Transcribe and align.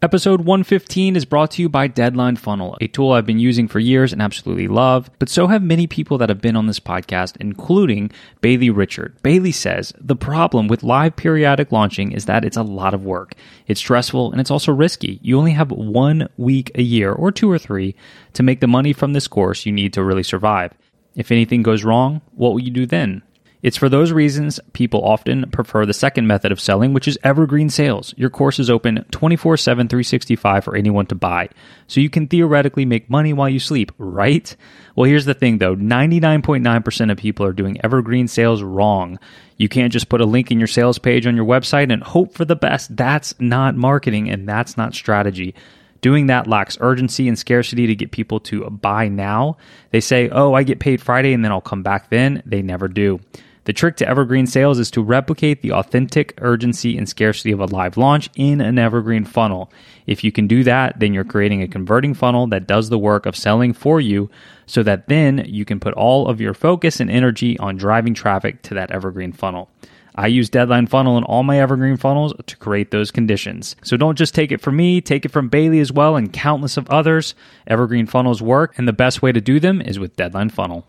Episode 0.00 0.42
115 0.42 1.16
is 1.16 1.24
brought 1.24 1.50
to 1.50 1.60
you 1.60 1.68
by 1.68 1.88
Deadline 1.88 2.36
Funnel, 2.36 2.78
a 2.80 2.86
tool 2.86 3.10
I've 3.10 3.26
been 3.26 3.40
using 3.40 3.66
for 3.66 3.80
years 3.80 4.12
and 4.12 4.22
absolutely 4.22 4.68
love, 4.68 5.10
but 5.18 5.28
so 5.28 5.48
have 5.48 5.60
many 5.60 5.88
people 5.88 6.18
that 6.18 6.28
have 6.28 6.40
been 6.40 6.54
on 6.54 6.68
this 6.68 6.78
podcast, 6.78 7.36
including 7.40 8.12
Bailey 8.40 8.70
Richert. 8.70 9.20
Bailey 9.24 9.50
says 9.50 9.92
the 9.98 10.14
problem 10.14 10.68
with 10.68 10.84
live 10.84 11.16
periodic 11.16 11.72
launching 11.72 12.12
is 12.12 12.26
that 12.26 12.44
it's 12.44 12.56
a 12.56 12.62
lot 12.62 12.94
of 12.94 13.04
work. 13.04 13.34
It's 13.66 13.80
stressful 13.80 14.30
and 14.30 14.40
it's 14.40 14.52
also 14.52 14.72
risky. 14.72 15.18
You 15.20 15.36
only 15.36 15.50
have 15.50 15.72
one 15.72 16.28
week 16.36 16.70
a 16.76 16.82
year, 16.82 17.12
or 17.12 17.32
two 17.32 17.50
or 17.50 17.58
three, 17.58 17.96
to 18.34 18.44
make 18.44 18.60
the 18.60 18.68
money 18.68 18.92
from 18.92 19.14
this 19.14 19.26
course 19.26 19.66
you 19.66 19.72
need 19.72 19.92
to 19.94 20.04
really 20.04 20.22
survive. 20.22 20.74
If 21.16 21.32
anything 21.32 21.64
goes 21.64 21.82
wrong, 21.82 22.20
what 22.36 22.52
will 22.52 22.60
you 22.60 22.70
do 22.70 22.86
then? 22.86 23.24
It's 23.62 23.76
for 23.76 23.88
those 23.88 24.12
reasons 24.12 24.60
people 24.72 25.04
often 25.04 25.50
prefer 25.50 25.84
the 25.84 25.92
second 25.92 26.26
method 26.28 26.52
of 26.52 26.60
selling, 26.60 26.92
which 26.94 27.08
is 27.08 27.18
evergreen 27.24 27.70
sales. 27.70 28.14
Your 28.16 28.30
course 28.30 28.58
is 28.60 28.70
open 28.70 29.04
24 29.10 29.56
7, 29.56 29.88
365 29.88 30.64
for 30.64 30.76
anyone 30.76 31.06
to 31.06 31.16
buy. 31.16 31.48
So 31.88 32.00
you 32.00 32.08
can 32.08 32.28
theoretically 32.28 32.84
make 32.84 33.10
money 33.10 33.32
while 33.32 33.48
you 33.48 33.58
sleep, 33.58 33.90
right? 33.98 34.54
Well, 34.94 35.08
here's 35.08 35.24
the 35.24 35.34
thing 35.34 35.58
though 35.58 35.74
99.9% 35.74 37.10
of 37.10 37.18
people 37.18 37.44
are 37.46 37.52
doing 37.52 37.80
evergreen 37.82 38.28
sales 38.28 38.62
wrong. 38.62 39.18
You 39.56 39.68
can't 39.68 39.92
just 39.92 40.08
put 40.08 40.20
a 40.20 40.26
link 40.26 40.52
in 40.52 40.60
your 40.60 40.68
sales 40.68 40.98
page 40.98 41.26
on 41.26 41.34
your 41.34 41.44
website 41.44 41.92
and 41.92 42.02
hope 42.02 42.34
for 42.34 42.44
the 42.44 42.56
best. 42.56 42.96
That's 42.96 43.34
not 43.40 43.74
marketing 43.74 44.30
and 44.30 44.48
that's 44.48 44.76
not 44.76 44.94
strategy. 44.94 45.54
Doing 46.00 46.28
that 46.28 46.46
lacks 46.46 46.78
urgency 46.80 47.26
and 47.26 47.36
scarcity 47.36 47.88
to 47.88 47.96
get 47.96 48.12
people 48.12 48.38
to 48.40 48.70
buy 48.70 49.08
now. 49.08 49.56
They 49.90 50.00
say, 50.00 50.28
oh, 50.28 50.54
I 50.54 50.62
get 50.62 50.78
paid 50.78 51.02
Friday 51.02 51.32
and 51.32 51.44
then 51.44 51.50
I'll 51.50 51.60
come 51.60 51.82
back 51.82 52.08
then. 52.08 52.40
They 52.46 52.62
never 52.62 52.86
do. 52.86 53.18
The 53.68 53.74
trick 53.74 53.96
to 53.96 54.08
evergreen 54.08 54.46
sales 54.46 54.78
is 54.78 54.90
to 54.92 55.02
replicate 55.02 55.60
the 55.60 55.72
authentic 55.72 56.32
urgency 56.38 56.96
and 56.96 57.06
scarcity 57.06 57.52
of 57.52 57.60
a 57.60 57.66
live 57.66 57.98
launch 57.98 58.30
in 58.34 58.62
an 58.62 58.78
evergreen 58.78 59.26
funnel. 59.26 59.70
If 60.06 60.24
you 60.24 60.32
can 60.32 60.46
do 60.46 60.64
that, 60.64 60.98
then 60.98 61.12
you're 61.12 61.22
creating 61.22 61.60
a 61.60 61.68
converting 61.68 62.14
funnel 62.14 62.46
that 62.46 62.66
does 62.66 62.88
the 62.88 62.98
work 62.98 63.26
of 63.26 63.36
selling 63.36 63.74
for 63.74 64.00
you 64.00 64.30
so 64.64 64.82
that 64.84 65.08
then 65.08 65.44
you 65.46 65.66
can 65.66 65.80
put 65.80 65.92
all 65.92 66.28
of 66.28 66.40
your 66.40 66.54
focus 66.54 66.98
and 66.98 67.10
energy 67.10 67.58
on 67.58 67.76
driving 67.76 68.14
traffic 68.14 68.62
to 68.62 68.72
that 68.72 68.90
evergreen 68.90 69.32
funnel. 69.32 69.68
I 70.14 70.28
use 70.28 70.48
Deadline 70.48 70.86
Funnel 70.86 71.18
in 71.18 71.24
all 71.24 71.42
my 71.42 71.60
evergreen 71.60 71.98
funnels 71.98 72.32
to 72.46 72.56
create 72.56 72.90
those 72.90 73.10
conditions. 73.10 73.76
So 73.84 73.98
don't 73.98 74.16
just 74.16 74.34
take 74.34 74.50
it 74.50 74.62
from 74.62 74.76
me, 74.76 75.02
take 75.02 75.26
it 75.26 75.30
from 75.30 75.50
Bailey 75.50 75.80
as 75.80 75.92
well 75.92 76.16
and 76.16 76.32
countless 76.32 76.78
of 76.78 76.88
others. 76.88 77.34
Evergreen 77.66 78.06
funnels 78.06 78.40
work, 78.40 78.78
and 78.78 78.88
the 78.88 78.94
best 78.94 79.20
way 79.20 79.30
to 79.30 79.42
do 79.42 79.60
them 79.60 79.82
is 79.82 79.98
with 79.98 80.16
Deadline 80.16 80.48
Funnel 80.48 80.88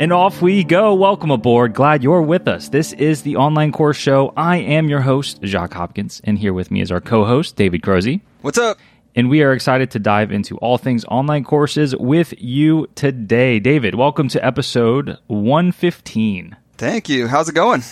And 0.00 0.12
off 0.12 0.42
we 0.42 0.64
go. 0.64 0.92
Welcome 0.92 1.30
aboard. 1.30 1.72
Glad 1.72 2.02
you're 2.02 2.20
with 2.20 2.48
us. 2.48 2.68
This 2.68 2.92
is 2.94 3.22
the 3.22 3.36
Online 3.36 3.70
Course 3.70 3.96
Show. 3.96 4.32
I 4.36 4.56
am 4.56 4.88
your 4.88 5.00
host, 5.00 5.38
Jacques 5.44 5.72
Hopkins, 5.74 6.20
and 6.24 6.36
here 6.36 6.52
with 6.52 6.72
me 6.72 6.80
is 6.80 6.90
our 6.90 7.00
co 7.00 7.24
host, 7.24 7.54
David 7.54 7.82
Krohse. 7.82 8.20
What's 8.40 8.58
up? 8.58 8.78
And 9.14 9.30
we 9.30 9.44
are 9.44 9.52
excited 9.52 9.92
to 9.92 10.00
dive 10.00 10.32
into 10.32 10.56
all 10.58 10.78
things 10.78 11.04
online 11.04 11.44
courses 11.44 11.94
with 11.94 12.34
you 12.38 12.88
today. 12.96 13.60
David, 13.60 13.94
welcome 13.94 14.26
to 14.30 14.44
episode 14.44 15.16
115. 15.28 16.56
Thank 16.76 17.08
you. 17.08 17.28
How's 17.28 17.48
it 17.48 17.54
going? 17.54 17.84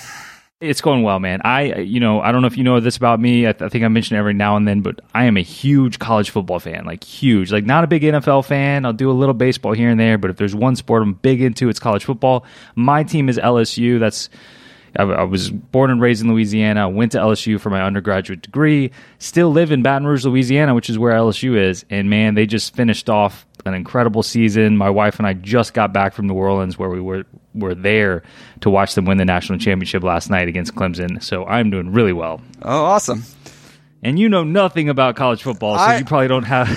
It's 0.63 0.81
going 0.81 1.03
well, 1.03 1.19
man. 1.19 1.41
I, 1.45 1.81
you 1.81 1.99
know, 1.99 2.21
I 2.21 2.31
don't 2.31 2.41
know 2.41 2.47
if 2.47 2.57
you 2.57 2.63
know 2.63 2.79
this 2.79 2.97
about 2.97 3.19
me. 3.19 3.49
I, 3.49 3.53
th- 3.53 3.63
I, 3.63 3.69
think 3.69 3.85
I 3.85 3.89
mention 3.89 4.17
every 4.17 4.33
now 4.33 4.57
and 4.57 4.67
then, 4.67 4.81
but 4.81 5.01
I 5.13 5.25
am 5.25 5.37
a 5.37 5.43
huge 5.43 5.99
college 5.99 6.31
football 6.31 6.61
fan, 6.61 6.85
like 6.85 7.03
huge. 7.03 7.51
Like 7.51 7.65
not 7.65 7.83
a 7.83 7.89
big 7.89 8.03
NFL 8.03 8.45
fan. 8.45 8.87
I'll 8.87 8.93
do 8.93 9.11
a 9.11 9.13
little 9.13 9.35
baseball 9.35 9.73
here 9.73 9.91
and 9.91 9.99
there, 9.99 10.19
but 10.19 10.31
if 10.31 10.37
there's 10.37 10.55
one 10.55 10.77
sport 10.77 11.03
I'm 11.03 11.15
big 11.15 11.43
into, 11.43 11.69
it's 11.69 11.81
college 11.81 12.05
football. 12.05 12.45
My 12.77 13.03
team 13.03 13.29
is 13.29 13.39
LSU. 13.39 13.99
That's 13.99 14.31
I, 14.97 15.03
I 15.03 15.25
was 15.25 15.51
born 15.51 15.91
and 15.91 16.01
raised 16.01 16.23
in 16.23 16.31
Louisiana. 16.31 16.89
Went 16.89 17.13
to 17.13 17.19
LSU 17.19 17.61
for 17.61 17.71
my 17.71 17.83
undergraduate 17.83 18.43
degree. 18.43 18.93
Still 19.19 19.51
live 19.51 19.73
in 19.73 19.83
Baton 19.83 20.07
Rouge, 20.07 20.25
Louisiana, 20.25 20.75
which 20.75 20.91
is 20.91 20.99
where 20.99 21.13
LSU 21.13 21.57
is. 21.57 21.85
And 21.91 22.09
man, 22.11 22.35
they 22.35 22.47
just 22.47 22.75
finished 22.75 23.11
off 23.11 23.47
an 23.65 23.75
incredible 23.75 24.23
season. 24.23 24.77
My 24.77 24.91
wife 24.91 25.19
and 25.19 25.27
I 25.27 25.35
just 25.35 25.75
got 25.75 25.93
back 25.93 26.15
from 26.15 26.27
New 26.27 26.35
Orleans, 26.35 26.79
where 26.79 26.91
we 26.91 27.01
were 27.01 27.25
were 27.55 27.75
there 27.75 28.23
to 28.61 28.71
watch 28.71 28.95
them 28.95 29.05
win 29.05 29.19
the 29.19 29.25
national 29.25 29.59
championship 29.59 30.03
last 30.03 30.31
night 30.31 30.49
against 30.49 30.75
Clemson. 30.75 31.23
So 31.23 31.45
I'm 31.47 31.71
doing 31.71 31.93
really 31.93 32.13
well. 32.13 32.41
Oh, 32.63 32.85
awesome! 32.85 33.25
And 34.03 34.19
you 34.19 34.29
know 34.29 34.45
nothing 34.45 34.89
about 34.89 35.17
college 35.17 35.43
football, 35.43 35.77
so 35.77 35.83
I, 35.83 35.99
you 35.99 36.05
probably 36.05 36.29
don't 36.29 36.45
have. 36.45 36.69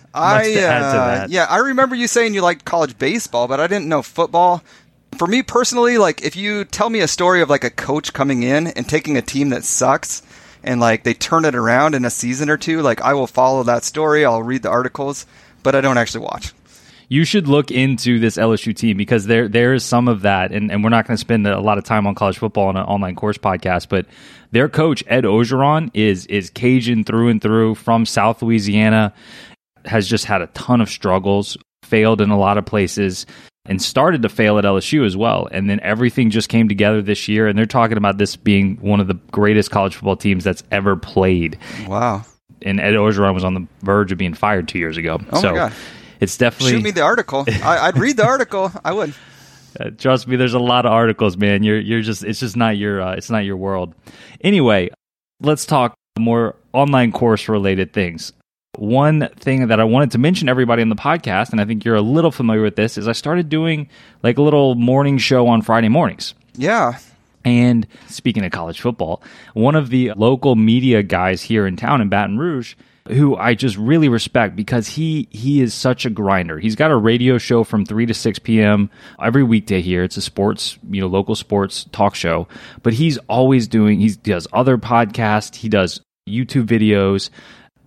I 0.14 0.54
uh, 0.54 1.26
yeah, 1.28 1.46
I 1.48 1.58
remember 1.58 1.94
you 1.94 2.06
saying 2.06 2.34
you 2.34 2.42
liked 2.42 2.64
college 2.64 2.98
baseball, 2.98 3.48
but 3.48 3.60
I 3.60 3.66
didn't 3.66 3.88
know 3.88 4.02
football. 4.02 4.62
For 5.18 5.26
me 5.26 5.42
personally, 5.42 5.98
like 5.98 6.22
if 6.22 6.36
you 6.36 6.64
tell 6.64 6.90
me 6.90 7.00
a 7.00 7.08
story 7.08 7.42
of 7.42 7.50
like 7.50 7.64
a 7.64 7.70
coach 7.70 8.12
coming 8.12 8.42
in 8.42 8.68
and 8.68 8.88
taking 8.88 9.16
a 9.16 9.22
team 9.22 9.50
that 9.50 9.64
sucks 9.64 10.22
and 10.62 10.80
like 10.80 11.04
they 11.04 11.14
turn 11.14 11.44
it 11.44 11.54
around 11.54 11.94
in 11.94 12.04
a 12.04 12.10
season 12.10 12.50
or 12.50 12.56
two, 12.56 12.80
like 12.80 13.00
I 13.02 13.14
will 13.14 13.26
follow 13.26 13.62
that 13.64 13.84
story. 13.84 14.24
I'll 14.24 14.42
read 14.42 14.62
the 14.62 14.70
articles, 14.70 15.26
but 15.62 15.74
I 15.74 15.80
don't 15.80 15.98
actually 15.98 16.24
watch 16.24 16.52
you 17.08 17.24
should 17.24 17.48
look 17.48 17.70
into 17.70 18.18
this 18.18 18.36
LSU 18.36 18.74
team 18.74 18.96
because 18.96 19.26
there 19.26 19.48
there 19.48 19.74
is 19.74 19.84
some 19.84 20.08
of 20.08 20.22
that, 20.22 20.52
and, 20.52 20.70
and 20.70 20.82
we're 20.82 20.90
not 20.90 21.06
going 21.06 21.16
to 21.16 21.20
spend 21.20 21.46
a 21.46 21.60
lot 21.60 21.78
of 21.78 21.84
time 21.84 22.06
on 22.06 22.14
college 22.14 22.38
football 22.38 22.68
on 22.68 22.76
an 22.76 22.84
online 22.84 23.14
course 23.14 23.38
podcast, 23.38 23.88
but 23.88 24.06
their 24.52 24.68
coach 24.68 25.04
Ed 25.06 25.24
Orgeron 25.24 25.90
is 25.94 26.26
is 26.26 26.50
Cajun 26.50 27.04
through 27.04 27.28
and 27.28 27.42
through 27.42 27.74
from 27.74 28.06
South 28.06 28.42
Louisiana, 28.42 29.12
has 29.84 30.08
just 30.08 30.24
had 30.24 30.42
a 30.42 30.46
ton 30.48 30.80
of 30.80 30.88
struggles, 30.88 31.56
failed 31.82 32.20
in 32.20 32.30
a 32.30 32.38
lot 32.38 32.58
of 32.58 32.64
places, 32.64 33.26
and 33.66 33.80
started 33.80 34.22
to 34.22 34.28
fail 34.28 34.58
at 34.58 34.64
LSU 34.64 35.06
as 35.06 35.16
well, 35.16 35.48
and 35.50 35.68
then 35.68 35.80
everything 35.80 36.30
just 36.30 36.48
came 36.48 36.68
together 36.68 37.02
this 37.02 37.28
year, 37.28 37.46
and 37.46 37.58
they're 37.58 37.66
talking 37.66 37.96
about 37.96 38.18
this 38.18 38.36
being 38.36 38.76
one 38.76 39.00
of 39.00 39.06
the 39.06 39.18
greatest 39.30 39.70
college 39.70 39.94
football 39.94 40.16
teams 40.16 40.44
that's 40.44 40.62
ever 40.70 40.96
played. 40.96 41.58
Wow. 41.86 42.24
And 42.62 42.80
Ed 42.80 42.94
Orgeron 42.94 43.34
was 43.34 43.44
on 43.44 43.54
the 43.54 43.66
verge 43.82 44.12
of 44.12 44.18
being 44.18 44.34
fired 44.34 44.68
two 44.68 44.78
years 44.78 44.96
ago. 44.96 45.20
Oh 45.32 45.40
so, 45.40 45.50
my 45.50 45.56
god! 45.56 45.72
It's 46.24 46.36
definitely 46.36 46.72
shoot 46.72 46.82
me 46.82 46.90
the 46.90 47.02
article. 47.02 47.44
I, 47.62 47.90
would 47.90 47.98
read 47.98 48.16
the 48.16 48.24
article. 48.24 48.72
I 48.84 48.92
would. 48.92 49.14
Uh, 49.78 49.90
trust 49.90 50.26
me, 50.26 50.36
there's 50.36 50.54
a 50.54 50.58
lot 50.58 50.86
of 50.86 50.92
articles, 50.92 51.36
man. 51.36 51.62
You're 51.62 51.78
you're 51.78 52.00
just 52.00 52.24
it's 52.24 52.40
just 52.40 52.56
not 52.56 52.76
your 52.76 53.00
uh, 53.00 53.12
it's 53.14 53.30
not 53.30 53.44
your 53.44 53.56
world. 53.56 53.94
Anyway, 54.40 54.90
let's 55.40 55.66
talk 55.66 55.94
more 56.18 56.56
online 56.72 57.12
course 57.12 57.48
related 57.48 57.92
things. 57.92 58.32
One 58.76 59.28
thing 59.36 59.68
that 59.68 59.78
I 59.78 59.84
wanted 59.84 60.12
to 60.12 60.18
mention 60.18 60.48
everybody 60.48 60.82
on 60.82 60.88
the 60.88 60.96
podcast, 60.96 61.50
and 61.50 61.60
I 61.60 61.64
think 61.64 61.84
you're 61.84 61.94
a 61.94 62.02
little 62.02 62.32
familiar 62.32 62.62
with 62.62 62.76
this, 62.76 62.98
is 62.98 63.06
I 63.06 63.12
started 63.12 63.48
doing 63.48 63.88
like 64.22 64.38
a 64.38 64.42
little 64.42 64.74
morning 64.74 65.18
show 65.18 65.46
on 65.46 65.62
Friday 65.62 65.88
mornings. 65.88 66.34
Yeah. 66.54 66.98
And 67.44 67.86
speaking 68.08 68.44
of 68.44 68.52
college 68.52 68.80
football, 68.80 69.22
one 69.52 69.76
of 69.76 69.90
the 69.90 70.12
local 70.16 70.56
media 70.56 71.02
guys 71.02 71.42
here 71.42 71.66
in 71.66 71.76
town 71.76 72.00
in 72.00 72.08
Baton 72.08 72.38
Rouge 72.38 72.74
who 73.08 73.36
I 73.36 73.54
just 73.54 73.76
really 73.76 74.08
respect 74.08 74.56
because 74.56 74.88
he 74.88 75.28
he 75.30 75.60
is 75.60 75.74
such 75.74 76.06
a 76.06 76.10
grinder. 76.10 76.58
He's 76.58 76.76
got 76.76 76.90
a 76.90 76.96
radio 76.96 77.38
show 77.38 77.62
from 77.62 77.84
3 77.84 78.06
to 78.06 78.14
6 78.14 78.38
p.m. 78.40 78.90
every 79.22 79.42
weekday 79.42 79.82
here. 79.82 80.04
It's 80.04 80.16
a 80.16 80.22
sports, 80.22 80.78
you 80.90 81.00
know, 81.00 81.06
local 81.06 81.34
sports 81.34 81.84
talk 81.92 82.14
show, 82.14 82.48
but 82.82 82.94
he's 82.94 83.18
always 83.28 83.68
doing 83.68 84.00
he 84.00 84.10
does 84.10 84.46
other 84.52 84.78
podcasts, 84.78 85.56
he 85.56 85.68
does 85.68 86.00
YouTube 86.28 86.66
videos, 86.66 87.28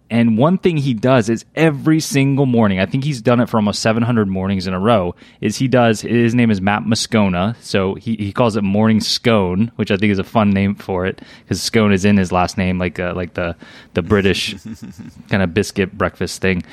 and 0.10 0.38
one 0.38 0.58
thing 0.58 0.78
he 0.78 0.94
does 0.94 1.30
is 1.30 1.46
every 1.56 2.00
single 2.00 2.46
morning, 2.46 2.80
I 2.80 2.86
think 2.86 3.04
he's 3.04 3.22
done 3.22 3.40
it 3.40 3.50
for 3.50 3.58
almost 3.58 3.82
700 3.82 4.28
mornings 4.28 4.66
in 4.66 4.74
a 4.74 4.80
row, 4.80 5.16
is 5.42 5.58
he 5.58 5.68
does, 5.68 6.02
his 6.02 6.34
name 6.34 6.50
is 6.50 6.62
Matt 6.62 6.84
Moscona. 6.84 7.56
So 7.62 7.96
he, 7.96 8.16
he 8.16 8.32
calls 8.32 8.56
it 8.56 8.64
Morning 8.64 9.02
Scone, 9.02 9.72
which 9.76 9.92
I 9.92 9.98
think 9.98 10.12
is 10.12 10.20
a 10.20 10.24
fun 10.24 10.52
name 10.52 10.76
for 10.76 11.06
it 11.06 11.22
because 11.44 11.62
scone 11.62 11.92
is 11.92 12.06
in 12.06 12.18
his 12.18 12.32
last 12.32 12.58
name, 12.58 12.78
like, 12.80 13.00
uh, 13.00 13.14
like 13.16 13.34
the, 13.34 13.56
the 13.96 14.02
British 14.02 14.56
kind 15.30 15.44
of 15.44 15.54
biscuit 15.54 15.98
breakfast 15.98 16.42
thing 16.42 16.64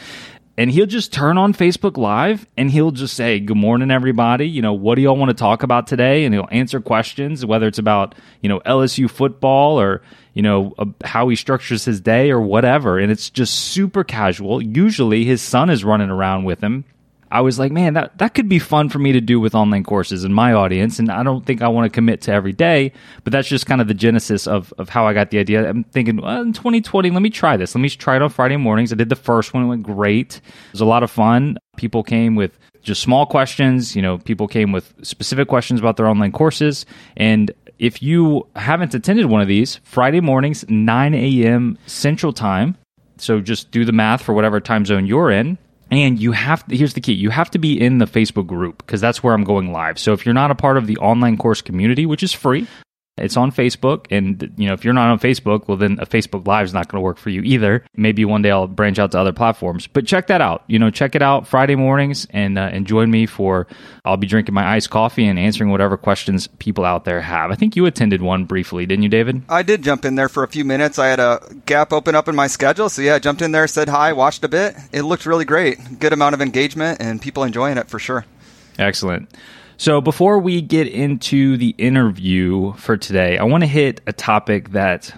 and 0.57 0.71
he'll 0.71 0.87
just 0.87 1.13
turn 1.13 1.37
on 1.37 1.53
Facebook 1.53 1.97
Live 1.97 2.47
and 2.57 2.71
he'll 2.71 2.93
just 2.93 3.15
say, 3.15 3.41
Good 3.41 3.57
morning, 3.57 3.91
everybody. 3.91 4.49
You 4.49 4.63
know, 4.63 4.73
what 4.73 4.95
do 4.95 5.03
y'all 5.03 5.17
want 5.17 5.31
to 5.31 5.35
talk 5.35 5.63
about 5.63 5.87
today? 5.87 6.25
And 6.25 6.35
he'll 6.35 6.49
answer 6.51 6.81
questions, 6.81 7.45
whether 7.45 7.67
it's 7.67 7.79
about, 7.79 8.15
you 8.41 8.49
know, 8.49 8.61
LSU 8.61 9.11
football 9.11 9.81
or, 9.81 10.03
you 10.33 10.43
know, 10.43 10.73
uh, 10.79 10.87
how 11.05 11.29
he 11.29 11.37
structures 11.37 11.85
his 11.85 12.01
day 12.01 12.31
or 12.31 12.41
whatever. 12.41 12.99
And 12.99 13.11
it's 13.11 13.31
just 13.31 13.55
super 13.55 14.05
casual. 14.05 14.63
Usually 14.63 15.25
his 15.25 15.43
son 15.43 15.71
is 15.71 15.85
running 15.85 16.11
around 16.11 16.45
with 16.45 16.61
him. 16.61 16.85
I 17.35 17.41
was 17.41 17.59
like, 17.59 17.73
man, 17.73 17.95
that, 17.95 18.17
that 18.19 18.33
could 18.35 18.49
be 18.49 18.61
fun 18.61 18.89
for 18.89 19.01
me 19.01 19.11
to 19.11 19.21
do 19.21 19.41
with 19.41 19.57
online 19.57 19.83
courses 19.83 20.23
in 20.23 20.33
my 20.33 20.53
audience. 20.53 21.01
And 21.01 21.11
I 21.11 21.25
don't 21.25 21.45
think 21.45 21.63
I 21.63 21.69
want 21.69 21.85
to 21.85 21.91
commit 21.91 22.21
to 22.23 22.33
every 22.33 22.53
day, 22.53 22.93
but 23.25 23.33
that's 23.33 23.49
just 23.49 23.67
kind 23.67 23.81
of 23.81 23.89
the 23.89 23.95
genesis 23.95 24.47
of, 24.47 24.73
of 24.79 24.89
how 24.89 25.05
I 25.05 25.15
got 25.15 25.31
the 25.31 25.41
idea. 25.41 25.69
I'm 25.69 25.83
thinking, 25.83 26.19
well, 26.19 26.41
in 26.43 26.53
2020, 26.53 27.11
let 27.11 27.23
me 27.23 27.31
try 27.31 27.57
this. 27.57 27.75
Let 27.75 27.81
me 27.81 27.91
try 27.91 28.15
it 28.15 28.23
on 28.23 28.31
Friday 28.31 28.57
mornings. 28.57 28.93
I 28.93 28.95
did 28.95 29.09
the 29.09 29.17
first 29.17 29.53
one, 29.53 29.65
it 29.65 29.67
went 29.67 29.83
great. 29.83 30.37
It 30.37 30.73
was 30.73 30.81
a 30.81 30.85
lot 30.85 31.03
of 31.03 31.11
fun. 31.11 31.59
People 31.77 32.05
came 32.05 32.37
with 32.37 32.57
just 32.83 33.03
small 33.03 33.27
questions. 33.27 33.97
You 33.97 34.03
know, 34.03 34.19
people 34.19 34.47
came 34.47 34.71
with 34.71 34.95
specific 35.03 35.49
questions 35.49 35.81
about 35.81 35.97
their 35.97 36.07
online 36.07 36.31
courses. 36.31 36.87
And 37.17 37.51
if 37.81 38.01
you 38.01 38.47
haven't 38.55 38.95
attended 38.95 39.27
one 39.27 39.41
of 39.41 39.49
these, 39.49 39.81
Friday 39.83 40.21
mornings, 40.21 40.65
9 40.69 41.15
a.m. 41.15 41.79
Central 41.87 42.33
Time. 42.33 42.77
So 43.17 43.41
just 43.41 43.73
do 43.73 43.85
the 43.85 43.93
math 43.93 44.23
for 44.23 44.35
whatever 44.35 44.61
time 44.61 44.87
zone 44.87 45.07
you're 45.07 45.33
in. 45.33 45.59
And 45.91 46.19
you 46.19 46.33
have, 46.33 46.67
to 46.69 46.77
here's 46.77 46.95
the 46.95 47.01
key 47.01 47.13
you 47.13 47.31
have 47.31 47.51
to 47.53 47.59
be 47.59 47.81
in 47.81 47.99
the 47.99 48.07
Facebook 48.07 48.47
group 48.47 48.79
because 48.79 49.01
that's 49.01 49.23
where 49.23 49.35
I'm 49.35 49.45
going 49.45 49.73
live. 49.73 49.99
So 49.99 50.13
if 50.13 50.25
you're 50.27 50.35
not 50.35 50.51
a 50.51 50.55
part 50.55 50.77
of 50.77 50.87
the 50.87 50.97
online 50.99 51.37
course 51.37 51.63
community, 51.63 52.07
which 52.07 52.23
is 52.23 52.33
free, 52.33 52.67
it's 53.17 53.37
on 53.37 53.53
Facebook, 53.53 54.07
and 54.11 54.53
you 54.57 54.67
know 54.67 54.75
if 54.75 54.85
you're 54.85 54.93
not 54.93 55.11
on 55.11 55.21
Facebook, 55.21 55.69
well 55.69 55.77
then 55.77 55.99
a 56.01 56.07
Facebook 56.07 56.47
Live 56.47 56.65
is 56.65 56.75
not 56.75 56.89
going 56.89 57.01
to 57.01 57.05
work 57.05 57.17
for 57.17 57.31
you 57.31 57.43
either. 57.43 57.85
Maybe 57.97 58.25
one 58.25 58.43
day 58.43 58.51
I'll 58.51 58.67
branch 58.67 58.99
out 58.99 59.13
to 59.13 59.21
other 59.21 59.33
platforms, 59.33 59.87
but 59.87 60.05
check 60.07 60.27
that 60.27 60.41
out. 60.41 60.65
You 60.67 60.81
know, 60.81 60.91
check 60.91 61.15
it 61.15 61.23
out 61.23 61.47
Friday 61.47 61.77
mornings, 61.77 62.27
and 62.31 62.59
uh, 62.59 62.71
and 62.73 62.87
join 62.87 63.11
me 63.11 63.27
for 63.27 63.69
I'll 64.05 64.17
be 64.17 64.27
drinking 64.27 64.55
my 64.55 64.67
iced 64.67 64.91
coffee 64.91 65.27
and 65.27 65.39
answering 65.39 65.71
whatever 65.71 65.97
questions 65.97 66.49
people 66.59 66.85
out 66.85 67.05
there 67.05 67.21
have. 67.21 67.53
I 67.53 67.55
think 67.55 67.77
you 67.77 67.87
attended 67.87 68.21
one 68.21 68.47
briefly, 68.47 68.85
didn't 68.85 69.05
you, 69.05 69.09
David? 69.09 69.43
I 69.49 69.63
did 69.63 69.83
jump 69.83 70.05
in 70.05 70.17
there 70.17 70.29
for 70.29 70.43
a 70.43 70.49
few 70.49 70.65
minutes. 70.65 70.99
I 70.99 71.07
had 71.07 71.21
a 71.21 71.41
gap 71.67 71.93
open 71.93 72.17
up 72.17 72.27
in 72.27 72.35
my 72.35 72.49
schedule, 72.49 72.89
so 72.89 73.01
yeah, 73.01 73.15
I 73.15 73.19
jumped 73.21 73.43
in 73.43 73.53
there, 73.53 73.69
said 73.69 73.89
hi, 73.89 74.13
watched 74.13 74.43
a 74.43 74.49
bit. 74.49 74.75
It 74.91 75.03
looked 75.03 75.25
really 75.25 75.45
great. 75.45 76.01
Good 76.01 76.13
amount 76.13 76.35
of 76.35 76.43
engagement 76.43 77.01
and 77.01 77.23
people 77.23 77.45
enjoying 77.45 77.79
it 77.79 77.89
for 77.89 78.01
sure. 78.01 78.25
Excellent. 78.77 79.29
So, 79.77 80.01
before 80.01 80.39
we 80.39 80.61
get 80.63 80.87
into 80.87 81.57
the 81.57 81.75
interview 81.79 82.75
for 82.75 82.97
today, 82.97 83.39
I 83.39 83.45
want 83.45 83.63
to 83.63 83.67
hit 83.67 84.01
a 84.07 84.13
topic 84.13 84.71
that 84.71 85.13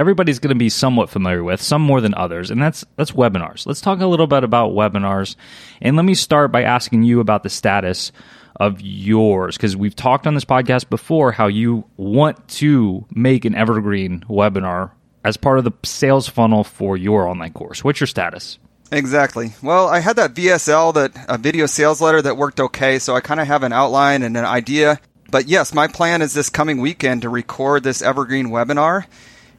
everybody's 0.00 0.38
going 0.38 0.54
to 0.54 0.58
be 0.58 0.70
somewhat 0.70 1.10
familiar 1.10 1.44
with, 1.44 1.60
some 1.60 1.82
more 1.82 2.00
than 2.00 2.14
others, 2.14 2.50
and 2.50 2.62
that's 2.62 2.84
that's 2.96 3.12
webinars. 3.12 3.66
Let's 3.66 3.80
talk 3.80 4.00
a 4.00 4.06
little 4.06 4.26
bit 4.26 4.44
about 4.44 4.72
webinars. 4.72 5.36
And 5.82 5.96
let 5.96 6.04
me 6.04 6.14
start 6.14 6.52
by 6.52 6.62
asking 6.62 7.02
you 7.02 7.20
about 7.20 7.42
the 7.42 7.50
status 7.50 8.12
of 8.56 8.80
yours 8.80 9.56
because 9.56 9.76
we've 9.76 9.94
talked 9.94 10.26
on 10.26 10.34
this 10.34 10.44
podcast 10.44 10.88
before 10.88 11.32
how 11.32 11.46
you 11.46 11.84
want 11.96 12.48
to 12.48 13.06
make 13.14 13.44
an 13.44 13.54
evergreen 13.54 14.20
webinar 14.28 14.90
as 15.24 15.36
part 15.36 15.58
of 15.58 15.64
the 15.64 15.72
sales 15.84 16.28
funnel 16.28 16.64
for 16.64 16.96
your 16.96 17.28
online 17.28 17.52
course. 17.52 17.84
What's 17.84 18.00
your 18.00 18.06
status? 18.06 18.58
Exactly. 18.90 19.52
Well, 19.62 19.88
I 19.88 20.00
had 20.00 20.16
that 20.16 20.34
VSL, 20.34 20.94
that 20.94 21.12
a 21.28 21.36
video 21.36 21.66
sales 21.66 22.00
letter 22.00 22.22
that 22.22 22.36
worked 22.36 22.58
okay, 22.60 22.98
so 22.98 23.14
I 23.14 23.20
kind 23.20 23.40
of 23.40 23.46
have 23.46 23.62
an 23.62 23.72
outline 23.72 24.22
and 24.22 24.36
an 24.36 24.44
idea. 24.44 25.00
But 25.30 25.46
yes, 25.46 25.74
my 25.74 25.88
plan 25.88 26.22
is 26.22 26.32
this 26.32 26.48
coming 26.48 26.80
weekend 26.80 27.22
to 27.22 27.28
record 27.28 27.82
this 27.82 28.00
evergreen 28.00 28.48
webinar. 28.48 29.04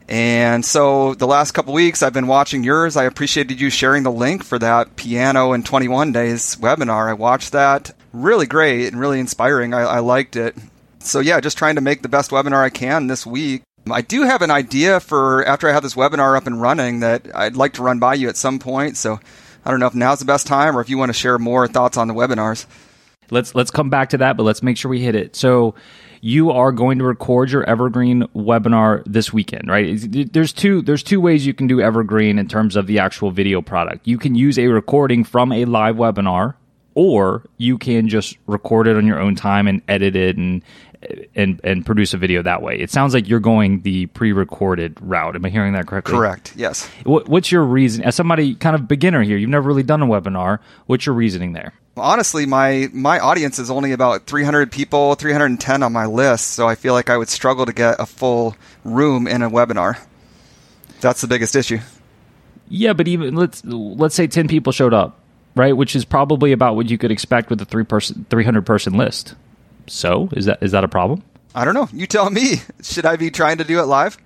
And 0.07 0.65
so 0.65 1.13
the 1.13 1.27
last 1.27 1.51
couple 1.51 1.73
weeks 1.73 2.01
I've 2.01 2.13
been 2.13 2.25
watching 2.25 2.63
yours. 2.63 2.97
I 2.97 3.03
appreciated 3.03 3.61
you 3.61 3.69
sharing 3.69 4.01
the 4.01 4.11
link 4.11 4.43
for 4.43 4.57
that 4.57 4.95
piano 4.95 5.53
in 5.53 5.61
21 5.61 6.11
days 6.11 6.55
webinar. 6.55 7.09
I 7.09 7.13
watched 7.13 7.51
that. 7.51 7.91
Really 8.11 8.47
great 8.47 8.87
and 8.87 8.99
really 8.99 9.19
inspiring. 9.19 9.75
I, 9.75 9.81
I 9.81 9.99
liked 9.99 10.35
it. 10.35 10.55
So 10.97 11.19
yeah, 11.19 11.39
just 11.39 11.59
trying 11.59 11.75
to 11.75 11.81
make 11.81 12.01
the 12.01 12.09
best 12.09 12.31
webinar 12.31 12.63
I 12.63 12.71
can 12.71 13.05
this 13.05 13.23
week. 13.23 13.61
I 13.91 14.01
do 14.01 14.23
have 14.23 14.41
an 14.41 14.51
idea 14.51 14.99
for 14.99 15.45
after 15.45 15.69
I 15.69 15.73
have 15.73 15.83
this 15.83 15.95
webinar 15.95 16.37
up 16.37 16.47
and 16.47 16.61
running 16.61 17.01
that 17.01 17.27
I'd 17.35 17.55
like 17.55 17.73
to 17.73 17.83
run 17.83 17.99
by 17.99 18.13
you 18.15 18.29
at 18.29 18.37
some 18.37 18.59
point. 18.59 18.97
So 18.97 19.19
I 19.65 19.71
don't 19.71 19.79
know 19.79 19.87
if 19.87 19.95
now's 19.95 20.19
the 20.19 20.25
best 20.25 20.47
time 20.47 20.77
or 20.77 20.81
if 20.81 20.89
you 20.89 20.97
want 20.97 21.09
to 21.09 21.13
share 21.13 21.37
more 21.37 21.67
thoughts 21.67 21.97
on 21.97 22.07
the 22.07 22.13
webinars. 22.13 22.65
Let's 23.31 23.53
let's 23.53 23.71
come 23.71 23.89
back 23.89 24.09
to 24.09 24.17
that, 24.19 24.37
but 24.37 24.43
let's 24.43 24.63
make 24.63 24.77
sure 24.77 24.89
we 24.89 25.01
hit 25.01 25.15
it. 25.15 25.35
So 25.35 25.75
you 26.21 26.51
are 26.51 26.71
going 26.71 26.97
to 26.99 27.05
record 27.05 27.51
your 27.51 27.63
evergreen 27.63 28.23
webinar 28.35 29.03
this 29.05 29.31
weekend, 29.31 29.69
right? 29.69 29.97
There's 30.33 30.51
two 30.51 30.81
there's 30.81 31.03
two 31.03 31.21
ways 31.21 31.45
you 31.45 31.53
can 31.53 31.67
do 31.67 31.79
evergreen 31.81 32.39
in 32.39 32.47
terms 32.47 32.75
of 32.75 32.87
the 32.87 32.99
actual 32.99 33.31
video 33.31 33.61
product. 33.61 34.07
You 34.07 34.17
can 34.17 34.35
use 34.35 34.57
a 34.57 34.67
recording 34.67 35.23
from 35.23 35.51
a 35.51 35.65
live 35.65 35.95
webinar 35.95 36.55
or 36.95 37.45
you 37.57 37.77
can 37.77 38.09
just 38.09 38.37
record 38.47 38.87
it 38.87 38.97
on 38.97 39.05
your 39.05 39.19
own 39.19 39.35
time 39.35 39.67
and 39.67 39.81
edit 39.87 40.15
it 40.15 40.37
and 40.37 40.63
and 41.35 41.59
and 41.63 41.85
produce 41.85 42.13
a 42.13 42.17
video 42.17 42.41
that 42.43 42.61
way. 42.61 42.79
It 42.79 42.89
sounds 42.89 43.13
like 43.13 43.27
you're 43.27 43.39
going 43.39 43.81
the 43.81 44.07
pre-recorded 44.07 44.97
route. 45.01 45.35
Am 45.35 45.45
I 45.45 45.49
hearing 45.49 45.73
that 45.73 45.87
correctly? 45.87 46.13
Correct. 46.13 46.53
Yes. 46.55 46.87
What, 47.03 47.27
what's 47.27 47.51
your 47.51 47.63
reason 47.63 48.03
as 48.03 48.15
somebody 48.15 48.55
kind 48.55 48.75
of 48.75 48.87
beginner 48.87 49.21
here? 49.23 49.37
You've 49.37 49.49
never 49.49 49.67
really 49.67 49.83
done 49.83 50.01
a 50.01 50.07
webinar. 50.07 50.59
What's 50.85 51.05
your 51.05 51.15
reasoning 51.15 51.53
there? 51.53 51.73
Honestly, 51.97 52.45
my 52.45 52.89
my 52.93 53.19
audience 53.19 53.59
is 53.59 53.69
only 53.69 53.91
about 53.91 54.25
300 54.25 54.71
people, 54.71 55.15
310 55.15 55.83
on 55.83 55.91
my 55.91 56.05
list, 56.05 56.51
so 56.51 56.67
I 56.67 56.75
feel 56.75 56.93
like 56.93 57.09
I 57.09 57.17
would 57.17 57.29
struggle 57.29 57.65
to 57.65 57.73
get 57.73 57.99
a 57.99 58.05
full 58.05 58.55
room 58.83 59.27
in 59.27 59.41
a 59.41 59.49
webinar. 59.49 59.99
That's 61.01 61.21
the 61.21 61.27
biggest 61.27 61.55
issue. 61.55 61.79
Yeah, 62.69 62.93
but 62.93 63.07
even 63.07 63.35
let's 63.35 63.63
let's 63.65 64.15
say 64.15 64.27
10 64.27 64.47
people 64.47 64.71
showed 64.71 64.93
up, 64.93 65.19
right? 65.55 65.75
Which 65.75 65.95
is 65.95 66.05
probably 66.05 66.51
about 66.51 66.75
what 66.75 66.89
you 66.89 66.97
could 66.97 67.11
expect 67.11 67.49
with 67.49 67.61
a 67.61 67.65
3 67.65 67.83
person 67.83 68.25
300 68.29 68.65
person 68.65 68.93
list. 68.93 69.35
So 69.89 70.29
is 70.33 70.45
that 70.45 70.61
is 70.61 70.71
that 70.71 70.83
a 70.83 70.87
problem? 70.87 71.23
I 71.55 71.65
don't 71.65 71.73
know. 71.73 71.89
You 71.91 72.07
tell 72.07 72.29
me. 72.29 72.61
Should 72.83 73.05
I 73.05 73.15
be 73.15 73.31
trying 73.31 73.57
to 73.57 73.63
do 73.63 73.79
it 73.79 73.83
live? 73.83 74.17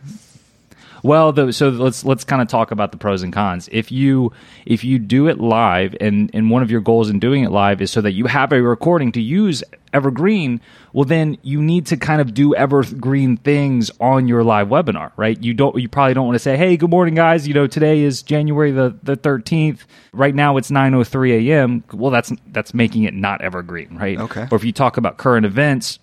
Well, 1.03 1.33
the, 1.33 1.51
so 1.51 1.67
let's 1.67 2.05
let's 2.05 2.23
kind 2.23 2.41
of 2.41 2.47
talk 2.47 2.71
about 2.71 2.93
the 2.93 2.97
pros 2.97 3.23
and 3.23 3.33
cons. 3.33 3.67
If 3.71 3.91
you 3.91 4.31
if 4.65 4.85
you 4.85 4.97
do 4.97 5.27
it 5.27 5.37
live, 5.37 5.95
and 5.99 6.31
and 6.33 6.49
one 6.49 6.63
of 6.63 6.71
your 6.71 6.79
goals 6.79 7.09
in 7.09 7.19
doing 7.19 7.43
it 7.43 7.51
live 7.51 7.81
is 7.81 7.91
so 7.91 7.99
that 8.01 8.13
you 8.13 8.25
have 8.25 8.53
a 8.53 8.61
recording 8.61 9.11
to 9.11 9.21
use 9.21 9.63
Evergreen, 9.91 10.61
well 10.93 11.03
then 11.03 11.37
you 11.43 11.61
need 11.61 11.85
to 11.87 11.97
kind 11.97 12.21
of 12.21 12.33
do 12.33 12.55
Evergreen 12.55 13.35
things 13.35 13.91
on 13.99 14.29
your 14.29 14.45
live 14.45 14.69
webinar, 14.69 15.11
right? 15.17 15.41
You 15.43 15.53
don't 15.53 15.77
you 15.77 15.89
probably 15.89 16.13
don't 16.13 16.25
want 16.25 16.35
to 16.35 16.39
say, 16.39 16.55
"Hey, 16.55 16.77
good 16.77 16.89
morning, 16.89 17.15
guys. 17.15 17.45
You 17.49 17.53
know, 17.53 17.67
today 17.67 17.99
is 17.99 18.23
January 18.23 18.71
the 18.71 18.97
the 19.03 19.17
thirteenth. 19.17 19.85
Right 20.13 20.33
now 20.33 20.55
it's 20.55 20.71
nine 20.71 20.93
oh 20.93 21.03
three 21.03 21.49
a.m." 21.51 21.83
Well, 21.91 22.11
that's 22.11 22.31
that's 22.47 22.73
making 22.73 23.03
it 23.03 23.13
not 23.13 23.41
Evergreen, 23.41 23.97
right? 23.97 24.17
Okay. 24.17 24.47
Or 24.49 24.55
if 24.55 24.63
you 24.63 24.71
talk 24.71 24.95
about 24.95 25.17
current 25.17 25.45
events 25.45 25.99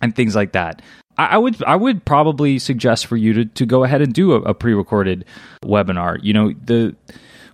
and 0.00 0.14
things 0.14 0.36
like 0.36 0.52
that. 0.52 0.80
I 1.16 1.38
would 1.38 1.62
I 1.64 1.76
would 1.76 2.04
probably 2.04 2.58
suggest 2.58 3.06
for 3.06 3.16
you 3.16 3.32
to, 3.34 3.44
to 3.44 3.66
go 3.66 3.84
ahead 3.84 4.02
and 4.02 4.12
do 4.12 4.32
a, 4.32 4.40
a 4.42 4.54
pre-recorded 4.54 5.24
webinar. 5.64 6.18
You 6.22 6.32
know, 6.32 6.52
the 6.64 6.96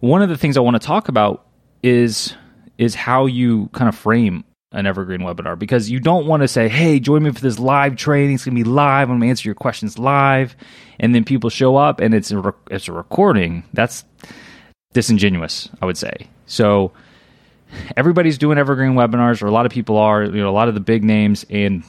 one 0.00 0.22
of 0.22 0.28
the 0.30 0.36
things 0.36 0.56
I 0.56 0.60
want 0.60 0.80
to 0.80 0.86
talk 0.86 1.08
about 1.08 1.46
is 1.82 2.34
is 2.78 2.94
how 2.94 3.26
you 3.26 3.68
kind 3.72 3.88
of 3.88 3.94
frame 3.94 4.44
an 4.72 4.86
evergreen 4.86 5.20
webinar 5.20 5.58
because 5.58 5.90
you 5.90 6.00
don't 6.00 6.26
want 6.26 6.42
to 6.42 6.48
say, 6.48 6.68
"Hey, 6.68 7.00
join 7.00 7.22
me 7.22 7.32
for 7.32 7.40
this 7.40 7.58
live 7.58 7.96
training. 7.96 8.36
It's 8.36 8.44
going 8.44 8.56
to 8.56 8.64
be 8.64 8.68
live. 8.68 9.10
I'm 9.10 9.18
going 9.18 9.20
to 9.22 9.28
answer 9.28 9.48
your 9.48 9.54
questions 9.54 9.98
live," 9.98 10.56
and 10.98 11.14
then 11.14 11.24
people 11.24 11.50
show 11.50 11.76
up 11.76 12.00
and 12.00 12.14
it's 12.14 12.30
a, 12.32 12.54
it's 12.70 12.88
a 12.88 12.92
recording. 12.92 13.64
That's 13.74 14.04
disingenuous, 14.94 15.68
I 15.82 15.86
would 15.86 15.98
say. 15.98 16.28
So 16.46 16.92
everybody's 17.94 18.38
doing 18.38 18.56
evergreen 18.56 18.92
webinars, 18.92 19.42
or 19.42 19.48
a 19.48 19.52
lot 19.52 19.66
of 19.66 19.72
people 19.72 19.98
are. 19.98 20.24
You 20.24 20.40
know, 20.40 20.48
a 20.48 20.52
lot 20.52 20.68
of 20.68 20.74
the 20.74 20.80
big 20.80 21.04
names 21.04 21.44
and 21.50 21.84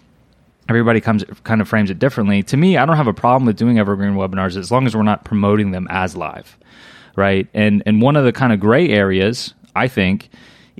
everybody 0.69 1.01
comes 1.01 1.23
kind 1.43 1.61
of 1.61 1.67
frames 1.67 1.89
it 1.89 1.99
differently. 1.99 2.43
To 2.43 2.57
me, 2.57 2.77
I 2.77 2.85
don't 2.85 2.97
have 2.97 3.07
a 3.07 3.13
problem 3.13 3.45
with 3.45 3.57
doing 3.57 3.79
evergreen 3.79 4.13
webinars 4.13 4.57
as 4.57 4.71
long 4.71 4.85
as 4.85 4.95
we're 4.95 5.03
not 5.03 5.25
promoting 5.25 5.71
them 5.71 5.87
as 5.89 6.15
live, 6.15 6.57
right? 7.15 7.47
And 7.53 7.83
and 7.85 8.01
one 8.01 8.15
of 8.15 8.25
the 8.25 8.31
kind 8.31 8.53
of 8.53 8.59
gray 8.59 8.89
areas 8.89 9.53
I 9.75 9.87
think 9.87 10.29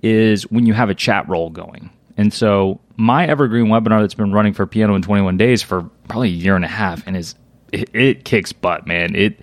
is 0.01 0.49
when 0.49 0.65
you 0.65 0.73
have 0.73 0.89
a 0.89 0.95
chat 0.95 1.27
role 1.27 1.49
going. 1.49 1.89
And 2.17 2.33
so 2.33 2.79
my 2.97 3.25
evergreen 3.25 3.67
webinar 3.67 4.01
that's 4.01 4.13
been 4.13 4.31
running 4.31 4.53
for 4.53 4.67
piano 4.67 4.95
in 4.95 5.01
21 5.01 5.37
days 5.37 5.61
for 5.61 5.83
probably 6.07 6.29
a 6.29 6.33
year 6.33 6.55
and 6.55 6.65
a 6.65 6.69
half 6.69 7.05
and 7.07 7.17
is 7.17 7.35
it, 7.71 7.89
it 7.95 8.25
kicks 8.25 8.51
butt, 8.51 8.85
man. 8.85 9.15
It 9.15 9.39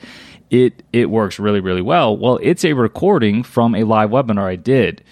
it 0.51 0.83
it 0.93 1.11
works 1.11 1.39
really 1.39 1.61
really 1.61 1.83
well. 1.83 2.17
Well, 2.17 2.39
it's 2.43 2.65
a 2.65 2.73
recording 2.73 3.43
from 3.43 3.75
a 3.75 3.85
live 3.85 4.11
webinar 4.11 4.45
I 4.45 4.57
did. 4.57 5.03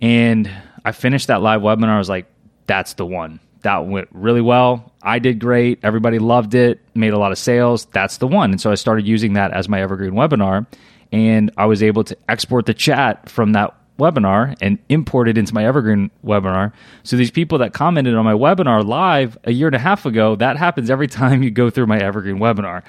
And 0.00 0.50
I 0.84 0.92
finished 0.92 1.26
that 1.26 1.42
live 1.42 1.60
webinar 1.60 1.88
I 1.88 1.98
was 1.98 2.08
like 2.08 2.26
that's 2.66 2.94
the 2.94 3.06
one 3.06 3.40
that 3.66 3.84
went 3.88 4.06
really 4.12 4.40
well. 4.40 4.92
I 5.02 5.18
did 5.18 5.40
great. 5.40 5.80
Everybody 5.82 6.20
loved 6.20 6.54
it, 6.54 6.80
made 6.94 7.12
a 7.12 7.18
lot 7.18 7.32
of 7.32 7.38
sales. 7.38 7.86
That's 7.86 8.18
the 8.18 8.28
one. 8.28 8.52
And 8.52 8.60
so 8.60 8.70
I 8.70 8.76
started 8.76 9.08
using 9.08 9.32
that 9.32 9.50
as 9.50 9.68
my 9.68 9.82
evergreen 9.82 10.12
webinar. 10.12 10.68
And 11.10 11.50
I 11.56 11.66
was 11.66 11.82
able 11.82 12.04
to 12.04 12.16
export 12.28 12.66
the 12.66 12.74
chat 12.74 13.28
from 13.28 13.54
that 13.54 13.74
webinar 13.98 14.56
and 14.60 14.78
import 14.88 15.28
it 15.28 15.36
into 15.36 15.52
my 15.52 15.66
evergreen 15.66 16.12
webinar. 16.24 16.72
So 17.02 17.16
these 17.16 17.32
people 17.32 17.58
that 17.58 17.72
commented 17.72 18.14
on 18.14 18.24
my 18.24 18.34
webinar 18.34 18.86
live 18.86 19.36
a 19.42 19.50
year 19.50 19.66
and 19.66 19.74
a 19.74 19.80
half 19.80 20.06
ago, 20.06 20.36
that 20.36 20.56
happens 20.56 20.88
every 20.88 21.08
time 21.08 21.42
you 21.42 21.50
go 21.50 21.68
through 21.68 21.86
my 21.86 21.98
evergreen 21.98 22.36
webinar. 22.36 22.84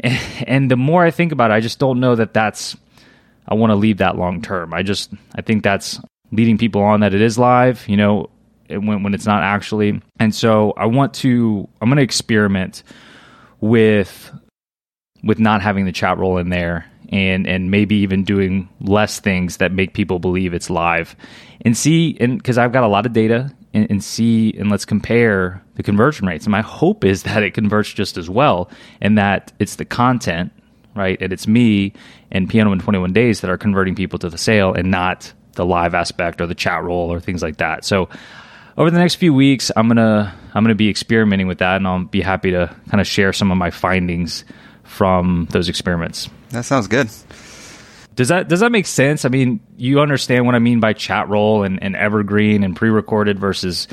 And, 0.00 0.18
and 0.46 0.70
the 0.70 0.78
more 0.78 1.04
I 1.04 1.10
think 1.10 1.30
about 1.30 1.50
it, 1.50 1.54
I 1.54 1.60
just 1.60 1.78
don't 1.78 2.00
know 2.00 2.14
that 2.14 2.32
that's, 2.32 2.74
I 3.46 3.54
want 3.54 3.70
to 3.70 3.76
leave 3.76 3.98
that 3.98 4.16
long 4.16 4.40
term. 4.40 4.72
I 4.72 4.82
just, 4.82 5.12
I 5.34 5.42
think 5.42 5.62
that's 5.62 6.00
leading 6.32 6.56
people 6.56 6.80
on 6.80 7.00
that 7.00 7.12
it 7.12 7.20
is 7.20 7.36
live. 7.38 7.86
You 7.86 7.98
know, 7.98 8.30
when, 8.68 9.02
when 9.02 9.14
it's 9.14 9.26
not 9.26 9.42
actually. 9.42 10.00
And 10.18 10.34
so 10.34 10.72
I 10.76 10.86
want 10.86 11.14
to, 11.14 11.68
I'm 11.80 11.88
going 11.88 11.96
to 11.96 12.02
experiment 12.02 12.82
with 13.60 14.30
with 15.22 15.38
not 15.38 15.62
having 15.62 15.86
the 15.86 15.92
chat 15.92 16.18
roll 16.18 16.38
in 16.38 16.50
there 16.50 16.86
and 17.10 17.46
and 17.46 17.70
maybe 17.70 17.96
even 17.96 18.24
doing 18.24 18.68
less 18.80 19.20
things 19.20 19.58
that 19.58 19.72
make 19.72 19.92
people 19.92 20.18
believe 20.18 20.54
it's 20.54 20.70
live 20.70 21.16
and 21.62 21.76
see 21.76 22.16
and 22.20 22.38
because 22.38 22.58
I've 22.58 22.72
got 22.72 22.84
a 22.84 22.88
lot 22.88 23.06
of 23.06 23.12
data 23.12 23.52
and, 23.72 23.90
and, 23.90 24.02
see 24.02 24.54
and 24.58 24.70
let's 24.70 24.84
compare 24.84 25.62
the 25.74 25.82
conversion 25.82 26.26
rates 26.26 26.44
and 26.46 26.52
my 26.52 26.62
hope 26.62 27.04
is 27.04 27.22
that 27.24 27.42
it 27.42 27.54
converts 27.54 27.92
just 27.92 28.16
as 28.16 28.28
well 28.28 28.70
and 29.00 29.18
that 29.18 29.52
it's 29.58 29.76
the 29.76 29.84
content 29.84 30.52
right 30.94 31.20
and 31.20 31.32
it's 31.32 31.46
me 31.46 31.92
and 32.30 32.48
piano 32.48 32.72
in 32.72 32.78
21 32.78 33.12
days 33.12 33.40
that 33.40 33.50
are 33.50 33.58
converting 33.58 33.94
people 33.94 34.18
to 34.18 34.28
the 34.28 34.38
sale 34.38 34.72
and 34.74 34.90
not 34.90 35.32
the 35.52 35.64
live 35.64 35.94
aspect 35.94 36.40
or 36.40 36.46
the 36.46 36.54
chat 36.54 36.82
roll 36.82 37.12
or 37.12 37.20
things 37.20 37.42
like 37.42 37.58
that 37.58 37.84
so 37.84 38.08
over 38.76 38.90
the 38.90 38.98
next 38.98 39.16
few 39.16 39.32
weeks 39.32 39.70
i'm 39.76 39.88
gonna 39.88 40.34
i'm 40.54 40.64
gonna 40.64 40.74
be 40.74 40.88
experimenting 40.88 41.46
with 41.46 41.58
that 41.58 41.76
and 41.76 41.86
i'll 41.86 42.04
be 42.04 42.20
happy 42.20 42.50
to 42.50 42.74
kind 42.88 43.00
of 43.00 43.06
share 43.06 43.32
some 43.32 43.50
of 43.50 43.58
my 43.58 43.70
findings 43.70 44.44
from 44.86 45.46
those 45.50 45.68
experiments. 45.68 46.30
That 46.50 46.64
sounds 46.64 46.86
good. 46.86 47.10
Does 48.14 48.28
that 48.28 48.48
does 48.48 48.60
that 48.60 48.72
make 48.72 48.86
sense? 48.86 49.24
I 49.24 49.28
mean, 49.28 49.60
you 49.76 50.00
understand 50.00 50.46
what 50.46 50.54
I 50.54 50.58
mean 50.58 50.80
by 50.80 50.94
chat 50.94 51.28
roll 51.28 51.64
and, 51.64 51.82
and 51.82 51.94
evergreen 51.94 52.64
and 52.64 52.74
pre-recorded 52.74 53.38
versus 53.38 53.88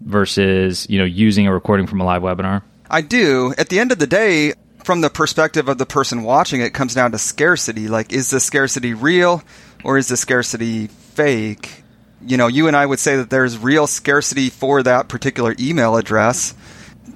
versus 0.00 0.88
you 0.88 0.98
know 0.98 1.04
using 1.04 1.46
a 1.46 1.52
recording 1.52 1.86
from 1.86 2.00
a 2.00 2.04
live 2.04 2.22
webinar. 2.22 2.62
I 2.88 3.02
do. 3.02 3.52
At 3.58 3.68
the 3.68 3.80
end 3.80 3.92
of 3.92 3.98
the 3.98 4.06
day, 4.06 4.54
from 4.84 5.00
the 5.00 5.10
perspective 5.10 5.68
of 5.68 5.76
the 5.76 5.86
person 5.86 6.22
watching, 6.22 6.60
it 6.60 6.72
comes 6.72 6.94
down 6.94 7.12
to 7.12 7.18
scarcity. 7.18 7.88
Like, 7.88 8.12
is 8.12 8.30
the 8.30 8.40
scarcity 8.40 8.94
real 8.94 9.42
or 9.84 9.98
is 9.98 10.08
the 10.08 10.16
scarcity 10.16 10.86
fake? 10.86 11.82
You 12.26 12.36
know, 12.36 12.48
you 12.48 12.66
and 12.66 12.76
I 12.76 12.84
would 12.84 12.98
say 12.98 13.16
that 13.16 13.30
there's 13.30 13.56
real 13.56 13.86
scarcity 13.86 14.50
for 14.50 14.82
that 14.82 15.08
particular 15.08 15.54
email 15.58 15.96
address. 15.96 16.54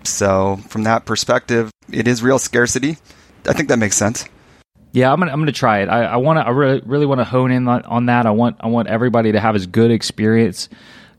So, 0.05 0.57
from 0.69 0.85
that 0.85 1.05
perspective, 1.05 1.71
it 1.93 2.07
is 2.07 2.23
real 2.23 2.39
scarcity. 2.39 2.97
I 3.47 3.53
think 3.53 3.69
that 3.69 3.79
makes 3.79 3.97
sense. 3.97 4.25
Yeah, 4.93 5.13
I'm 5.13 5.19
gonna 5.21 5.33
I'm 5.33 5.41
gonna 5.41 5.53
try 5.53 5.81
it. 5.81 5.89
I, 5.89 6.05
I 6.05 6.17
want 6.17 6.39
to 6.39 6.47
I 6.47 6.51
really 6.51 6.81
really 6.85 7.07
want 7.07 7.21
to 7.21 7.25
hone 7.25 7.51
in 7.53 7.69
on, 7.69 7.83
on 7.83 8.07
that. 8.07 8.27
I 8.27 8.31
want 8.31 8.57
I 8.61 8.67
want 8.67 8.89
everybody 8.89 9.33
to 9.33 9.41
have 9.41 9.55
as 9.55 9.67
good 9.67 9.91
experience, 9.91 10.69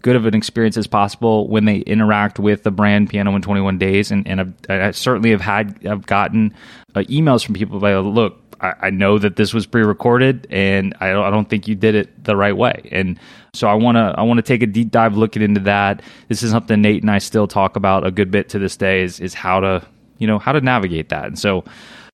good 0.01 0.15
of 0.15 0.25
an 0.25 0.35
experience 0.35 0.77
as 0.77 0.87
possible 0.87 1.47
when 1.47 1.65
they 1.65 1.77
interact 1.77 2.37
with 2.37 2.63
the 2.63 2.71
brand 2.71 3.09
Piano 3.09 3.33
in 3.35 3.41
21 3.41 3.77
Days. 3.77 4.11
And 4.11 4.27
and 4.27 4.41
I've, 4.41 4.53
I 4.69 4.91
certainly 4.91 5.31
have 5.31 5.41
had 5.41 5.85
I've 5.87 6.05
gotten 6.05 6.53
uh, 6.95 7.01
emails 7.01 7.45
from 7.45 7.55
people 7.55 7.79
like, 7.79 7.95
look, 8.03 8.50
I, 8.61 8.73
I, 8.81 8.89
know 8.91 9.17
that 9.17 9.35
this 9.35 9.53
was 9.53 9.65
pre-recorded, 9.65 10.47
and 10.49 10.95
I 10.99 11.11
don't 11.11 11.25
I 11.25 11.29
don't 11.29 11.49
think 11.49 11.67
you 11.67 11.75
did 11.75 11.95
it 11.95 12.23
the 12.23 12.35
right 12.35 12.55
way. 12.55 12.89
And 12.91 13.19
so 13.53 13.67
I 13.67 13.73
want 13.73 13.95
to 13.95 14.13
I 14.17 14.21
want 14.21 14.37
to 14.37 14.43
take 14.43 14.61
a 14.61 14.67
deep 14.67 14.91
dive 14.91 15.17
looking 15.17 15.41
into 15.41 15.61
that. 15.61 16.01
This 16.27 16.43
is 16.43 16.51
something 16.51 16.81
Nate 16.81 17.01
and 17.01 17.11
I 17.11 17.17
still 17.17 17.47
talk 17.47 17.75
about 17.75 18.05
a 18.05 18.11
good 18.11 18.31
bit 18.31 18.49
to 18.49 18.59
this 18.59 18.77
day. 18.77 19.03
Is 19.03 19.19
is 19.19 19.33
how 19.33 19.59
to 19.59 19.85
you 20.19 20.27
know 20.27 20.39
how 20.39 20.51
to 20.51 20.61
navigate 20.61 21.09
that. 21.09 21.25
And 21.25 21.37
so, 21.37 21.63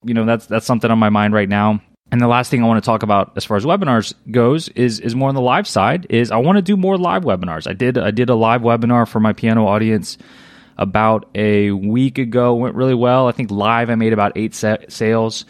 you 0.03 0.13
know, 0.13 0.25
that's 0.25 0.45
that's 0.47 0.65
something 0.65 0.89
on 0.89 0.97
my 0.97 1.09
mind 1.09 1.33
right 1.33 1.49
now. 1.49 1.81
And 2.09 2.21
the 2.21 2.27
last 2.27 2.49
thing 2.49 2.63
I 2.63 2.67
want 2.67 2.81
to 2.81 2.85
talk 2.85 3.03
about 3.03 3.33
as 3.35 3.43
far 3.43 3.57
as 3.57 3.65
webinars 3.65 4.13
goes 4.31 4.69
is 4.69 5.01
is 5.01 5.13
more 5.13 5.27
on 5.29 5.35
the 5.35 5.41
live 5.41 5.67
side. 5.67 6.07
Is 6.09 6.31
I 6.31 6.37
want 6.37 6.57
to 6.57 6.61
do 6.61 6.77
more 6.77 6.97
live 6.97 7.23
webinars. 7.23 7.67
I 7.67 7.73
did 7.73 7.97
I 7.97 8.11
did 8.11 8.29
a 8.29 8.35
live 8.35 8.61
webinar 8.61 9.07
for 9.07 9.19
my 9.19 9.33
piano 9.33 9.67
audience 9.67 10.17
about 10.77 11.29
a 11.35 11.71
week 11.71 12.17
ago. 12.17 12.55
Went 12.55 12.75
really 12.75 12.93
well. 12.93 13.27
I 13.27 13.33
think 13.33 13.51
live 13.51 13.89
I 13.89 13.95
made 13.95 14.13
about 14.13 14.33
eight 14.37 14.55
sales, 14.55 15.45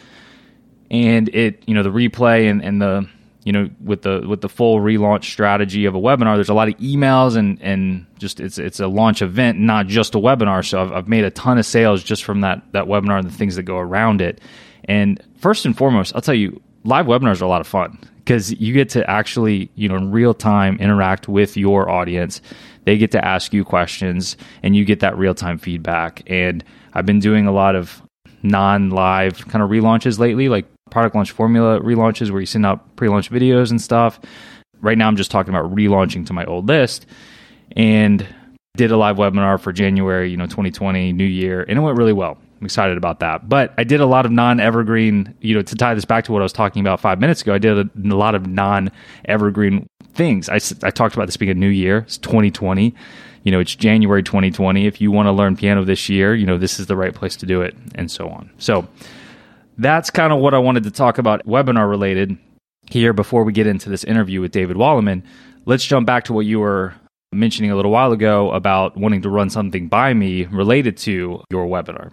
and 0.90 1.28
it 1.34 1.62
you 1.66 1.74
know 1.74 1.82
the 1.82 1.90
replay 1.90 2.50
and 2.50 2.62
and 2.64 2.80
the 2.80 3.08
you 3.44 3.52
know 3.52 3.68
with 3.82 4.02
the 4.02 4.24
with 4.28 4.40
the 4.40 4.48
full 4.48 4.80
relaunch 4.80 5.24
strategy 5.24 5.84
of 5.84 5.94
a 5.94 5.98
webinar 5.98 6.34
there's 6.34 6.48
a 6.48 6.54
lot 6.54 6.68
of 6.68 6.74
emails 6.76 7.36
and 7.36 7.60
and 7.62 8.06
just 8.18 8.40
it's 8.40 8.58
it's 8.58 8.80
a 8.80 8.86
launch 8.86 9.22
event 9.22 9.58
not 9.58 9.86
just 9.86 10.14
a 10.14 10.18
webinar. 10.18 10.66
So 10.66 10.82
I've, 10.82 10.92
I've 10.92 11.08
made 11.08 11.24
a 11.24 11.30
ton 11.30 11.58
of 11.58 11.66
sales 11.66 12.02
just 12.02 12.24
from 12.24 12.40
that 12.42 12.62
that 12.72 12.84
webinar 12.84 13.18
and 13.18 13.28
the 13.28 13.34
things 13.34 13.56
that 13.56 13.62
go 13.62 13.78
around 13.78 14.20
it. 14.20 14.40
And 14.84 15.22
first 15.38 15.64
and 15.64 15.76
foremost 15.76 16.14
I'll 16.14 16.22
tell 16.22 16.34
you 16.34 16.60
live 16.84 17.06
webinars 17.06 17.40
are 17.40 17.44
a 17.44 17.48
lot 17.48 17.60
of 17.60 17.66
fun 17.66 17.98
because 18.16 18.52
you 18.52 18.74
get 18.74 18.88
to 18.90 19.08
actually 19.08 19.70
you 19.74 19.88
know 19.88 19.96
in 19.96 20.10
real 20.10 20.34
time 20.34 20.76
interact 20.78 21.28
with 21.28 21.56
your 21.56 21.88
audience. 21.88 22.40
They 22.84 22.96
get 22.96 23.10
to 23.12 23.24
ask 23.24 23.52
you 23.52 23.64
questions 23.64 24.36
and 24.62 24.74
you 24.74 24.84
get 24.84 25.00
that 25.00 25.16
real 25.18 25.34
time 25.34 25.58
feedback. 25.58 26.22
And 26.26 26.64
I've 26.94 27.06
been 27.06 27.20
doing 27.20 27.46
a 27.46 27.52
lot 27.52 27.76
of 27.76 28.02
non 28.42 28.90
live 28.90 29.46
kind 29.48 29.62
of 29.62 29.70
relaunches 29.70 30.18
lately 30.18 30.48
like 30.48 30.66
product 30.90 31.14
launch 31.14 31.30
formula 31.30 31.80
relaunches 31.80 32.30
where 32.30 32.40
you 32.40 32.46
send 32.46 32.66
out 32.66 32.96
pre-launch 32.96 33.30
videos 33.30 33.70
and 33.70 33.80
stuff. 33.80 34.20
Right 34.80 34.96
now, 34.96 35.08
I'm 35.08 35.16
just 35.16 35.30
talking 35.30 35.52
about 35.52 35.74
relaunching 35.74 36.26
to 36.26 36.32
my 36.32 36.44
old 36.44 36.68
list, 36.68 37.06
and 37.76 38.26
did 38.76 38.92
a 38.92 38.96
live 38.96 39.16
webinar 39.16 39.60
for 39.60 39.72
January, 39.72 40.30
you 40.30 40.36
know, 40.36 40.46
2020, 40.46 41.12
New 41.12 41.24
Year, 41.24 41.64
and 41.68 41.78
it 41.78 41.82
went 41.82 41.98
really 41.98 42.12
well. 42.12 42.38
I'm 42.60 42.64
excited 42.64 42.96
about 42.96 43.20
that. 43.20 43.48
But 43.48 43.74
I 43.76 43.84
did 43.84 44.00
a 44.00 44.06
lot 44.06 44.24
of 44.24 44.32
non-evergreen, 44.32 45.34
you 45.40 45.54
know, 45.54 45.62
to 45.62 45.74
tie 45.74 45.94
this 45.94 46.04
back 46.04 46.24
to 46.24 46.32
what 46.32 46.42
I 46.42 46.44
was 46.44 46.52
talking 46.52 46.80
about 46.80 47.00
five 47.00 47.20
minutes 47.20 47.42
ago. 47.42 47.54
I 47.54 47.58
did 47.58 47.78
a, 47.78 47.90
a 48.04 48.16
lot 48.16 48.34
of 48.34 48.46
non-evergreen 48.46 49.86
things. 50.14 50.48
I, 50.48 50.56
I 50.82 50.90
talked 50.90 51.14
about 51.14 51.26
this 51.26 51.36
being 51.36 51.50
a 51.50 51.54
new 51.54 51.68
year. 51.68 51.98
It's 51.98 52.18
2020 52.18 52.94
you 53.48 53.52
know, 53.52 53.60
it's 53.60 53.74
January 53.74 54.22
2020. 54.22 54.86
If 54.86 55.00
you 55.00 55.10
want 55.10 55.26
to 55.26 55.32
learn 55.32 55.56
piano 55.56 55.82
this 55.82 56.08
year, 56.10 56.34
you 56.34 56.44
know, 56.44 56.58
this 56.58 56.78
is 56.78 56.86
the 56.86 56.96
right 56.96 57.14
place 57.14 57.34
to 57.36 57.46
do 57.46 57.62
it, 57.62 57.74
and 57.94 58.10
so 58.10 58.28
on. 58.28 58.50
So, 58.58 58.86
that's 59.78 60.10
kind 60.10 60.32
of 60.32 60.40
what 60.40 60.54
I 60.54 60.58
wanted 60.58 60.84
to 60.84 60.90
talk 60.90 61.18
about 61.18 61.46
webinar 61.46 61.88
related 61.88 62.36
here 62.90 63.12
before 63.12 63.44
we 63.44 63.52
get 63.52 63.66
into 63.66 63.88
this 63.88 64.04
interview 64.04 64.40
with 64.40 64.50
David 64.50 64.76
Wallimann. 64.76 65.22
Let's 65.64 65.84
jump 65.84 66.06
back 66.06 66.24
to 66.24 66.32
what 66.32 66.46
you 66.46 66.60
were 66.60 66.94
mentioning 67.32 67.70
a 67.70 67.76
little 67.76 67.90
while 67.90 68.12
ago 68.12 68.50
about 68.52 68.96
wanting 68.96 69.22
to 69.22 69.28
run 69.28 69.50
something 69.50 69.88
by 69.88 70.14
me 70.14 70.44
related 70.46 70.96
to 70.96 71.42
your 71.50 71.66
webinar. 71.66 72.10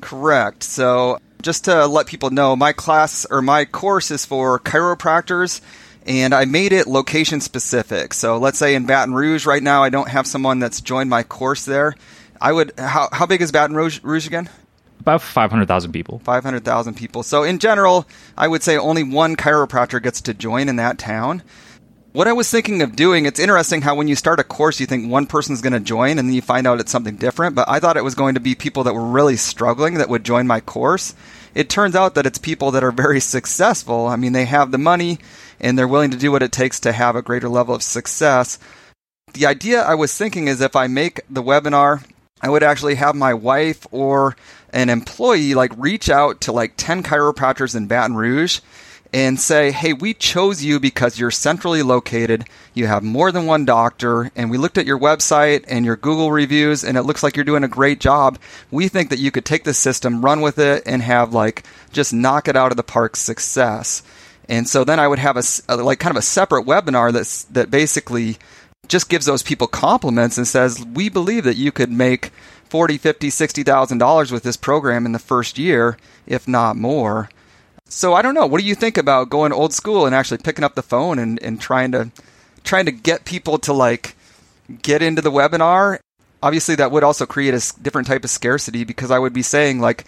Correct. 0.00 0.62
So, 0.62 1.18
just 1.42 1.64
to 1.64 1.86
let 1.86 2.06
people 2.06 2.30
know, 2.30 2.54
my 2.54 2.72
class 2.72 3.26
or 3.30 3.40
my 3.40 3.64
course 3.64 4.10
is 4.10 4.26
for 4.26 4.58
chiropractors 4.58 5.60
and 6.06 6.34
I 6.34 6.44
made 6.44 6.72
it 6.72 6.86
location 6.86 7.40
specific. 7.40 8.12
So, 8.14 8.38
let's 8.38 8.58
say 8.58 8.74
in 8.74 8.86
Baton 8.86 9.14
Rouge 9.14 9.46
right 9.46 9.62
now, 9.62 9.82
I 9.82 9.90
don't 9.90 10.08
have 10.08 10.26
someone 10.26 10.58
that's 10.58 10.80
joined 10.80 11.10
my 11.10 11.22
course 11.22 11.64
there. 11.64 11.94
I 12.40 12.52
would, 12.52 12.72
how, 12.78 13.08
how 13.12 13.26
big 13.26 13.42
is 13.42 13.52
Baton 13.52 13.76
Rouge, 13.76 14.00
Rouge 14.02 14.26
again? 14.26 14.48
About 15.00 15.22
500,000 15.22 15.92
people. 15.92 16.20
500,000 16.20 16.94
people. 16.94 17.22
So, 17.22 17.42
in 17.42 17.58
general, 17.58 18.06
I 18.36 18.48
would 18.48 18.62
say 18.62 18.76
only 18.76 19.02
one 19.02 19.36
chiropractor 19.36 20.02
gets 20.02 20.20
to 20.22 20.34
join 20.34 20.68
in 20.68 20.76
that 20.76 20.98
town. 20.98 21.42
What 22.12 22.26
I 22.26 22.32
was 22.32 22.50
thinking 22.50 22.82
of 22.82 22.96
doing, 22.96 23.24
it's 23.24 23.38
interesting 23.38 23.82
how 23.82 23.94
when 23.94 24.08
you 24.08 24.16
start 24.16 24.40
a 24.40 24.44
course, 24.44 24.80
you 24.80 24.86
think 24.86 25.10
one 25.10 25.26
person's 25.26 25.60
going 25.60 25.74
to 25.74 25.80
join 25.80 26.18
and 26.18 26.28
then 26.28 26.34
you 26.34 26.42
find 26.42 26.66
out 26.66 26.80
it's 26.80 26.90
something 26.90 27.14
different. 27.14 27.54
But 27.54 27.68
I 27.68 27.78
thought 27.78 27.96
it 27.96 28.02
was 28.02 28.16
going 28.16 28.34
to 28.34 28.40
be 28.40 28.56
people 28.56 28.82
that 28.84 28.94
were 28.94 29.06
really 29.06 29.36
struggling 29.36 29.94
that 29.94 30.08
would 30.08 30.24
join 30.24 30.48
my 30.48 30.58
course. 30.58 31.14
It 31.54 31.70
turns 31.70 31.94
out 31.94 32.16
that 32.16 32.26
it's 32.26 32.38
people 32.38 32.72
that 32.72 32.82
are 32.82 32.90
very 32.90 33.20
successful. 33.20 34.08
I 34.08 34.16
mean, 34.16 34.32
they 34.32 34.44
have 34.46 34.72
the 34.72 34.78
money 34.78 35.20
and 35.60 35.78
they're 35.78 35.86
willing 35.86 36.10
to 36.10 36.16
do 36.16 36.32
what 36.32 36.42
it 36.42 36.50
takes 36.50 36.80
to 36.80 36.92
have 36.92 37.14
a 37.14 37.22
greater 37.22 37.48
level 37.48 37.76
of 37.76 37.82
success. 37.82 38.58
The 39.32 39.46
idea 39.46 39.80
I 39.80 39.94
was 39.94 40.16
thinking 40.16 40.48
is 40.48 40.60
if 40.60 40.74
I 40.74 40.88
make 40.88 41.20
the 41.30 41.44
webinar, 41.44 42.04
I 42.42 42.48
would 42.48 42.62
actually 42.62 42.94
have 42.96 43.14
my 43.14 43.34
wife 43.34 43.86
or 43.90 44.36
an 44.72 44.88
employee 44.88 45.54
like 45.54 45.72
reach 45.76 46.08
out 46.08 46.40
to 46.42 46.52
like 46.52 46.74
10 46.76 47.02
chiropractors 47.02 47.76
in 47.76 47.86
Baton 47.86 48.16
Rouge 48.16 48.60
and 49.12 49.40
say, 49.40 49.72
hey, 49.72 49.92
we 49.92 50.14
chose 50.14 50.62
you 50.62 50.78
because 50.78 51.18
you're 51.18 51.30
centrally 51.30 51.82
located, 51.82 52.44
you 52.74 52.86
have 52.86 53.02
more 53.02 53.32
than 53.32 53.46
one 53.46 53.64
doctor, 53.64 54.30
and 54.36 54.50
we 54.50 54.58
looked 54.58 54.78
at 54.78 54.86
your 54.86 54.98
website 54.98 55.64
and 55.66 55.84
your 55.84 55.96
Google 55.96 56.30
reviews, 56.30 56.84
and 56.84 56.96
it 56.96 57.02
looks 57.02 57.22
like 57.22 57.34
you're 57.34 57.44
doing 57.44 57.64
a 57.64 57.68
great 57.68 57.98
job. 57.98 58.38
We 58.70 58.88
think 58.88 59.10
that 59.10 59.18
you 59.18 59.30
could 59.30 59.44
take 59.44 59.64
the 59.64 59.74
system, 59.74 60.24
run 60.24 60.40
with 60.40 60.58
it, 60.58 60.84
and 60.86 61.02
have 61.02 61.34
like 61.34 61.64
just 61.92 62.12
knock 62.12 62.46
it 62.46 62.56
out 62.56 62.70
of 62.70 62.76
the 62.76 62.84
park 62.84 63.16
success. 63.16 64.02
And 64.48 64.68
so 64.68 64.84
then 64.84 64.98
I 64.98 65.06
would 65.06 65.18
have 65.20 65.36
a, 65.36 65.76
like 65.76 66.00
kind 66.00 66.16
of 66.16 66.18
a 66.18 66.22
separate 66.22 66.66
webinar 66.66 67.12
that's 67.12 67.44
that 67.44 67.70
basically 67.70 68.38
just 68.90 69.08
gives 69.08 69.24
those 69.24 69.42
people 69.42 69.66
compliments 69.66 70.36
and 70.36 70.46
says, 70.46 70.84
we 70.84 71.08
believe 71.08 71.44
that 71.44 71.56
you 71.56 71.72
could 71.72 71.90
make 71.90 72.32
forty, 72.68 72.98
fifty, 72.98 73.30
sixty 73.30 73.62
thousand 73.62 73.98
dollars 73.98 74.30
with 74.30 74.42
this 74.42 74.56
program 74.56 75.06
in 75.06 75.12
the 75.12 75.18
first 75.18 75.58
year, 75.58 75.96
if 76.26 76.46
not 76.46 76.76
more. 76.76 77.30
So 77.86 78.14
I 78.14 78.22
don't 78.22 78.34
know. 78.34 78.46
What 78.46 78.60
do 78.60 78.66
you 78.66 78.74
think 78.74 78.98
about 78.98 79.30
going 79.30 79.52
old 79.52 79.72
school 79.72 80.06
and 80.06 80.14
actually 80.14 80.38
picking 80.38 80.64
up 80.64 80.74
the 80.74 80.82
phone 80.82 81.18
and, 81.18 81.42
and 81.42 81.60
trying 81.60 81.92
to 81.92 82.10
trying 82.62 82.84
to 82.84 82.92
get 82.92 83.24
people 83.24 83.58
to 83.60 83.72
like 83.72 84.16
get 84.82 85.02
into 85.02 85.22
the 85.22 85.32
webinar? 85.32 85.98
Obviously, 86.42 86.74
that 86.76 86.90
would 86.90 87.04
also 87.04 87.26
create 87.26 87.54
a 87.54 87.82
different 87.82 88.08
type 88.08 88.24
of 88.24 88.30
scarcity 88.30 88.84
because 88.84 89.10
I 89.10 89.18
would 89.18 89.32
be 89.32 89.42
saying 89.42 89.80
like 89.80 90.04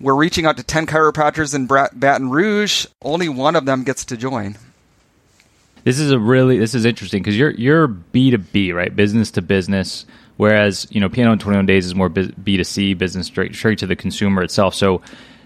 we're 0.00 0.14
reaching 0.14 0.46
out 0.46 0.56
to 0.56 0.62
ten 0.62 0.86
chiropractors 0.86 1.54
in 1.54 1.66
Baton 1.66 2.30
Rouge. 2.30 2.86
Only 3.02 3.28
one 3.28 3.56
of 3.56 3.64
them 3.64 3.82
gets 3.84 4.04
to 4.06 4.16
join. 4.16 4.56
This 5.84 5.98
is 5.98 6.10
a 6.10 6.18
really 6.18 6.58
this 6.58 6.74
is 6.74 6.84
interesting 6.84 7.22
because 7.22 7.38
you're 7.38 7.52
you're 7.52 7.86
B 7.86 8.30
two 8.30 8.38
B 8.38 8.72
right, 8.72 8.94
business 8.94 9.30
to 9.32 9.42
business 9.42 10.06
Whereas, 10.36 10.86
you 10.90 11.00
know, 11.00 11.08
Piano 11.08 11.32
in 11.32 11.38
21 11.38 11.66
Days 11.66 11.86
is 11.86 11.94
more 11.94 12.10
B2C, 12.10 12.98
business 12.98 13.26
straight, 13.26 13.54
straight 13.54 13.78
to 13.78 13.86
the 13.86 13.94
consumer 13.94 14.42
itself. 14.42 14.74
So 14.74 15.00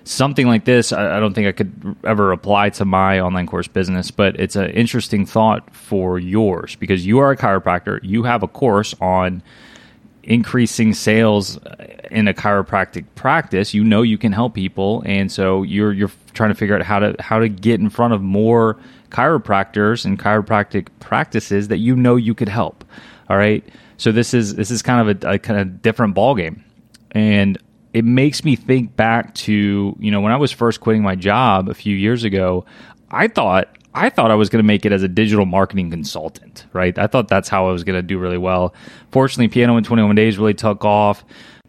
something 0.05 0.47
like 0.47 0.65
this, 0.65 0.93
I, 0.93 1.17
I 1.17 1.21
don't 1.21 1.35
think 1.35 1.47
I 1.47 1.53
could 1.53 1.97
ever 2.05 2.33
apply 2.33 2.71
to 2.71 2.85
my 2.85 3.21
online 3.21 3.47
course 3.47 3.69
business, 3.69 4.11
but 4.11 4.41
it's 4.41 4.57
an 4.57 4.71
interesting 4.71 5.27
thought 5.27 5.75
for 5.75 6.19
yours 6.19 6.75
because 6.77 7.05
you 7.05 7.19
are 7.19 7.31
a 7.31 7.37
chiropractor. 7.37 8.01
You 8.03 8.23
have 8.23 8.43
a 8.43 8.49
course 8.49 8.95
on 9.01 9.43
increasing 10.23 10.95
sales 10.95 11.59
uh, 11.59 11.87
in 12.11 12.29
a 12.29 12.35
chiropractic 12.35 13.05
practice, 13.15 13.73
you 13.73 13.85
know 13.85 14.03
you 14.03 14.19
can 14.19 14.33
help 14.33 14.55
people, 14.55 15.03
and 15.07 15.33
so 15.33 15.63
you're 15.63 15.93
you're 15.93 16.11
trying 16.35 16.51
to 16.51 16.55
figure 16.55 16.77
out 16.77 16.83
how 16.83 16.99
to 16.99 17.15
how 17.19 17.39
to 17.39 17.49
get 17.49 17.81
in 17.81 17.89
front 17.89 18.13
of 18.13 18.21
more 18.21 18.79
chiropractors 19.11 20.05
and 20.05 20.19
chiropractic 20.19 20.89
practices 21.01 21.69
that 21.69 21.79
you 21.79 21.97
know 21.97 22.17
you 22.17 22.35
could 22.35 22.49
help. 22.49 22.85
All 23.29 23.37
right, 23.37 23.65
so 23.97 24.13
this 24.13 24.35
is 24.35 24.55
this 24.55 24.71
is 24.71 24.83
kind 24.83 25.09
of 25.09 25.23
a, 25.23 25.35
a 25.35 25.39
kind 25.39 25.61
of 25.61 25.83
different 25.83 26.15
ball 26.15 26.35
game, 26.35 26.65
and 27.13 27.59
it 27.93 28.05
makes 28.05 28.45
me 28.45 28.57
think 28.57 28.97
back 28.97 29.35
to 29.35 29.97
you 29.99 30.11
know 30.11 30.21
when 30.21 30.33
I 30.33 30.37
was 30.37 30.53
first 30.53 30.81
quitting 30.81 31.03
my 31.03 31.15
job 31.15 31.69
a 31.69 31.75
few 31.75 31.97
years 31.97 32.25
ago. 32.25 32.65
I 33.11 33.29
thought 33.29 33.69
I 33.95 34.11
thought 34.11 34.31
I 34.31 34.35
was 34.35 34.49
going 34.49 34.63
to 34.63 34.67
make 34.67 34.85
it 34.87 34.93
as 34.93 35.03
a 35.03 35.09
digital 35.09 35.47
marketing 35.47 35.91
consultant, 35.91 36.67
right? 36.73 36.97
I 36.99 37.07
thought 37.07 37.29
that's 37.29 37.49
how 37.49 37.69
I 37.69 37.73
was 37.73 37.85
going 37.85 37.97
to 37.97 38.03
do 38.03 38.19
really 38.19 38.39
well. 38.39 38.75
Fortunately, 39.11 39.49
Piano 39.49 39.77
in 39.77 39.85
21 39.85 40.15
Days 40.15 40.39
really 40.39 40.55
took 40.55 40.85
off. 40.85 41.25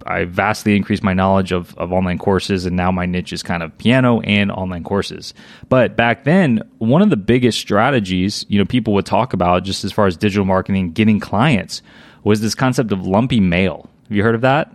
I 0.05 0.25
vastly 0.25 0.75
increased 0.75 1.03
my 1.03 1.13
knowledge 1.13 1.51
of, 1.51 1.77
of 1.77 1.91
online 1.91 2.17
courses, 2.17 2.65
and 2.65 2.75
now 2.75 2.91
my 2.91 3.05
niche 3.05 3.33
is 3.33 3.43
kind 3.43 3.63
of 3.63 3.77
piano 3.77 4.21
and 4.21 4.51
online 4.51 4.83
courses. 4.83 5.33
But 5.67 5.95
back 5.95 6.23
then, 6.23 6.61
one 6.77 7.01
of 7.01 7.09
the 7.09 7.17
biggest 7.17 7.59
strategies, 7.59 8.45
you 8.49 8.59
know, 8.59 8.65
people 8.65 8.93
would 8.93 9.05
talk 9.05 9.33
about 9.33 9.63
just 9.63 9.83
as 9.83 9.91
far 9.91 10.07
as 10.07 10.17
digital 10.17 10.45
marketing, 10.45 10.91
getting 10.91 11.19
clients, 11.19 11.81
was 12.23 12.41
this 12.41 12.55
concept 12.55 12.91
of 12.91 13.05
lumpy 13.05 13.39
mail. 13.39 13.89
Have 14.07 14.17
you 14.17 14.23
heard 14.23 14.35
of 14.35 14.41
that? 14.41 14.73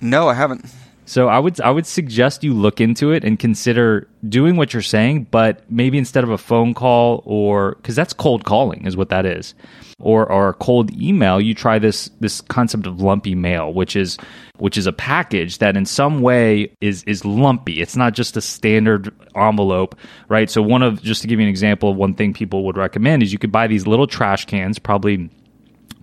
No, 0.00 0.28
I 0.28 0.34
haven't. 0.34 0.66
So 1.04 1.28
I 1.28 1.38
would 1.38 1.60
I 1.60 1.70
would 1.70 1.86
suggest 1.86 2.44
you 2.44 2.54
look 2.54 2.80
into 2.80 3.10
it 3.10 3.24
and 3.24 3.38
consider 3.38 4.08
doing 4.28 4.56
what 4.56 4.72
you're 4.72 4.82
saying, 4.82 5.26
but 5.30 5.68
maybe 5.70 5.98
instead 5.98 6.22
of 6.22 6.30
a 6.30 6.38
phone 6.38 6.74
call 6.74 7.22
or 7.26 7.74
because 7.76 7.96
that's 7.96 8.12
cold 8.12 8.44
calling 8.44 8.86
is 8.86 8.96
what 8.96 9.08
that 9.08 9.26
is, 9.26 9.54
or 9.98 10.30
or 10.30 10.50
a 10.50 10.54
cold 10.54 10.92
email, 10.92 11.40
you 11.40 11.54
try 11.54 11.80
this 11.80 12.08
this 12.20 12.40
concept 12.40 12.86
of 12.86 13.00
lumpy 13.00 13.34
mail, 13.34 13.72
which 13.72 13.96
is 13.96 14.16
which 14.58 14.78
is 14.78 14.86
a 14.86 14.92
package 14.92 15.58
that 15.58 15.76
in 15.76 15.86
some 15.86 16.22
way 16.22 16.72
is 16.80 17.02
is 17.04 17.24
lumpy. 17.24 17.80
It's 17.80 17.96
not 17.96 18.14
just 18.14 18.36
a 18.36 18.40
standard 18.40 19.12
envelope, 19.34 19.96
right? 20.28 20.48
So 20.48 20.62
one 20.62 20.82
of 20.82 21.02
just 21.02 21.22
to 21.22 21.28
give 21.28 21.40
you 21.40 21.46
an 21.46 21.50
example, 21.50 21.90
of 21.90 21.96
one 21.96 22.14
thing 22.14 22.32
people 22.32 22.64
would 22.66 22.76
recommend 22.76 23.24
is 23.24 23.32
you 23.32 23.40
could 23.40 23.52
buy 23.52 23.66
these 23.66 23.88
little 23.88 24.06
trash 24.06 24.44
cans, 24.44 24.78
probably 24.78 25.30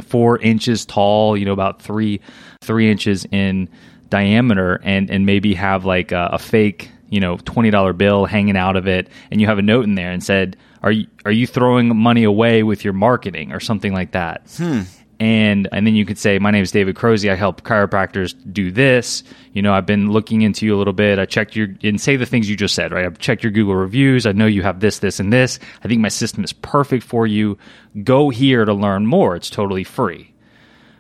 four 0.04 0.40
inches 0.40 0.86
tall, 0.86 1.38
you 1.38 1.46
know, 1.46 1.54
about 1.54 1.82
three 1.82 2.20
three 2.62 2.92
inches 2.92 3.26
in 3.32 3.70
diameter 4.10 4.80
and 4.84 5.10
and 5.10 5.26
maybe 5.26 5.54
have 5.54 5.86
like 5.86 6.12
a, 6.12 6.30
a 6.34 6.40
fake 6.40 6.92
you 7.10 7.20
know 7.20 7.38
twenty 7.38 7.70
dollar 7.70 7.94
bill 7.94 8.26
hanging 8.26 8.58
out 8.58 8.76
of 8.76 8.88
it, 8.88 9.10
and 9.32 9.42
you 9.42 9.48
have 9.48 9.58
a 9.58 9.64
note 9.64 9.84
in 9.86 9.96
there 9.96 10.12
and 10.12 10.24
said, 10.24 10.58
"Are 10.84 10.92
you 10.92 11.08
are 11.26 11.32
you 11.32 11.48
throwing 11.48 11.96
money 11.96 12.24
away 12.24 12.64
with 12.64 12.84
your 12.84 12.94
marketing 12.94 13.52
or 13.52 13.60
something 13.60 13.94
like 13.94 14.12
that?" 14.12 14.44
Hmm. 14.58 14.82
And 15.22 15.68
and 15.74 15.86
then 15.86 15.96
you 15.96 16.06
could 16.06 16.18
say, 16.18 16.40
"My 16.40 16.52
name 16.52 16.64
is 16.64 16.72
David 16.72 16.96
Krohse. 16.96 17.30
I 17.30 17.36
help 17.36 17.64
chiropractors 17.64 18.36
do 18.54 18.72
this. 18.72 19.24
You 19.52 19.62
know, 19.62 19.74
I've 19.74 19.86
been 19.86 20.12
looking 20.12 20.44
into 20.44 20.66
you 20.66 20.76
a 20.76 20.78
little 20.78 20.94
bit. 20.94 21.20
I 21.20 21.26
checked 21.26 21.58
your 21.58 21.68
and 21.84 22.00
say 22.00 22.16
the 22.16 22.26
things 22.26 22.50
you 22.50 22.56
just 22.56 22.74
said. 22.74 22.94
Right? 22.94 23.06
I've 23.06 23.20
checked 23.20 23.44
your 23.44 23.52
Google 23.52 23.76
reviews. 23.76 24.26
I 24.26 24.32
know 24.32 24.46
you 24.46 24.62
have 24.62 24.80
this, 24.80 25.00
this, 25.00 25.20
and 25.20 25.34
this. 25.34 25.60
I 25.84 25.90
think 25.90 26.00
my 26.00 26.08
system 26.08 26.44
is 26.44 26.54
perfect 26.54 27.04
for 27.04 27.28
you. 27.28 27.58
Go 28.04 28.30
here 28.30 28.64
to 28.64 28.74
learn 28.74 29.08
more. 29.08 29.36
It's 29.36 29.50
totally 29.50 29.84
free." 29.84 30.34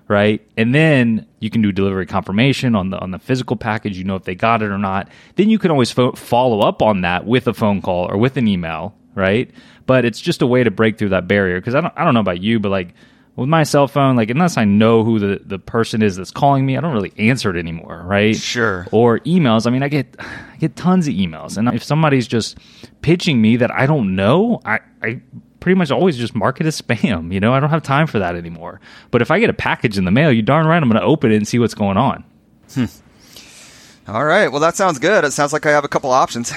Right? 0.09 0.45
And 0.57 0.75
then 0.75 1.25
you 1.39 1.49
can 1.49 1.61
do 1.61 1.71
delivery 1.71 2.05
confirmation 2.05 2.75
on 2.75 2.89
the 2.89 2.99
on 2.99 3.11
the 3.11 3.19
physical 3.19 3.55
package. 3.55 3.97
You 3.97 4.03
know 4.03 4.17
if 4.17 4.23
they 4.25 4.35
got 4.35 4.61
it 4.61 4.69
or 4.71 4.77
not. 4.77 5.07
Then 5.35 5.49
you 5.49 5.57
can 5.57 5.71
always 5.71 5.91
fo- 5.91 6.11
follow 6.11 6.59
up 6.59 6.81
on 6.81 7.01
that 7.01 7.25
with 7.25 7.47
a 7.47 7.53
phone 7.53 7.81
call 7.81 8.11
or 8.11 8.17
with 8.17 8.35
an 8.35 8.47
email, 8.47 8.95
right? 9.15 9.49
But 9.85 10.03
it's 10.03 10.19
just 10.19 10.41
a 10.41 10.47
way 10.47 10.65
to 10.65 10.71
break 10.71 10.97
through 10.97 11.09
that 11.09 11.27
barrier 11.27 11.61
because 11.61 11.75
I 11.75 11.81
don't 11.81 11.93
I 11.95 12.03
don't 12.03 12.13
know 12.13 12.19
about 12.19 12.41
you, 12.41 12.59
but 12.59 12.69
like 12.69 12.93
with 13.35 13.47
my 13.47 13.63
cell 13.63 13.87
phone, 13.87 14.17
like 14.17 14.29
unless 14.29 14.57
I 14.57 14.65
know 14.65 15.03
who 15.03 15.19
the, 15.19 15.41
the 15.45 15.59
person 15.59 16.01
is 16.01 16.17
that's 16.17 16.31
calling 16.31 16.65
me, 16.65 16.75
I 16.75 16.81
don't 16.81 16.93
really 16.93 17.13
answer 17.17 17.55
it 17.55 17.57
anymore, 17.57 18.03
right? 18.05 18.35
Sure. 18.35 18.85
Or 18.91 19.19
emails. 19.19 19.65
I 19.65 19.69
mean, 19.69 19.83
I 19.83 19.87
get 19.87 20.15
I 20.19 20.57
get 20.57 20.75
tons 20.75 21.07
of 21.07 21.13
emails, 21.13 21.57
and 21.57 21.69
if 21.69 21.83
somebody's 21.83 22.27
just 22.27 22.57
pitching 23.01 23.41
me 23.41 23.57
that 23.57 23.71
I 23.71 23.85
don't 23.85 24.15
know, 24.15 24.59
I 24.65 24.79
I 25.01 25.21
pretty 25.59 25.77
much 25.77 25.91
always 25.91 26.17
just 26.17 26.35
mark 26.35 26.59
it 26.61 26.67
as 26.67 26.81
spam. 26.81 27.33
You 27.33 27.39
know, 27.39 27.53
I 27.53 27.59
don't 27.59 27.69
have 27.69 27.83
time 27.83 28.07
for 28.07 28.19
that 28.19 28.35
anymore. 28.35 28.79
But 29.11 29.21
if 29.21 29.31
I 29.31 29.39
get 29.39 29.49
a 29.49 29.53
package 29.53 29.97
in 29.97 30.05
the 30.05 30.11
mail, 30.11 30.31
you 30.31 30.41
darn 30.41 30.65
right 30.65 30.81
I'm 30.81 30.89
going 30.89 30.99
to 31.01 31.05
open 31.05 31.31
it 31.31 31.37
and 31.37 31.47
see 31.47 31.59
what's 31.59 31.73
going 31.73 31.97
on. 31.97 32.23
Hmm. 32.73 32.85
All 34.07 34.25
right. 34.25 34.47
Well, 34.47 34.61
that 34.61 34.75
sounds 34.75 34.97
good. 34.99 35.23
It 35.23 35.31
sounds 35.31 35.53
like 35.53 35.65
I 35.65 35.71
have 35.71 35.83
a 35.83 35.89
couple 35.89 36.11
options. 36.11 36.51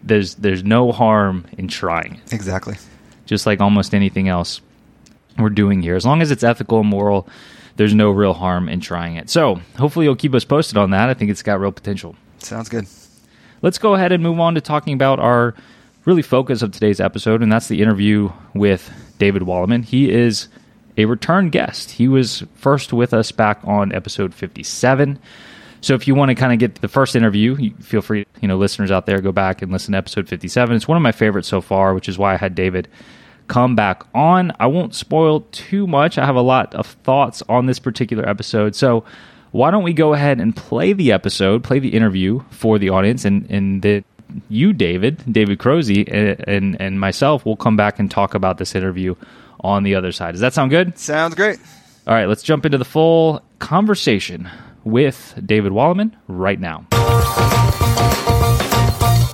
There's 0.00 0.36
there's 0.36 0.62
no 0.62 0.92
harm 0.92 1.44
in 1.58 1.66
trying. 1.66 2.20
Exactly. 2.30 2.76
Just 3.26 3.46
like 3.46 3.60
almost 3.60 3.94
anything 3.94 4.28
else 4.28 4.60
we're 5.36 5.50
doing 5.50 5.82
here, 5.82 5.96
as 5.96 6.06
long 6.06 6.22
as 6.22 6.30
it's 6.30 6.44
ethical 6.44 6.80
and 6.80 6.88
moral, 6.88 7.28
there's 7.76 7.94
no 7.94 8.10
real 8.10 8.32
harm 8.32 8.68
in 8.68 8.80
trying 8.80 9.16
it. 9.16 9.28
So 9.28 9.60
hopefully 9.76 10.06
you'll 10.06 10.16
keep 10.16 10.34
us 10.34 10.44
posted 10.44 10.76
on 10.76 10.90
that. 10.90 11.08
I 11.08 11.14
think 11.14 11.30
it's 11.32 11.42
got 11.42 11.60
real 11.60 11.72
potential. 11.72 12.14
Sounds 12.38 12.68
good. 12.68 12.86
Let's 13.60 13.78
go 13.78 13.94
ahead 13.94 14.12
and 14.12 14.22
move 14.22 14.38
on 14.38 14.54
to 14.54 14.60
talking 14.60 14.94
about 14.94 15.18
our 15.18 15.54
really 16.04 16.22
focus 16.22 16.62
of 16.62 16.72
today's 16.72 17.00
episode, 17.00 17.42
and 17.42 17.50
that's 17.50 17.68
the 17.68 17.82
interview 17.82 18.30
with 18.54 18.90
David 19.18 19.42
Wallimann. 19.42 19.84
He 19.84 20.10
is 20.10 20.48
a 20.96 21.04
return 21.04 21.50
guest. 21.50 21.92
He 21.92 22.08
was 22.08 22.44
first 22.54 22.92
with 22.92 23.14
us 23.14 23.30
back 23.32 23.60
on 23.64 23.92
episode 23.94 24.34
57. 24.34 25.18
So 25.80 25.94
if 25.94 26.08
you 26.08 26.14
want 26.14 26.30
to 26.30 26.34
kind 26.34 26.52
of 26.52 26.58
get 26.58 26.80
the 26.80 26.88
first 26.88 27.14
interview, 27.14 27.72
feel 27.80 28.02
free, 28.02 28.26
you 28.40 28.48
know, 28.48 28.58
listeners 28.58 28.90
out 28.90 29.06
there, 29.06 29.20
go 29.20 29.30
back 29.30 29.62
and 29.62 29.70
listen 29.70 29.92
to 29.92 29.98
episode 29.98 30.28
57. 30.28 30.74
It's 30.74 30.88
one 30.88 30.96
of 30.96 31.02
my 31.02 31.12
favorites 31.12 31.48
so 31.48 31.60
far, 31.60 31.94
which 31.94 32.08
is 32.08 32.18
why 32.18 32.34
I 32.34 32.36
had 32.36 32.54
David 32.54 32.88
come 33.46 33.76
back 33.76 34.02
on. 34.14 34.52
I 34.58 34.66
won't 34.66 34.94
spoil 34.94 35.42
too 35.52 35.86
much. 35.86 36.18
I 36.18 36.26
have 36.26 36.36
a 36.36 36.42
lot 36.42 36.74
of 36.74 36.86
thoughts 36.86 37.42
on 37.48 37.66
this 37.66 37.78
particular 37.78 38.28
episode. 38.28 38.74
So 38.74 39.04
why 39.52 39.70
don't 39.70 39.84
we 39.84 39.92
go 39.92 40.14
ahead 40.14 40.40
and 40.40 40.54
play 40.54 40.92
the 40.92 41.12
episode, 41.12 41.62
play 41.64 41.78
the 41.78 41.90
interview 41.90 42.42
for 42.50 42.78
the 42.78 42.90
audience, 42.90 43.24
and, 43.24 43.48
and 43.50 43.82
the 43.82 44.04
you, 44.48 44.72
David, 44.72 45.22
David 45.30 45.58
Krohse, 45.58 46.06
eh, 46.08 46.36
and, 46.46 46.80
and 46.80 47.00
myself 47.00 47.44
will 47.44 47.56
come 47.56 47.76
back 47.76 47.98
and 47.98 48.10
talk 48.10 48.34
about 48.34 48.58
this 48.58 48.74
interview 48.74 49.14
on 49.60 49.82
the 49.82 49.94
other 49.94 50.12
side. 50.12 50.32
Does 50.32 50.40
that 50.40 50.54
sound 50.54 50.70
good? 50.70 50.98
Sounds 50.98 51.34
great. 51.34 51.58
All 52.06 52.14
right, 52.14 52.26
let's 52.26 52.42
jump 52.42 52.64
into 52.64 52.78
the 52.78 52.84
full 52.84 53.42
conversation 53.58 54.48
with 54.84 55.38
David 55.44 55.72
Wallimann 55.72 56.14
right 56.26 56.58
now. 56.58 56.86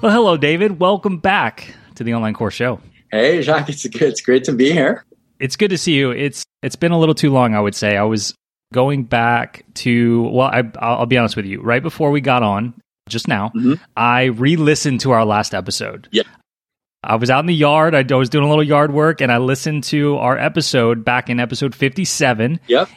Well, 0.02 0.12
hello, 0.12 0.36
David. 0.36 0.80
Welcome 0.80 1.18
back 1.18 1.74
to 1.94 2.04
the 2.04 2.14
Online 2.14 2.34
Course 2.34 2.54
Show. 2.54 2.80
Hey, 3.10 3.40
Jacques. 3.42 3.68
It's 3.68 3.86
good. 3.86 4.02
It's 4.02 4.20
great 4.20 4.44
to 4.44 4.52
be 4.52 4.72
here. 4.72 5.04
It's 5.38 5.56
good 5.56 5.70
to 5.70 5.78
see 5.78 5.94
you. 5.94 6.10
It's 6.10 6.44
it's 6.62 6.76
been 6.76 6.92
a 6.92 6.98
little 6.98 7.14
too 7.14 7.30
long, 7.30 7.54
I 7.54 7.60
would 7.60 7.74
say. 7.74 7.96
I 7.96 8.02
was 8.02 8.34
going 8.72 9.04
back 9.04 9.64
to 9.74 10.24
well, 10.24 10.48
I, 10.48 10.64
I'll 10.78 11.06
be 11.06 11.16
honest 11.16 11.36
with 11.36 11.46
you. 11.46 11.62
Right 11.62 11.82
before 11.82 12.10
we 12.10 12.20
got 12.20 12.42
on, 12.42 12.74
just 13.08 13.28
now, 13.28 13.50
mm-hmm. 13.54 13.74
I 13.96 14.24
re 14.24 14.56
listened 14.56 15.00
to 15.00 15.12
our 15.12 15.24
last 15.24 15.54
episode. 15.54 16.08
Yeah. 16.10 16.22
I 17.02 17.16
was 17.16 17.30
out 17.30 17.40
in 17.40 17.46
the 17.46 17.54
yard. 17.54 17.94
I 17.94 18.16
was 18.16 18.30
doing 18.30 18.44
a 18.44 18.48
little 18.48 18.64
yard 18.64 18.92
work 18.92 19.20
and 19.20 19.30
I 19.30 19.38
listened 19.38 19.84
to 19.84 20.16
our 20.16 20.38
episode 20.38 21.04
back 21.04 21.28
in 21.28 21.38
episode 21.38 21.74
57. 21.74 22.60
Yep. 22.66 22.88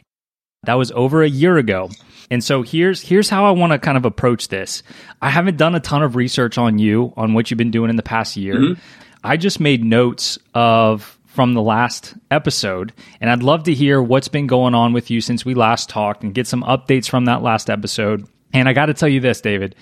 That 0.64 0.76
was 0.76 0.92
over 0.92 1.24
a 1.24 1.30
year 1.30 1.58
ago. 1.58 1.90
And 2.32 2.44
so 2.44 2.62
here's 2.62 3.02
here's 3.02 3.30
how 3.30 3.46
I 3.46 3.52
want 3.52 3.74
to 3.74 3.80
kind 3.80 3.98
of 3.98 4.06
approach 4.06 4.48
this. 4.48 4.84
I 5.22 5.30
haven't 5.30 5.58
done 5.58 5.76
a 5.76 5.80
ton 5.80 6.04
of 6.04 6.16
research 6.16 6.58
on 6.58 6.80
you 6.80 7.14
on 7.18 7.34
what 7.34 7.52
you've 7.52 7.58
been 7.58 7.72
doing 7.72 7.90
in 7.90 7.96
the 7.96 8.04
past 8.04 8.38
year. 8.38 8.56
Mm-hmm. 8.56 8.82
I 9.24 9.38
just 9.38 9.60
made 9.60 9.84
notes 9.84 10.38
of 10.54 11.18
from 11.26 11.54
the 11.54 11.62
last 11.62 12.16
episode 12.32 12.94
and 13.22 13.30
I'd 13.30 13.44
love 13.44 13.64
to 13.64 13.74
hear 13.74 14.02
what's 14.02 14.28
been 14.28 14.48
going 14.48 14.74
on 14.74 14.94
with 14.94 15.12
you 15.12 15.22
since 15.22 15.46
we 15.46 15.54
last 15.54 15.90
talked 15.90 16.24
and 16.24 16.34
get 16.34 16.48
some 16.48 16.64
updates 16.64 17.10
from 17.10 17.26
that 17.26 17.44
last 17.44 17.70
episode 17.70 18.28
and 18.54 18.68
I 18.68 18.74
got 18.74 18.88
to 18.88 18.94
tell 18.94 19.10
you 19.10 19.20
this, 19.20 19.42
David. 19.42 19.76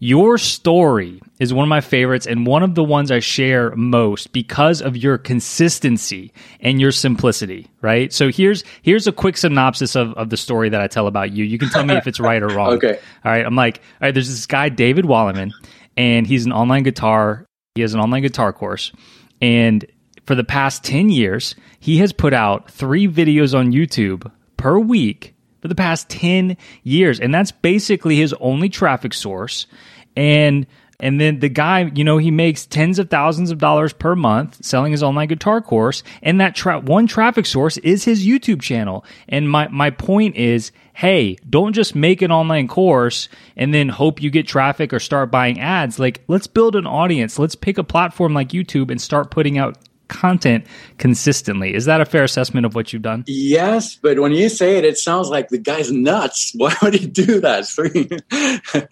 Your 0.00 0.38
story 0.38 1.22
is 1.38 1.54
one 1.54 1.62
of 1.62 1.68
my 1.68 1.80
favorites 1.80 2.26
and 2.26 2.46
one 2.46 2.62
of 2.62 2.74
the 2.74 2.84
ones 2.84 3.10
I 3.10 3.20
share 3.20 3.74
most 3.76 4.32
because 4.32 4.82
of 4.82 4.96
your 4.96 5.18
consistency 5.18 6.32
and 6.60 6.80
your 6.80 6.92
simplicity, 6.92 7.68
right? 7.80 8.12
So 8.12 8.30
here's 8.30 8.64
here's 8.82 9.06
a 9.06 9.12
quick 9.12 9.36
synopsis 9.36 9.94
of, 9.94 10.12
of 10.14 10.30
the 10.30 10.36
story 10.36 10.68
that 10.68 10.80
I 10.80 10.88
tell 10.88 11.06
about 11.06 11.32
you. 11.32 11.44
You 11.44 11.58
can 11.58 11.70
tell 11.70 11.84
me 11.84 11.96
if 11.96 12.06
it's 12.06 12.20
right 12.20 12.42
or 12.42 12.48
wrong. 12.54 12.74
Okay. 12.74 12.98
All 13.24 13.32
right. 13.32 13.46
I'm 13.46 13.56
like, 13.56 13.78
all 13.78 14.08
right, 14.08 14.12
there's 14.12 14.28
this 14.28 14.46
guy, 14.46 14.68
David 14.68 15.04
Wallimann, 15.04 15.52
and 15.96 16.26
he's 16.26 16.44
an 16.44 16.52
online 16.52 16.82
guitar, 16.82 17.46
he 17.74 17.82
has 17.82 17.94
an 17.94 18.00
online 18.00 18.22
guitar 18.22 18.52
course. 18.52 18.92
And 19.40 19.86
for 20.26 20.34
the 20.34 20.44
past 20.44 20.84
10 20.84 21.10
years, 21.10 21.54
he 21.80 21.98
has 21.98 22.12
put 22.12 22.32
out 22.32 22.70
three 22.70 23.06
videos 23.06 23.56
on 23.56 23.72
YouTube 23.72 24.30
per 24.56 24.78
week 24.78 25.33
for 25.64 25.68
the 25.68 25.74
past 25.74 26.10
10 26.10 26.58
years. 26.82 27.18
And 27.18 27.32
that's 27.32 27.50
basically 27.50 28.16
his 28.16 28.34
only 28.34 28.68
traffic 28.68 29.14
source. 29.14 29.66
And 30.14 30.66
and 31.00 31.18
then 31.18 31.38
the 31.38 31.48
guy, 31.48 31.90
you 31.94 32.04
know, 32.04 32.18
he 32.18 32.30
makes 32.30 32.66
tens 32.66 32.98
of 32.98 33.08
thousands 33.08 33.50
of 33.50 33.56
dollars 33.56 33.94
per 33.94 34.14
month 34.14 34.62
selling 34.62 34.92
his 34.92 35.02
online 35.02 35.28
guitar 35.28 35.62
course. 35.62 36.02
And 36.22 36.38
that 36.42 36.54
tra- 36.54 36.80
one 36.80 37.06
traffic 37.06 37.46
source 37.46 37.78
is 37.78 38.04
his 38.04 38.26
YouTube 38.26 38.60
channel. 38.60 39.06
And 39.26 39.50
my, 39.50 39.68
my 39.68 39.88
point 39.88 40.36
is, 40.36 40.70
hey, 40.92 41.38
don't 41.48 41.72
just 41.72 41.94
make 41.94 42.20
an 42.20 42.30
online 42.30 42.68
course 42.68 43.30
and 43.56 43.72
then 43.72 43.88
hope 43.88 44.22
you 44.22 44.30
get 44.30 44.46
traffic 44.46 44.92
or 44.92 45.00
start 45.00 45.30
buying 45.30 45.60
ads. 45.60 45.98
Like, 45.98 46.22
let's 46.28 46.46
build 46.46 46.76
an 46.76 46.86
audience. 46.86 47.38
Let's 47.38 47.54
pick 47.54 47.78
a 47.78 47.84
platform 47.84 48.34
like 48.34 48.50
YouTube 48.50 48.90
and 48.90 49.00
start 49.00 49.30
putting 49.30 49.56
out 49.56 49.78
content 50.08 50.66
consistently. 50.98 51.74
Is 51.74 51.84
that 51.86 52.00
a 52.00 52.04
fair 52.04 52.24
assessment 52.24 52.66
of 52.66 52.74
what 52.74 52.92
you've 52.92 53.02
done? 53.02 53.24
Yes, 53.26 53.96
but 53.96 54.18
when 54.18 54.32
you 54.32 54.48
say 54.48 54.76
it, 54.78 54.84
it 54.84 54.98
sounds 54.98 55.28
like 55.28 55.48
the 55.48 55.58
guy's 55.58 55.90
nuts. 55.90 56.52
Why 56.56 56.74
would 56.82 56.94
he 56.94 57.06
do 57.06 57.40
that? 57.40 57.64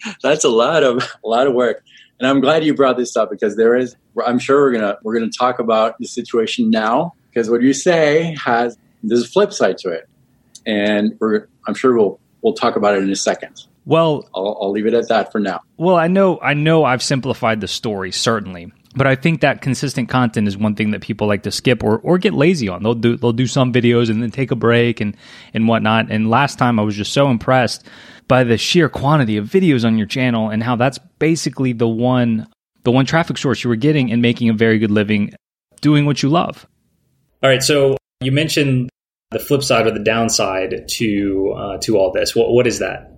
That's 0.23 0.45
a 0.45 0.49
lot 0.49 0.83
of 0.83 0.99
a 1.25 1.29
lot 1.29 1.47
of 1.47 1.55
work. 1.55 1.83
And 2.19 2.29
I'm 2.29 2.41
glad 2.41 2.65
you 2.65 2.75
brought 2.75 2.97
this 2.97 3.17
up 3.17 3.31
because 3.31 3.57
there 3.57 3.77
is 3.77 3.97
I'm 4.25 4.39
sure 4.39 4.61
we're 4.61 4.73
gonna 4.73 4.99
we're 5.03 5.15
gonna 5.15 5.31
talk 5.31 5.59
about 5.59 5.99
the 5.99 6.07
situation 6.07 6.71
now 6.71 7.15
because 7.29 7.51
what 7.51 7.63
you 7.63 7.73
say 7.73 8.37
has 8.43 8.79
there's 9.03 9.25
a 9.25 9.29
flip 9.29 9.53
side 9.53 9.79
to 9.79 9.91
it. 9.91 10.09
And 10.65 11.17
we're 11.19 11.49
I'm 11.67 11.75
sure 11.75 11.97
we'll 11.97 12.21
we'll 12.43 12.55
talk 12.55 12.77
about 12.77 12.95
it 12.95 13.03
in 13.03 13.11
a 13.11 13.17
second. 13.17 13.65
Well, 13.85 14.29
I'll, 14.35 14.59
I'll 14.61 14.71
leave 14.71 14.87
it 14.87 14.95
at 14.95 15.09
that 15.09 15.33
for 15.33 15.41
now. 15.41 15.61
Well, 15.77 15.97
I 15.97 16.07
know 16.07 16.39
I 16.41 16.55
know 16.55 16.85
I've 16.85 17.03
simplified 17.03 17.61
the 17.61 17.69
story 17.69 18.13
certainly, 18.13 18.73
but 18.95 19.07
I 19.07 19.15
think 19.15 19.41
that 19.41 19.63
consistent 19.63 20.09
content 20.09 20.49
is 20.49 20.57
one 20.57 20.75
thing 20.75 20.91
that 20.91 21.01
people 21.01 21.27
like 21.27 21.45
to 21.45 21.51
skip 21.51 21.83
or, 21.83 21.99
or 21.99 22.19
get 22.19 22.35
lazy 22.35 22.69
on. 22.69 22.83
They'll 22.83 22.95
do 22.95 23.17
they'll 23.17 23.33
do 23.33 23.47
some 23.47 23.73
videos 23.73 24.11
and 24.11 24.23
then 24.23 24.31
take 24.31 24.51
a 24.51 24.57
break 24.57 25.01
and 25.01 25.17
and 25.55 25.67
whatnot. 25.67 26.11
And 26.11 26.31
last 26.31 26.59
time 26.59 26.79
I 26.79 26.83
was 26.83 26.97
just 26.97 27.13
so 27.13 27.31
impressed 27.31 27.87
by 28.29 28.45
the 28.45 28.59
sheer 28.59 28.89
quantity 28.89 29.37
of 29.37 29.47
videos 29.47 29.85
on 29.85 29.97
your 29.97 30.07
channel 30.07 30.51
and 30.51 30.63
how 30.63 30.77
that's 30.77 30.99
basically 31.19 31.73
the 31.73 31.89
one 31.89 32.47
the 32.85 32.91
one 32.91 33.07
traffic 33.07 33.39
source 33.39 33.65
you 33.65 33.71
were 33.71 33.77
getting 33.77 34.13
and 34.13 34.21
making 34.21 34.49
a 34.49 34.53
very 34.53 34.79
good 34.79 34.91
living 34.91 35.33
doing 35.81 36.05
what 36.05 36.23
you 36.23 36.29
love. 36.29 36.67
All 37.43 37.51
right, 37.51 37.63
so 37.63 37.97
you 38.21 38.33
mentioned 38.33 38.91
the 39.31 39.39
flip 39.39 39.63
side 39.63 39.87
or 39.87 39.91
the 39.91 40.05
downside 40.05 40.87
to 40.89 41.55
uh, 41.57 41.79
to 41.79 41.97
all 41.97 42.13
this. 42.13 42.37
What 42.37 42.53
what 42.53 42.67
is 42.67 42.79
that? 42.79 43.09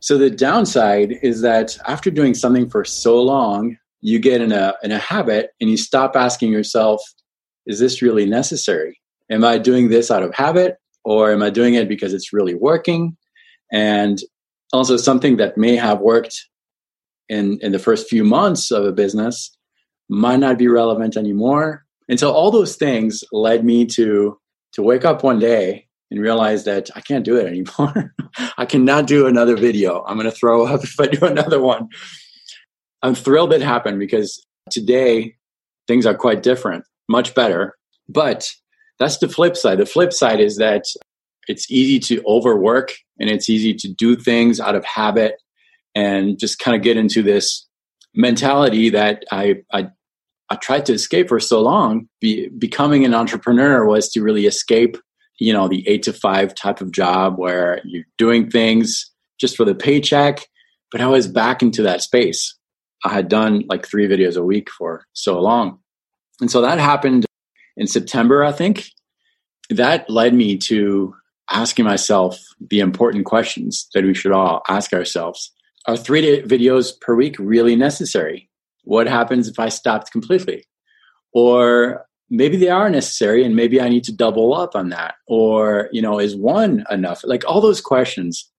So 0.00 0.18
the 0.18 0.30
downside 0.30 1.12
is 1.22 1.42
that 1.42 1.78
after 1.86 2.10
doing 2.10 2.34
something 2.34 2.68
for 2.68 2.84
so 2.84 3.22
long, 3.22 3.76
you 4.02 4.18
get 4.18 4.40
in 4.40 4.52
a 4.52 4.74
in 4.82 4.92
a 4.92 4.98
habit 4.98 5.50
and 5.60 5.70
you 5.70 5.76
stop 5.76 6.14
asking 6.16 6.52
yourself, 6.52 7.00
is 7.66 7.78
this 7.78 8.02
really 8.02 8.26
necessary? 8.26 9.00
Am 9.30 9.44
I 9.44 9.56
doing 9.58 9.88
this 9.88 10.10
out 10.10 10.22
of 10.22 10.34
habit 10.34 10.76
or 11.04 11.32
am 11.32 11.42
I 11.42 11.50
doing 11.50 11.74
it 11.74 11.88
because 11.88 12.12
it's 12.12 12.32
really 12.32 12.54
working? 12.54 13.16
And 13.72 14.18
also 14.72 14.96
something 14.96 15.36
that 15.36 15.56
may 15.56 15.76
have 15.76 16.00
worked 16.00 16.36
in 17.28 17.58
in 17.62 17.72
the 17.72 17.78
first 17.78 18.08
few 18.08 18.24
months 18.24 18.70
of 18.70 18.84
a 18.84 18.92
business 18.92 19.56
might 20.08 20.40
not 20.40 20.58
be 20.58 20.68
relevant 20.68 21.16
anymore. 21.16 21.84
And 22.08 22.18
so 22.18 22.32
all 22.32 22.50
those 22.50 22.76
things 22.76 23.24
led 23.32 23.64
me 23.64 23.86
to 23.86 24.38
to 24.72 24.82
wake 24.82 25.04
up 25.04 25.22
one 25.22 25.38
day 25.38 25.86
and 26.10 26.20
realize 26.20 26.64
that 26.64 26.90
I 26.94 27.00
can't 27.00 27.24
do 27.24 27.36
it 27.36 27.46
anymore. 27.46 28.14
I 28.58 28.66
cannot 28.66 29.06
do 29.06 29.26
another 29.26 29.56
video. 29.56 30.04
I'm 30.06 30.16
going 30.16 30.30
to 30.30 30.36
throw 30.36 30.66
up 30.66 30.82
if 30.84 30.98
I 30.98 31.06
do 31.06 31.24
another 31.24 31.60
one. 31.60 31.88
I'm 33.02 33.14
thrilled 33.14 33.52
it 33.52 33.62
happened 33.62 33.98
because 33.98 34.44
today 34.70 35.36
things 35.86 36.06
are 36.06 36.14
quite 36.14 36.42
different, 36.42 36.84
much 37.08 37.34
better. 37.34 37.74
But 38.08 38.48
that's 38.98 39.18
the 39.18 39.28
flip 39.28 39.56
side. 39.56 39.78
The 39.78 39.86
flip 39.86 40.12
side 40.12 40.40
is 40.40 40.56
that 40.58 40.84
it's 41.48 41.70
easy 41.70 41.98
to 42.00 42.22
overwork 42.26 42.92
and 43.18 43.28
it's 43.28 43.50
easy 43.50 43.74
to 43.74 43.88
do 43.92 44.14
things 44.14 44.60
out 44.60 44.74
of 44.74 44.84
habit 44.84 45.42
and 45.94 46.38
just 46.38 46.58
kind 46.58 46.76
of 46.76 46.82
get 46.82 46.96
into 46.96 47.22
this 47.22 47.66
mentality 48.14 48.90
that 48.90 49.24
I, 49.32 49.62
I 49.72 49.88
I 50.50 50.56
tried 50.56 50.84
to 50.86 50.92
escape 50.92 51.30
for 51.30 51.40
so 51.40 51.62
long. 51.62 52.08
Be, 52.20 52.48
becoming 52.50 53.06
an 53.06 53.14
entrepreneur 53.14 53.86
was 53.86 54.10
to 54.10 54.22
really 54.22 54.44
escape 54.44 54.98
you 55.42 55.52
know 55.52 55.68
the 55.68 55.86
eight 55.88 56.04
to 56.04 56.12
five 56.12 56.54
type 56.54 56.80
of 56.80 56.92
job 56.92 57.36
where 57.36 57.80
you're 57.84 58.04
doing 58.18 58.50
things 58.50 59.10
just 59.40 59.56
for 59.56 59.64
the 59.64 59.74
paycheck 59.74 60.46
but 60.90 61.00
i 61.00 61.06
was 61.06 61.26
back 61.26 61.62
into 61.62 61.82
that 61.82 62.00
space 62.00 62.54
i 63.04 63.12
had 63.12 63.28
done 63.28 63.64
like 63.68 63.86
three 63.86 64.08
videos 64.08 64.36
a 64.36 64.42
week 64.42 64.70
for 64.70 65.04
so 65.12 65.40
long 65.40 65.78
and 66.40 66.50
so 66.50 66.60
that 66.60 66.78
happened 66.78 67.26
in 67.76 67.86
september 67.86 68.44
i 68.44 68.52
think 68.52 68.86
that 69.70 70.08
led 70.10 70.34
me 70.34 70.56
to 70.56 71.14
asking 71.50 71.84
myself 71.84 72.38
the 72.70 72.80
important 72.80 73.24
questions 73.24 73.88
that 73.94 74.04
we 74.04 74.14
should 74.14 74.32
all 74.32 74.62
ask 74.68 74.92
ourselves 74.92 75.52
are 75.86 75.96
three 75.96 76.42
videos 76.42 76.98
per 77.00 77.14
week 77.14 77.36
really 77.38 77.76
necessary 77.76 78.48
what 78.84 79.06
happens 79.06 79.48
if 79.48 79.58
i 79.58 79.68
stopped 79.68 80.10
completely 80.12 80.64
or 81.32 82.06
maybe 82.32 82.56
they 82.56 82.70
are 82.70 82.88
necessary 82.88 83.44
and 83.44 83.54
maybe 83.54 83.80
I 83.80 83.90
need 83.90 84.04
to 84.04 84.12
double 84.12 84.54
up 84.54 84.74
on 84.74 84.88
that. 84.88 85.14
Or, 85.28 85.88
you 85.92 86.00
know, 86.00 86.18
is 86.18 86.34
one 86.34 86.82
enough? 86.90 87.20
Like 87.24 87.44
all 87.46 87.60
those 87.60 87.82
questions. 87.82 88.50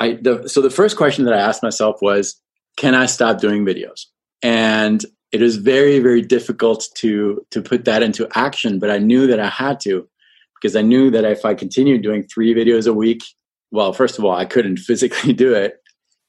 I 0.00 0.18
the, 0.20 0.48
so 0.48 0.60
the 0.60 0.68
first 0.68 0.96
question 0.96 1.24
that 1.24 1.34
I 1.34 1.38
asked 1.40 1.62
myself 1.62 2.02
was, 2.02 2.40
can 2.76 2.94
I 2.94 3.06
stop 3.06 3.40
doing 3.40 3.64
videos? 3.64 4.06
And 4.42 5.04
it 5.32 5.42
is 5.42 5.56
very, 5.56 5.98
very 6.00 6.22
difficult 6.22 6.88
to 6.96 7.46
to 7.50 7.62
put 7.62 7.84
that 7.84 8.02
into 8.02 8.28
action, 8.34 8.78
but 8.78 8.90
I 8.90 8.98
knew 8.98 9.26
that 9.28 9.40
I 9.40 9.48
had 9.48 9.80
to 9.80 10.08
because 10.60 10.76
I 10.76 10.82
knew 10.82 11.10
that 11.10 11.24
if 11.24 11.44
I 11.44 11.54
continued 11.54 12.02
doing 12.02 12.24
three 12.24 12.54
videos 12.54 12.86
a 12.86 12.92
week, 12.92 13.22
well, 13.70 13.92
first 13.92 14.18
of 14.18 14.24
all, 14.24 14.34
I 14.34 14.44
couldn't 14.44 14.76
physically 14.88 15.32
do 15.32 15.54
it. 15.54 15.74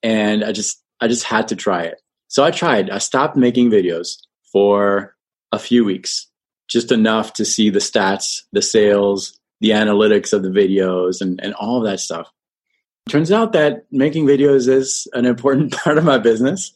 And 0.03 0.43
I 0.43 0.51
just 0.51 0.81
I 0.99 1.07
just 1.07 1.23
had 1.23 1.47
to 1.49 1.55
try 1.55 1.83
it. 1.83 2.01
So 2.27 2.43
I 2.43 2.51
tried. 2.51 2.89
I 2.89 2.99
stopped 2.99 3.35
making 3.35 3.71
videos 3.71 4.17
for 4.51 5.15
a 5.51 5.59
few 5.59 5.83
weeks 5.83 6.27
just 6.69 6.91
enough 6.91 7.33
to 7.33 7.43
see 7.43 7.69
the 7.69 7.79
stats, 7.79 8.43
the 8.53 8.61
sales, 8.61 9.37
the 9.59 9.71
analytics 9.71 10.31
of 10.31 10.41
the 10.41 10.49
videos, 10.49 11.19
and, 11.19 11.39
and 11.43 11.53
all 11.55 11.77
of 11.77 11.83
that 11.83 11.99
stuff. 11.99 12.31
Turns 13.09 13.31
out 13.31 13.53
that 13.53 13.85
making 13.91 14.25
videos 14.25 14.67
is 14.67 15.07
an 15.13 15.25
important 15.25 15.71
part 15.83 15.97
of 15.97 16.03
my 16.03 16.17
business. 16.17 16.73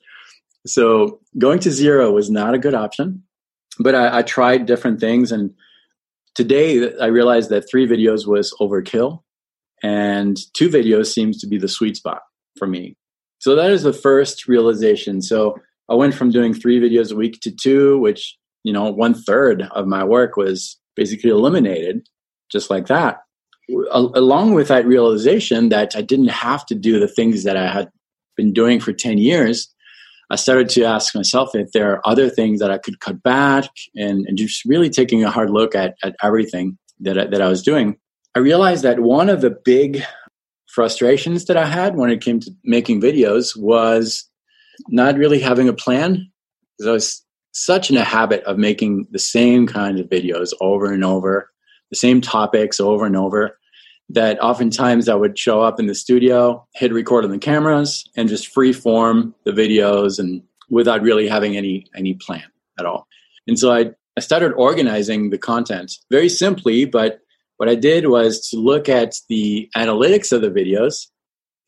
So 0.65 1.19
going 1.37 1.59
to 1.59 1.71
zero 1.71 2.11
was 2.11 2.29
not 2.29 2.55
a 2.55 2.59
good 2.59 2.73
option, 2.73 3.23
but 3.79 3.95
I, 3.95 4.19
I 4.19 4.21
tried 4.23 4.65
different 4.65 4.99
things. 4.99 5.31
And 5.31 5.53
today 6.33 6.95
I 6.97 7.05
realized 7.05 7.49
that 7.51 7.69
three 7.69 7.87
videos 7.87 8.27
was 8.27 8.53
overkill 8.59 9.21
and 9.83 10.37
two 10.53 10.69
videos 10.69 11.07
seems 11.07 11.39
to 11.39 11.47
be 11.47 11.57
the 11.57 11.67
sweet 11.67 11.97
spot 11.97 12.21
for 12.57 12.67
me. 12.67 12.95
So 13.39 13.55
that 13.55 13.69
is 13.69 13.83
the 13.83 13.93
first 13.93 14.47
realization. 14.47 15.21
So 15.21 15.55
I 15.87 15.93
went 15.93 16.15
from 16.15 16.31
doing 16.31 16.53
three 16.53 16.79
videos 16.79 17.11
a 17.11 17.15
week 17.15 17.39
to 17.41 17.51
two, 17.51 17.99
which 17.99 18.35
you 18.65 18.73
know, 18.73 18.89
one 18.89 19.13
third 19.13 19.61
of 19.71 19.85
my 19.85 20.03
work 20.03 20.35
was 20.35 20.77
basically 20.95 21.29
eliminated 21.29 22.07
just 22.51 22.71
like 22.71 22.87
that. 22.87 23.19
Along 23.91 24.53
with 24.53 24.67
that 24.67 24.85
realization 24.85 25.69
that 25.69 25.95
I 25.95 26.01
didn't 26.01 26.27
have 26.27 26.65
to 26.67 26.75
do 26.75 26.99
the 26.99 27.07
things 27.07 27.43
that 27.43 27.57
I 27.57 27.67
had 27.67 27.89
been 28.37 28.53
doing 28.53 28.79
for 28.79 28.93
10 28.93 29.17
years, 29.17 29.73
I 30.29 30.35
started 30.35 30.69
to 30.69 30.83
ask 30.83 31.15
myself 31.15 31.53
if 31.53 31.71
there 31.71 31.91
are 31.91 32.07
other 32.07 32.29
things 32.29 32.59
that 32.59 32.71
I 32.71 32.77
could 32.77 32.99
cut 32.99 33.21
back 33.21 33.69
and, 33.95 34.25
and 34.27 34.37
just 34.37 34.65
really 34.65 34.89
taking 34.89 35.23
a 35.23 35.31
hard 35.31 35.49
look 35.49 35.75
at, 35.75 35.95
at 36.03 36.15
everything 36.23 36.77
that 37.01 37.17
I, 37.17 37.25
that 37.25 37.41
I 37.41 37.47
was 37.47 37.61
doing. 37.61 37.97
I 38.35 38.39
realized 38.39 38.83
that 38.83 38.99
one 38.99 39.29
of 39.29 39.41
the 39.41 39.51
big 39.51 40.03
frustrations 40.67 41.45
that 41.45 41.57
I 41.57 41.65
had 41.65 41.95
when 41.95 42.09
it 42.09 42.21
came 42.21 42.39
to 42.41 42.51
making 42.63 43.01
videos 43.01 43.55
was 43.55 44.29
not 44.89 45.15
really 45.15 45.39
having 45.39 45.69
a 45.69 45.73
plan 45.73 46.29
because 46.77 46.89
I 46.89 46.91
was 46.91 47.25
such 47.53 47.89
in 47.89 47.95
a 47.95 48.03
habit 48.03 48.43
of 48.43 48.57
making 48.57 49.07
the 49.11 49.19
same 49.19 49.67
kind 49.67 49.99
of 49.99 50.09
videos 50.09 50.51
over 50.59 50.91
and 50.91 51.05
over, 51.05 51.49
the 51.89 51.95
same 51.95 52.21
topics 52.21 52.79
over 52.79 53.05
and 53.05 53.15
over, 53.15 53.57
that 54.09 54.39
oftentimes 54.39 55.09
I 55.09 55.15
would 55.15 55.37
show 55.37 55.61
up 55.61 55.79
in 55.79 55.87
the 55.87 55.95
studio, 55.95 56.67
hit 56.75 56.93
record 56.93 57.25
on 57.25 57.31
the 57.31 57.39
cameras, 57.39 58.07
and 58.15 58.29
just 58.29 58.47
free 58.47 58.73
form 58.73 59.33
the 59.45 59.51
videos 59.51 60.19
and 60.19 60.43
without 60.69 61.01
really 61.01 61.27
having 61.27 61.57
any 61.57 61.87
any 61.95 62.13
plan 62.13 62.43
at 62.79 62.85
all. 62.85 63.07
And 63.47 63.57
so 63.57 63.71
I, 63.71 63.91
I 64.17 64.21
started 64.21 64.53
organizing 64.53 65.29
the 65.29 65.37
content 65.37 65.93
very 66.11 66.29
simply, 66.29 66.85
but 66.85 67.19
what 67.57 67.69
I 67.69 67.75
did 67.75 68.07
was 68.07 68.49
to 68.49 68.57
look 68.57 68.89
at 68.89 69.15
the 69.29 69.69
analytics 69.75 70.31
of 70.31 70.41
the 70.41 70.49
videos 70.49 71.07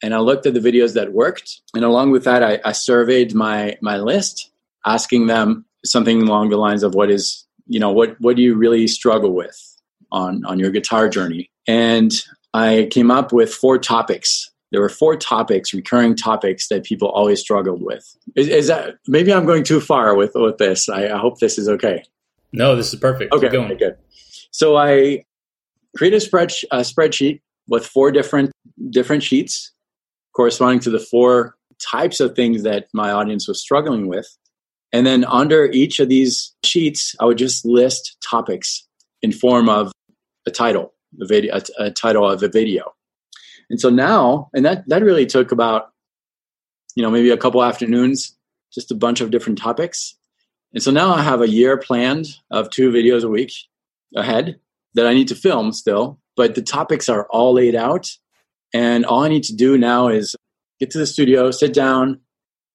and 0.04 0.14
I 0.14 0.20
looked 0.20 0.46
at 0.46 0.54
the 0.54 0.60
videos 0.60 0.94
that 0.94 1.14
worked. 1.14 1.62
And 1.74 1.84
along 1.84 2.12
with 2.12 2.24
that, 2.26 2.44
I, 2.44 2.60
I 2.64 2.72
surveyed 2.72 3.34
my 3.34 3.78
my 3.82 3.98
list, 3.98 4.52
asking 4.86 5.28
them 5.28 5.66
something 5.86 6.24
along 6.24 6.50
the 6.50 6.58
lines 6.58 6.84
of 6.84 6.94
what 6.94 7.10
is 7.10 7.46
you 7.68 7.80
know 7.80 7.92
what 7.92 8.20
what 8.20 8.36
do 8.36 8.42
you 8.42 8.56
really 8.56 8.88
struggle 8.88 9.34
with 9.34 9.77
on 10.12 10.46
on 10.46 10.60
your 10.60 10.72
guitar 10.72 11.10
journey. 11.10 11.50
And 11.68 12.14
i 12.54 12.88
came 12.92 13.12
up 13.12 13.32
with 13.32 13.54
four 13.54 13.78
topics. 13.78 14.50
There 14.72 14.82
were 14.82 14.90
four 14.90 15.16
topics 15.16 15.74
recurring 15.74 16.16
topics 16.16 16.68
that 16.68 16.84
people 16.84 17.10
always 17.10 17.40
struggled 17.40 17.82
with. 17.82 18.06
Is, 18.36 18.48
is 18.48 18.68
that 18.68 18.96
maybe 19.08 19.34
i'm 19.34 19.46
going 19.46 19.64
too 19.64 19.80
far 19.80 20.16
with 20.16 20.32
with 20.36 20.58
this. 20.58 20.90
I, 20.90 21.08
I, 21.08 21.18
hope 21.18 21.40
this 21.40 21.58
is 21.58 21.70
okay. 21.70 22.04
No 22.52 22.76
this 22.76 22.94
is 22.94 23.00
perfect. 23.00 23.34
Okay, 23.34 23.48
okay 23.48 23.76
good. 23.76 23.98
So 24.52 24.78
i 24.78 25.24
created 25.96 26.18
a, 26.18 26.22
spread, 26.22 26.52
a 26.72 26.80
spreadsheet 26.80 27.42
with 27.68 27.86
four 27.86 28.12
different 28.12 28.52
different 28.90 29.24
sheets 29.24 29.72
corresponding 30.34 30.80
to 30.80 30.92
the 30.92 31.00
four 31.00 31.56
types 31.80 32.20
of 32.20 32.36
things 32.36 32.64
that 32.64 32.88
my 32.94 33.12
audience 33.12 33.48
was 33.48 33.60
struggling 33.60 34.08
with. 34.08 34.38
And 34.94 35.06
then 35.06 35.26
under 35.26 35.66
each 35.66 36.00
of 36.00 36.10
these 36.10 36.56
sheets, 36.64 37.16
I 37.20 37.26
would 37.26 37.38
just 37.38 37.66
list 37.66 38.18
topics 38.28 38.88
in 39.22 39.32
form 39.32 39.68
of 39.68 39.92
a 40.48 40.52
title, 40.52 40.94
a 41.22 41.28
video, 41.28 41.56
a, 41.56 41.62
a 41.78 41.92
title 41.92 42.28
of 42.28 42.42
a 42.42 42.48
video. 42.48 42.96
And 43.70 43.80
so 43.80 43.90
now, 43.90 44.50
and 44.56 44.66
that 44.66 44.88
that 44.88 45.04
really 45.04 45.26
took 45.26 45.52
about, 45.52 45.92
you 46.96 47.04
know, 47.04 47.12
maybe 47.12 47.30
a 47.30 47.38
couple 47.38 47.64
afternoons, 47.64 48.36
just 48.74 48.92
a 48.92 48.96
bunch 48.96 49.22
of 49.22 49.30
different 49.30 49.60
topics. 49.60 50.16
And 50.74 50.82
so 50.82 50.92
now 50.92 51.14
I 51.14 51.22
have 51.22 51.42
a 51.42 51.50
year 51.50 51.78
planned 51.78 52.28
of 52.50 52.70
two 52.70 52.92
videos 52.92 53.24
a 53.24 53.30
week 53.30 53.52
ahead 54.16 54.60
that 54.96 55.06
I 55.06 55.14
need 55.14 55.28
to 55.28 55.36
film 55.36 55.74
still, 55.74 56.20
but 56.36 56.56
the 56.56 56.62
topics 56.62 57.10
are 57.10 57.28
all 57.30 57.54
laid 57.54 57.76
out. 57.76 58.10
And 58.74 59.06
all 59.06 59.24
I 59.24 59.30
need 59.30 59.44
to 59.46 59.56
do 59.56 59.78
now 59.78 60.08
is 60.10 60.36
get 60.80 60.92
to 60.92 60.98
the 60.98 61.06
studio, 61.06 61.52
sit 61.52 61.74
down, 61.74 62.20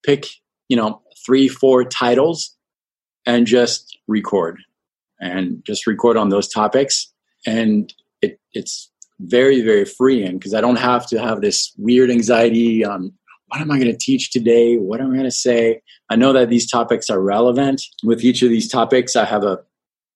pick, 0.03 0.25
you 0.69 0.77
know, 0.77 1.01
three, 1.25 1.47
four 1.47 1.83
titles 1.83 2.55
and 3.25 3.47
just 3.47 3.97
record 4.07 4.59
and 5.19 5.63
just 5.65 5.87
record 5.87 6.17
on 6.17 6.29
those 6.29 6.47
topics. 6.47 7.12
And 7.45 7.93
it, 8.21 8.39
it's 8.53 8.91
very, 9.19 9.61
very 9.61 9.85
freeing 9.85 10.37
because 10.37 10.53
I 10.53 10.61
don't 10.61 10.77
have 10.77 11.07
to 11.07 11.19
have 11.19 11.41
this 11.41 11.73
weird 11.77 12.09
anxiety 12.09 12.83
on 12.85 13.13
what 13.47 13.61
am 13.61 13.69
I 13.69 13.77
going 13.77 13.91
to 13.91 13.97
teach 13.97 14.31
today? 14.31 14.77
What 14.77 14.99
am 14.99 15.11
I 15.11 15.13
going 15.13 15.25
to 15.25 15.31
say? 15.31 15.81
I 16.09 16.15
know 16.15 16.33
that 16.33 16.49
these 16.49 16.69
topics 16.69 17.09
are 17.09 17.21
relevant. 17.21 17.83
With 18.03 18.23
each 18.23 18.41
of 18.41 18.49
these 18.49 18.67
topics, 18.67 19.15
I 19.15 19.25
have 19.25 19.43
a, 19.43 19.59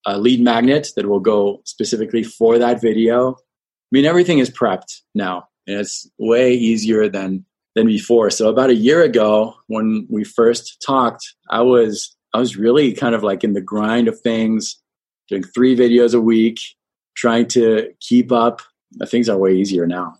a 0.04 0.18
lead 0.18 0.40
magnet 0.40 0.88
that 0.96 1.06
will 1.06 1.20
go 1.20 1.62
specifically 1.64 2.24
for 2.24 2.58
that 2.58 2.80
video. 2.80 3.34
I 3.34 3.90
mean, 3.92 4.06
everything 4.06 4.40
is 4.40 4.50
prepped 4.50 5.02
now, 5.14 5.48
and 5.68 5.78
it's 5.78 6.10
way 6.18 6.52
easier 6.52 7.08
than 7.08 7.44
than 7.76 7.86
before. 7.86 8.30
So 8.30 8.48
about 8.48 8.70
a 8.70 8.74
year 8.74 9.02
ago, 9.02 9.54
when 9.68 10.06
we 10.10 10.24
first 10.24 10.82
talked, 10.84 11.24
I 11.48 11.62
was 11.62 12.16
I 12.34 12.38
was 12.38 12.56
really 12.56 12.92
kind 12.92 13.14
of 13.14 13.22
like 13.22 13.44
in 13.44 13.52
the 13.52 13.60
grind 13.60 14.08
of 14.08 14.20
things, 14.20 14.76
doing 15.28 15.44
three 15.44 15.76
videos 15.76 16.12
a 16.12 16.20
week, 16.20 16.58
trying 17.18 17.48
to 17.48 17.92
keep 18.00 18.30
up. 18.30 18.62
Things 19.06 19.28
are 19.28 19.36
way 19.36 19.54
easier 19.54 19.86
now, 19.86 20.14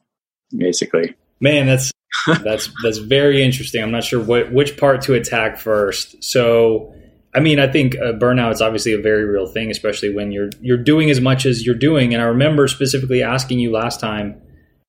basically. 0.54 1.14
Man, 1.40 1.66
that's 1.66 1.92
that's 2.42 2.68
that's 2.82 2.98
very 2.98 3.42
interesting. 3.42 3.82
I'm 3.82 3.92
not 3.92 4.04
sure 4.04 4.22
what 4.22 4.52
which 4.52 4.76
part 4.76 5.02
to 5.02 5.14
attack 5.14 5.58
first. 5.58 6.22
So, 6.22 6.92
I 7.34 7.40
mean, 7.40 7.61
I 7.61 7.70
think 7.70 7.96
uh, 7.96 8.12
burnout 8.12 8.52
is 8.52 8.61
obviously 8.61 8.92
a 8.92 9.00
very 9.00 9.24
real 9.24 9.46
thing, 9.46 9.70
especially 9.70 10.14
when 10.14 10.32
you're 10.32 10.50
you're 10.61 10.82
doing 10.82 11.11
as 11.11 11.20
much 11.20 11.46
as 11.46 11.64
you're 11.64 11.74
doing. 11.74 12.12
And 12.12 12.22
I 12.22 12.26
remember 12.26 12.66
specifically 12.66 13.22
asking 13.22 13.61
you 13.61 13.70
last 13.70 14.00
time 14.00 14.40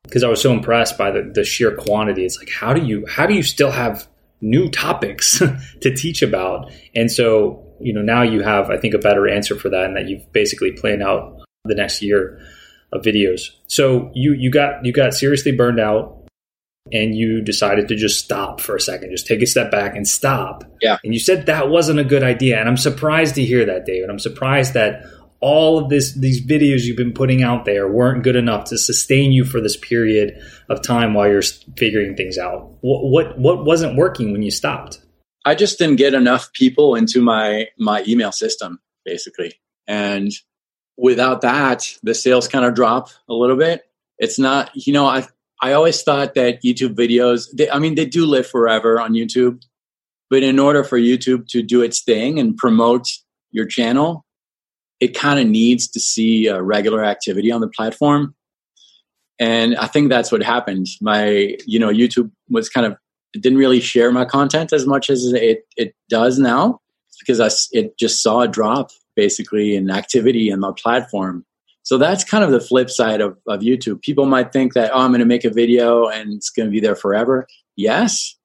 because 0.03 0.23
I 0.23 0.29
was 0.29 0.41
so 0.41 0.51
impressed 0.51 0.97
by 0.97 1.11
the, 1.11 1.31
the 1.33 1.43
sheer 1.43 1.75
quantity. 1.75 2.25
It's 2.25 2.37
like 2.39 2.49
how 2.49 2.73
do 2.73 2.83
you 2.85 3.05
how 3.07 3.27
do 3.27 3.35
you 3.35 3.43
still 3.43 3.71
have 3.71 4.07
new 4.41 4.69
topics 4.69 5.39
to 5.81 5.95
teach 5.95 6.21
about? 6.23 6.71
And 6.95 7.11
so, 7.11 7.63
you 7.79 7.93
know, 7.93 8.01
now 8.01 8.23
you 8.23 8.41
have 8.41 8.71
I 8.71 8.77
think 8.77 8.95
a 8.95 8.99
better 8.99 9.27
answer 9.29 9.55
for 9.55 9.69
that, 9.69 9.85
and 9.85 9.95
that 9.95 10.07
you've 10.07 10.31
basically 10.33 10.71
planned 10.71 11.03
out 11.03 11.39
the 11.69 11.75
next 11.75 12.01
year 12.01 12.39
of 12.91 13.01
videos. 13.01 13.41
So 13.67 14.11
you 14.13 14.33
you 14.33 14.51
got 14.51 14.83
you 14.85 14.91
got 14.91 15.13
seriously 15.13 15.51
burned 15.51 15.79
out 15.79 16.19
and 16.91 17.15
you 17.15 17.41
decided 17.41 17.87
to 17.89 17.95
just 17.95 18.23
stop 18.23 18.61
for 18.61 18.75
a 18.75 18.81
second, 18.81 19.11
just 19.11 19.27
take 19.27 19.41
a 19.41 19.45
step 19.45 19.71
back 19.71 19.95
and 19.95 20.07
stop. 20.07 20.63
Yeah. 20.81 20.97
And 21.03 21.13
you 21.13 21.19
said 21.19 21.45
that 21.45 21.69
wasn't 21.69 21.99
a 21.99 22.03
good 22.03 22.23
idea. 22.23 22.59
And 22.59 22.67
I'm 22.67 22.77
surprised 22.77 23.35
to 23.35 23.45
hear 23.45 23.65
that, 23.65 23.85
David. 23.85 24.09
I'm 24.09 24.19
surprised 24.19 24.73
that 24.73 25.03
all 25.41 25.77
of 25.77 25.89
this 25.89 26.13
these 26.13 26.45
videos 26.45 26.81
you've 26.81 26.97
been 26.97 27.13
putting 27.13 27.43
out 27.43 27.65
there 27.65 27.87
weren't 27.87 28.23
good 28.23 28.35
enough 28.35 28.65
to 28.65 28.77
sustain 28.77 29.31
you 29.31 29.45
for 29.45 29.61
this 29.61 29.77
period 29.77 30.37
of 30.67 30.81
time 30.81 31.13
while 31.13 31.29
you're 31.29 31.41
figuring 31.77 32.15
things 32.15 32.37
out. 32.37 32.71
What 32.81 33.05
what, 33.05 33.39
what 33.39 33.65
wasn't 33.65 33.97
working 33.97 34.31
when 34.31 34.41
you 34.41 34.51
stopped? 34.51 34.99
I 35.45 35.55
just 35.55 35.79
didn't 35.79 35.95
get 35.95 36.13
enough 36.13 36.51
people 36.53 36.95
into 36.95 37.21
my 37.21 37.67
my 37.77 38.03
email 38.07 38.31
system 38.31 38.79
basically. 39.05 39.53
And 39.87 40.31
without 40.99 41.41
that, 41.41 41.95
the 42.03 42.13
sales 42.13 42.47
kind 42.47 42.65
of 42.65 42.75
drop 42.75 43.09
a 43.29 43.33
little 43.33 43.55
bit. 43.55 43.83
It's 44.17 44.37
not, 44.37 44.71
you 44.73 44.93
know, 44.93 45.05
I 45.05 45.27
I 45.61 45.73
always 45.73 46.01
thought 46.03 46.35
that 46.35 46.63
YouTube 46.63 46.95
videos, 46.95 47.47
they, 47.53 47.69
I 47.69 47.79
mean, 47.79 47.95
they 47.95 48.05
do 48.05 48.25
live 48.25 48.47
forever 48.47 48.99
on 48.99 49.13
YouTube, 49.13 49.61
but 50.29 50.41
in 50.41 50.57
order 50.57 50.83
for 50.83 50.97
YouTube 50.97 51.47
to 51.49 51.61
do 51.61 51.81
its 51.81 52.01
thing 52.01 52.39
and 52.39 52.55
promote 52.55 53.07
your 53.51 53.65
channel, 53.65 54.25
it 54.99 55.13
kind 55.13 55.39
of 55.39 55.47
needs 55.47 55.87
to 55.89 55.99
see 55.99 56.47
a 56.47 56.61
regular 56.61 57.03
activity 57.03 57.51
on 57.51 57.61
the 57.61 57.67
platform. 57.67 58.35
And 59.37 59.75
I 59.75 59.87
think 59.87 60.09
that's 60.09 60.31
what 60.31 60.43
happened. 60.43 60.87
My, 61.01 61.57
you 61.65 61.79
know, 61.79 61.89
YouTube 61.89 62.31
was 62.49 62.69
kind 62.69 62.85
of, 62.85 62.97
it 63.33 63.41
didn't 63.41 63.57
really 63.57 63.79
share 63.79 64.11
my 64.11 64.25
content 64.25 64.73
as 64.73 64.85
much 64.85 65.09
as 65.09 65.25
it, 65.33 65.65
it 65.75 65.93
does 66.09 66.39
now 66.39 66.79
because 67.19 67.39
I, 67.39 67.49
it 67.77 67.97
just 67.97 68.23
saw 68.23 68.41
a 68.41 68.47
drop 68.47 68.91
basically 69.19 69.75
in 69.75 69.91
activity 69.91 70.49
in 70.49 70.61
the 70.61 70.71
platform. 70.71 71.45
So 71.83 71.97
that's 71.97 72.23
kind 72.23 72.43
of 72.43 72.51
the 72.51 72.61
flip 72.61 72.89
side 72.89 73.19
of, 73.19 73.37
of 73.47 73.59
YouTube. 73.59 74.01
People 74.01 74.25
might 74.25 74.53
think 74.53 74.75
that, 74.75 74.91
oh, 74.93 74.99
I'm 75.01 75.11
going 75.11 75.19
to 75.19 75.25
make 75.25 75.43
a 75.43 75.49
video 75.49 76.07
and 76.07 76.33
it's 76.33 76.49
going 76.49 76.67
to 76.67 76.71
be 76.71 76.79
there 76.79 76.95
forever. 76.95 77.45
Yes, 77.75 78.37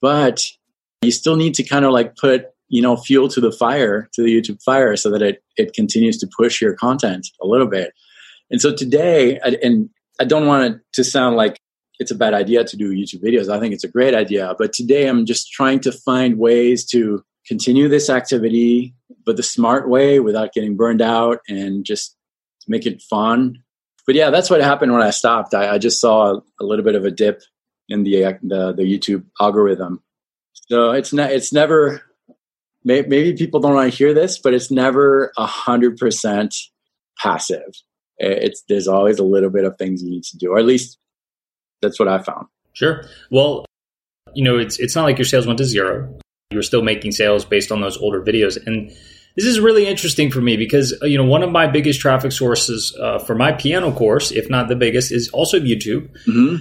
but 0.00 0.44
you 1.02 1.10
still 1.10 1.34
need 1.34 1.54
to 1.54 1.64
kind 1.64 1.84
of 1.84 1.92
like 1.92 2.16
put, 2.16 2.46
you 2.68 2.80
know, 2.80 2.96
fuel 2.96 3.28
to 3.28 3.40
the 3.40 3.50
fire, 3.50 4.08
to 4.12 4.22
the 4.22 4.32
YouTube 4.36 4.62
fire 4.62 4.96
so 4.96 5.10
that 5.10 5.22
it, 5.22 5.42
it 5.56 5.72
continues 5.72 6.16
to 6.18 6.28
push 6.36 6.60
your 6.62 6.74
content 6.74 7.26
a 7.42 7.46
little 7.46 7.66
bit. 7.66 7.92
And 8.50 8.60
so 8.60 8.72
today, 8.72 9.40
and 9.62 9.90
I 10.20 10.24
don't 10.24 10.46
want 10.46 10.62
it 10.64 10.80
to 10.92 11.02
sound 11.02 11.34
like 11.34 11.58
it's 11.98 12.12
a 12.12 12.16
bad 12.16 12.34
idea 12.34 12.62
to 12.64 12.76
do 12.76 12.92
YouTube 12.92 13.22
videos. 13.24 13.48
I 13.48 13.58
think 13.58 13.74
it's 13.74 13.84
a 13.84 13.88
great 13.88 14.14
idea. 14.14 14.54
But 14.58 14.72
today 14.72 15.08
I'm 15.08 15.26
just 15.26 15.50
trying 15.50 15.80
to 15.80 15.90
find 15.90 16.38
ways 16.38 16.84
to 16.86 17.24
continue 17.46 17.88
this 17.88 18.10
activity, 18.10 18.94
but 19.24 19.36
the 19.36 19.42
smart 19.42 19.88
way 19.88 20.20
without 20.20 20.52
getting 20.52 20.76
burned 20.76 21.02
out 21.02 21.40
and 21.48 21.84
just 21.84 22.16
make 22.66 22.86
it 22.86 23.02
fun. 23.02 23.62
But 24.06 24.14
yeah, 24.14 24.30
that's 24.30 24.50
what 24.50 24.60
happened 24.60 24.92
when 24.92 25.02
I 25.02 25.10
stopped. 25.10 25.54
I, 25.54 25.74
I 25.74 25.78
just 25.78 26.00
saw 26.00 26.34
a, 26.34 26.42
a, 26.60 26.64
little 26.64 26.84
bit 26.84 26.94
of 26.94 27.04
a 27.04 27.10
dip 27.10 27.42
in 27.88 28.02
the, 28.02 28.24
uh, 28.24 28.32
the, 28.42 28.72
the 28.72 28.82
YouTube 28.82 29.24
algorithm. 29.40 30.02
So 30.68 30.92
it's 30.92 31.12
not 31.12 31.30
it's 31.30 31.52
never 31.52 32.02
maybe 32.84 33.34
people 33.34 33.60
don't 33.60 33.74
want 33.74 33.90
to 33.90 33.96
hear 33.96 34.14
this, 34.14 34.38
but 34.38 34.54
it's 34.54 34.70
never 34.70 35.32
a 35.36 35.46
hundred 35.46 35.96
percent 35.96 36.54
passive. 37.18 37.74
It's 38.18 38.62
there's 38.68 38.88
always 38.88 39.18
a 39.18 39.24
little 39.24 39.50
bit 39.50 39.64
of 39.64 39.76
things 39.76 40.02
you 40.02 40.10
need 40.10 40.24
to 40.24 40.38
do, 40.38 40.52
or 40.52 40.58
at 40.58 40.64
least 40.64 40.98
that's 41.82 41.98
what 41.98 42.08
I 42.08 42.18
found. 42.18 42.46
Sure. 42.72 43.04
Well, 43.30 43.66
you 44.34 44.44
know, 44.44 44.58
it's 44.58 44.78
it's 44.78 44.94
not 44.94 45.04
like 45.04 45.18
your 45.18 45.24
sales 45.24 45.46
went 45.46 45.58
to 45.58 45.64
zero. 45.64 46.18
You 46.50 46.58
were 46.58 46.62
still 46.62 46.82
making 46.82 47.12
sales 47.12 47.44
based 47.44 47.72
on 47.72 47.80
those 47.80 47.96
older 47.96 48.22
videos, 48.22 48.58
and 48.66 48.90
this 49.36 49.44
is 49.44 49.58
really 49.58 49.86
interesting 49.86 50.30
for 50.30 50.40
me 50.40 50.56
because 50.56 50.94
uh, 51.02 51.06
you 51.06 51.18
know 51.18 51.24
one 51.24 51.42
of 51.42 51.50
my 51.50 51.66
biggest 51.66 52.00
traffic 52.00 52.32
sources 52.32 52.96
uh, 53.00 53.18
for 53.18 53.34
my 53.34 53.52
piano 53.52 53.92
course, 53.92 54.30
if 54.30 54.48
not 54.48 54.68
the 54.68 54.76
biggest, 54.76 55.10
is 55.10 55.28
also 55.30 55.58
YouTube. 55.58 56.08
Mm-hmm. 56.26 56.56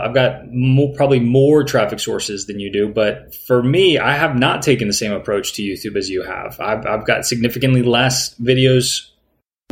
I've 0.00 0.14
got 0.14 0.52
more, 0.52 0.94
probably 0.94 1.18
more 1.18 1.64
traffic 1.64 1.98
sources 1.98 2.46
than 2.46 2.60
you 2.60 2.70
do, 2.70 2.88
but 2.88 3.34
for 3.34 3.62
me, 3.62 3.98
I 3.98 4.14
have 4.14 4.36
not 4.36 4.62
taken 4.62 4.86
the 4.86 4.94
same 4.94 5.12
approach 5.12 5.54
to 5.54 5.62
YouTube 5.62 5.96
as 5.96 6.08
you 6.08 6.22
have. 6.22 6.60
I've, 6.60 6.86
I've 6.86 7.04
got 7.04 7.26
significantly 7.26 7.82
less 7.82 8.34
videos 8.36 9.08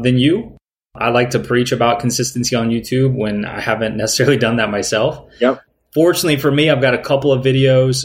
than 0.02 0.18
you. 0.18 0.56
I 0.96 1.10
like 1.10 1.30
to 1.30 1.38
preach 1.38 1.70
about 1.70 2.00
consistency 2.00 2.56
on 2.56 2.70
YouTube 2.70 3.14
when 3.14 3.44
I 3.44 3.60
haven't 3.60 3.96
necessarily 3.96 4.36
done 4.36 4.56
that 4.56 4.70
myself. 4.70 5.30
Yep. 5.40 5.60
Fortunately 5.94 6.36
for 6.36 6.50
me, 6.50 6.70
I've 6.70 6.80
got 6.80 6.94
a 6.94 6.98
couple 6.98 7.32
of 7.32 7.44
videos, 7.44 8.04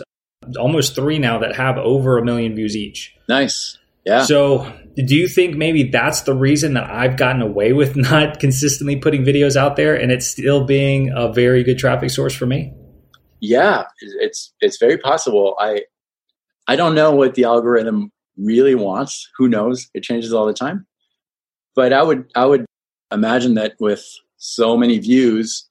almost 0.57 0.95
three 0.95 1.19
now, 1.19 1.39
that 1.39 1.55
have 1.55 1.77
over 1.77 2.17
a 2.17 2.25
million 2.25 2.55
views 2.55 2.75
each. 2.75 3.15
Nice. 3.27 3.77
Yeah. 4.05 4.23
So, 4.23 4.71
do 4.95 5.15
you 5.15 5.27
think 5.27 5.55
maybe 5.55 5.83
that's 5.83 6.21
the 6.21 6.33
reason 6.33 6.73
that 6.73 6.89
I've 6.89 7.17
gotten 7.17 7.41
away 7.41 7.73
with 7.73 7.95
not 7.95 8.39
consistently 8.39 8.95
putting 8.95 9.23
videos 9.23 9.55
out 9.55 9.75
there 9.75 9.95
and 9.95 10.11
it's 10.11 10.27
still 10.27 10.65
being 10.65 11.11
a 11.15 11.31
very 11.31 11.63
good 11.63 11.77
traffic 11.77 12.09
source 12.09 12.33
for 12.33 12.45
me? 12.45 12.73
Yeah, 13.39 13.85
it's 14.19 14.53
it's 14.59 14.77
very 14.77 14.97
possible. 14.97 15.55
I 15.59 15.83
I 16.67 16.75
don't 16.75 16.95
know 16.95 17.11
what 17.11 17.35
the 17.35 17.45
algorithm 17.45 18.11
really 18.37 18.75
wants. 18.75 19.27
Who 19.37 19.47
knows? 19.47 19.89
It 19.93 20.03
changes 20.03 20.33
all 20.33 20.45
the 20.45 20.53
time. 20.53 20.85
But 21.75 21.93
I 21.93 22.03
would 22.03 22.29
I 22.35 22.45
would 22.45 22.65
imagine 23.11 23.55
that 23.55 23.73
with 23.79 24.05
so 24.37 24.77
many 24.77 24.99
views, 24.99 25.67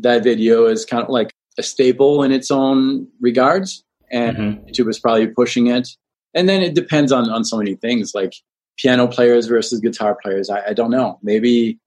that 0.00 0.22
video 0.22 0.66
is 0.66 0.84
kind 0.84 1.02
of 1.02 1.10
like 1.10 1.30
a 1.58 1.62
staple 1.62 2.22
in 2.22 2.32
its 2.32 2.50
own 2.50 3.08
regards 3.20 3.84
and 4.10 4.36
mm-hmm. 4.36 4.66
YouTube 4.66 4.88
is 4.88 4.98
probably 4.98 5.26
pushing 5.26 5.68
it. 5.68 5.88
And 6.34 6.48
then 6.48 6.62
it 6.62 6.74
depends 6.74 7.12
on 7.12 7.28
on 7.30 7.44
so 7.44 7.56
many 7.56 7.74
things 7.74 8.12
like 8.14 8.34
piano 8.76 9.08
players 9.08 9.46
versus 9.46 9.80
guitar 9.80 10.16
players. 10.22 10.50
I, 10.50 10.68
I 10.68 10.72
don't 10.72 10.90
know. 10.90 11.18
Maybe 11.22 11.78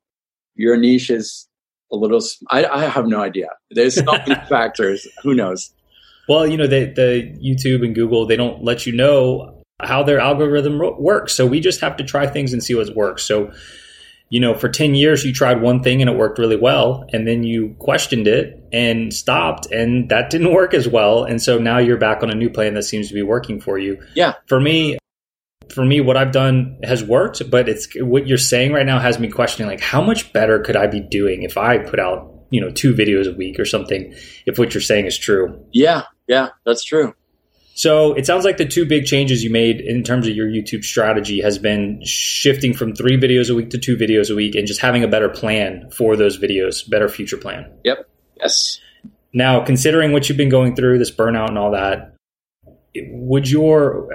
your 0.55 0.77
niche 0.77 1.09
is 1.09 1.47
a 1.91 1.95
little 1.95 2.21
i, 2.49 2.65
I 2.65 2.85
have 2.85 3.07
no 3.07 3.21
idea. 3.21 3.49
There's 3.69 3.95
so 3.95 4.03
many 4.03 4.35
factors. 4.49 5.07
Who 5.23 5.33
knows? 5.33 5.73
Well 6.29 6.47
you 6.47 6.57
know 6.57 6.67
the, 6.67 6.85
the 6.85 7.37
youtube 7.43 7.83
and 7.83 7.95
google 7.95 8.25
they 8.25 8.37
don't 8.37 8.63
let 8.63 8.85
you 8.85 8.93
know 8.93 9.61
how 9.83 10.03
their 10.03 10.19
algorithm 10.19 10.79
works. 10.99 11.33
So 11.33 11.45
we 11.45 11.59
just 11.59 11.81
have 11.81 11.97
to 11.97 12.03
try 12.03 12.27
things 12.27 12.53
and 12.53 12.63
see 12.63 12.75
what 12.75 12.95
works. 12.95 13.23
So 13.23 13.51
you 14.31 14.39
know, 14.39 14.55
for 14.55 14.69
10 14.69 14.95
years 14.95 15.25
you 15.25 15.33
tried 15.33 15.61
one 15.61 15.83
thing 15.83 16.01
and 16.01 16.09
it 16.09 16.15
worked 16.15 16.39
really 16.39 16.55
well, 16.55 17.05
and 17.11 17.27
then 17.27 17.43
you 17.43 17.75
questioned 17.79 18.27
it 18.27 18.63
and 18.71 19.13
stopped, 19.13 19.67
and 19.71 20.07
that 20.09 20.29
didn't 20.29 20.53
work 20.53 20.73
as 20.73 20.87
well. 20.87 21.25
And 21.25 21.41
so 21.41 21.59
now 21.59 21.79
you're 21.79 21.97
back 21.97 22.23
on 22.23 22.31
a 22.31 22.35
new 22.35 22.49
plan 22.49 22.73
that 22.75 22.83
seems 22.83 23.09
to 23.09 23.13
be 23.13 23.21
working 23.21 23.59
for 23.59 23.77
you. 23.77 24.01
Yeah. 24.15 24.35
For 24.47 24.59
me, 24.59 24.97
for 25.69 25.83
me, 25.83 25.99
what 25.99 26.15
I've 26.15 26.31
done 26.31 26.79
has 26.81 27.03
worked, 27.03 27.49
but 27.51 27.67
it's 27.67 27.89
what 27.99 28.25
you're 28.25 28.37
saying 28.37 28.71
right 28.71 28.85
now 28.85 28.99
has 28.99 29.19
me 29.19 29.27
questioning 29.27 29.69
like 29.69 29.81
how 29.81 30.01
much 30.01 30.31
better 30.31 30.59
could 30.59 30.77
I 30.77 30.87
be 30.87 31.01
doing 31.01 31.43
if 31.43 31.57
I 31.57 31.77
put 31.79 31.99
out, 31.99 32.33
you 32.51 32.61
know, 32.61 32.71
two 32.71 32.93
videos 32.93 33.29
a 33.29 33.35
week 33.35 33.59
or 33.59 33.65
something, 33.65 34.15
if 34.45 34.57
what 34.57 34.73
you're 34.73 34.81
saying 34.81 35.07
is 35.07 35.17
true. 35.17 35.61
Yeah, 35.73 36.03
yeah, 36.27 36.49
that's 36.65 36.85
true. 36.85 37.13
So 37.73 38.13
it 38.13 38.25
sounds 38.25 38.45
like 38.45 38.57
the 38.57 38.65
two 38.65 38.85
big 38.85 39.05
changes 39.05 39.43
you 39.43 39.49
made 39.49 39.79
in 39.79 40.03
terms 40.03 40.27
of 40.27 40.35
your 40.35 40.47
YouTube 40.47 40.83
strategy 40.83 41.41
has 41.41 41.57
been 41.57 42.03
shifting 42.03 42.73
from 42.73 42.95
three 42.95 43.17
videos 43.17 43.49
a 43.49 43.55
week 43.55 43.69
to 43.71 43.77
two 43.77 43.95
videos 43.95 44.29
a 44.29 44.35
week 44.35 44.55
and 44.55 44.67
just 44.67 44.81
having 44.81 45.03
a 45.03 45.07
better 45.07 45.29
plan 45.29 45.89
for 45.91 46.15
those 46.15 46.37
videos, 46.37 46.87
better 46.89 47.07
future 47.07 47.37
plan. 47.37 47.71
Yep. 47.83 48.09
Yes. 48.35 48.79
Now, 49.33 49.63
considering 49.63 50.11
what 50.11 50.27
you've 50.27 50.37
been 50.37 50.49
going 50.49 50.75
through, 50.75 50.99
this 50.99 51.11
burnout 51.11 51.49
and 51.49 51.57
all 51.57 51.71
that, 51.71 52.15
would 52.95 53.49
your 53.49 54.09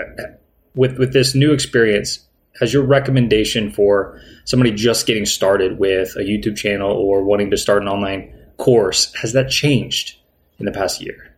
with 0.75 0.99
with 0.99 1.13
this 1.13 1.35
new 1.35 1.53
experience, 1.53 2.19
has 2.61 2.73
your 2.73 2.83
recommendation 2.85 3.73
for 3.73 4.21
somebody 4.45 4.73
just 4.73 5.07
getting 5.07 5.25
started 5.25 5.79
with 5.79 6.15
a 6.17 6.21
YouTube 6.21 6.57
channel 6.57 6.93
or 6.93 7.25
wanting 7.25 7.51
to 7.51 7.57
start 7.57 7.83
an 7.83 7.89
online 7.89 8.33
course 8.59 9.13
has 9.15 9.33
that 9.33 9.51
changed 9.51 10.19
in 10.59 10.67
the 10.67 10.73
past 10.73 11.01
year? 11.01 11.36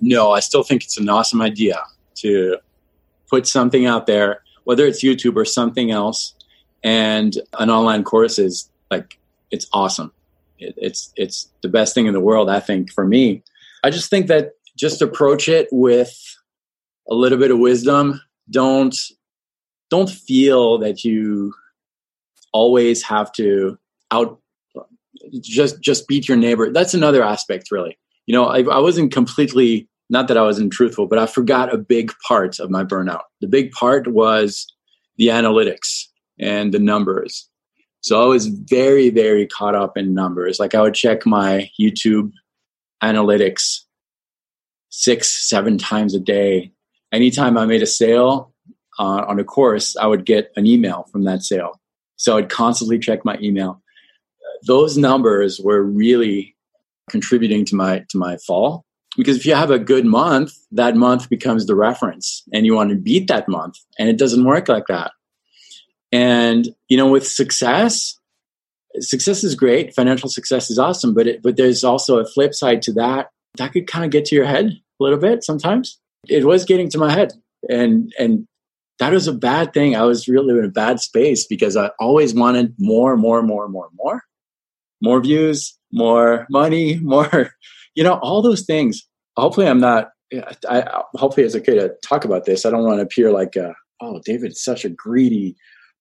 No, 0.00 0.32
I 0.32 0.40
still 0.40 0.62
think 0.62 0.84
it's 0.84 0.98
an 0.98 1.08
awesome 1.08 1.40
idea 1.40 1.82
to 2.16 2.58
put 3.28 3.46
something 3.46 3.86
out 3.86 4.06
there, 4.06 4.42
whether 4.64 4.86
it's 4.86 5.02
YouTube 5.02 5.36
or 5.36 5.44
something 5.44 5.90
else, 5.90 6.34
and 6.82 7.36
an 7.58 7.70
online 7.70 8.04
course 8.04 8.38
is 8.38 8.70
like 8.90 9.18
it's 9.50 9.66
awesome. 9.72 10.12
It, 10.58 10.74
it's 10.76 11.12
it's 11.16 11.48
the 11.62 11.68
best 11.68 11.94
thing 11.94 12.06
in 12.06 12.14
the 12.14 12.20
world, 12.20 12.48
I 12.50 12.60
think, 12.60 12.92
for 12.92 13.06
me. 13.06 13.42
I 13.82 13.90
just 13.90 14.10
think 14.10 14.26
that 14.26 14.52
just 14.76 15.02
approach 15.02 15.48
it 15.48 15.68
with 15.72 16.16
a 17.08 17.14
little 17.14 17.38
bit 17.38 17.50
of 17.50 17.58
wisdom. 17.58 18.20
Don't 18.50 18.96
don't 19.90 20.10
feel 20.10 20.78
that 20.78 21.04
you 21.04 21.54
always 22.52 23.02
have 23.02 23.32
to 23.32 23.78
out 24.10 24.40
just 25.40 25.80
just 25.80 26.08
beat 26.08 26.28
your 26.28 26.36
neighbor. 26.36 26.72
That's 26.72 26.94
another 26.94 27.22
aspect, 27.22 27.70
really. 27.70 27.98
You 28.26 28.34
know, 28.34 28.46
I, 28.46 28.62
I 28.62 28.78
wasn't 28.80 29.12
completely 29.12 29.88
not 30.08 30.28
that 30.28 30.36
I 30.36 30.42
wasn't 30.42 30.72
truthful, 30.72 31.06
but 31.06 31.18
I 31.18 31.26
forgot 31.26 31.74
a 31.74 31.78
big 31.78 32.12
part 32.26 32.60
of 32.60 32.70
my 32.70 32.84
burnout. 32.84 33.22
The 33.40 33.48
big 33.48 33.72
part 33.72 34.06
was 34.06 34.66
the 35.16 35.28
analytics 35.28 36.04
and 36.38 36.72
the 36.72 36.78
numbers. 36.78 37.48
So 38.00 38.22
I 38.22 38.26
was 38.26 38.46
very, 38.46 39.10
very 39.10 39.46
caught 39.46 39.74
up 39.74 39.96
in 39.96 40.14
numbers. 40.14 40.60
Like 40.60 40.74
I 40.74 40.80
would 40.80 40.94
check 40.94 41.26
my 41.26 41.70
YouTube 41.80 42.30
analytics 43.02 43.80
six, 44.90 45.48
seven 45.48 45.76
times 45.76 46.14
a 46.14 46.20
day. 46.20 46.72
Anytime 47.12 47.58
I 47.58 47.66
made 47.66 47.82
a 47.82 47.86
sale 47.86 48.52
uh, 48.98 49.24
on 49.26 49.40
a 49.40 49.44
course, 49.44 49.96
I 49.96 50.06
would 50.06 50.24
get 50.24 50.52
an 50.56 50.66
email 50.66 51.06
from 51.10 51.24
that 51.24 51.42
sale. 51.42 51.80
So 52.16 52.36
I'd 52.36 52.48
constantly 52.48 52.98
check 52.98 53.24
my 53.24 53.36
email. 53.42 53.82
Those 54.66 54.96
numbers 54.96 55.60
were 55.60 55.82
really 55.82 56.55
contributing 57.10 57.64
to 57.66 57.76
my 57.76 58.04
to 58.08 58.18
my 58.18 58.36
fall 58.38 58.86
because 59.16 59.36
if 59.36 59.46
you 59.46 59.54
have 59.54 59.70
a 59.70 59.78
good 59.78 60.04
month, 60.04 60.52
that 60.72 60.94
month 60.94 61.28
becomes 61.28 61.66
the 61.66 61.74
reference 61.74 62.42
and 62.52 62.66
you 62.66 62.74
want 62.74 62.90
to 62.90 62.96
beat 62.96 63.28
that 63.28 63.48
month. 63.48 63.78
And 63.98 64.08
it 64.08 64.18
doesn't 64.18 64.44
work 64.44 64.68
like 64.68 64.86
that. 64.88 65.12
And, 66.12 66.68
you 66.88 66.96
know, 66.96 67.08
with 67.08 67.26
success, 67.26 68.18
success 68.98 69.42
is 69.42 69.54
great. 69.54 69.94
Financial 69.94 70.28
success 70.28 70.70
is 70.70 70.78
awesome, 70.78 71.14
but 71.14 71.26
it, 71.26 71.42
but 71.42 71.56
there's 71.56 71.82
also 71.82 72.18
a 72.18 72.26
flip 72.26 72.54
side 72.54 72.82
to 72.82 72.92
that. 72.94 73.30
That 73.56 73.72
could 73.72 73.86
kind 73.86 74.04
of 74.04 74.10
get 74.10 74.26
to 74.26 74.34
your 74.34 74.44
head 74.44 74.66
a 74.66 75.02
little 75.02 75.18
bit 75.18 75.44
sometimes. 75.44 75.98
It 76.28 76.44
was 76.44 76.64
getting 76.64 76.90
to 76.90 76.98
my 76.98 77.12
head. 77.12 77.32
And, 77.68 78.12
and 78.18 78.46
that 78.98 79.12
was 79.12 79.26
a 79.26 79.32
bad 79.32 79.72
thing. 79.72 79.96
I 79.96 80.02
was 80.02 80.28
really 80.28 80.58
in 80.58 80.64
a 80.64 80.68
bad 80.68 81.00
space 81.00 81.46
because 81.46 81.76
I 81.76 81.90
always 81.98 82.34
wanted 82.34 82.74
more, 82.78 83.16
more, 83.16 83.42
more, 83.42 83.68
more, 83.68 83.88
more, 83.94 84.22
more 85.02 85.20
views, 85.20 85.75
more 85.92 86.46
money, 86.50 86.96
more 87.02 87.50
you 87.96 88.04
know, 88.04 88.14
all 88.22 88.42
those 88.42 88.62
things. 88.62 89.02
Hopefully, 89.36 89.66
I'm 89.66 89.80
not. 89.80 90.10
I, 90.68 91.02
hopefully 91.14 91.46
it's 91.46 91.54
okay 91.56 91.76
to 91.76 91.92
talk 92.04 92.24
about 92.24 92.44
this. 92.44 92.66
I 92.66 92.70
don't 92.70 92.84
want 92.84 92.98
to 92.98 93.02
appear 93.02 93.30
like, 93.30 93.56
uh, 93.56 93.72
oh, 94.00 94.20
David's 94.24 94.62
such 94.62 94.84
a 94.84 94.88
greedy 94.88 95.56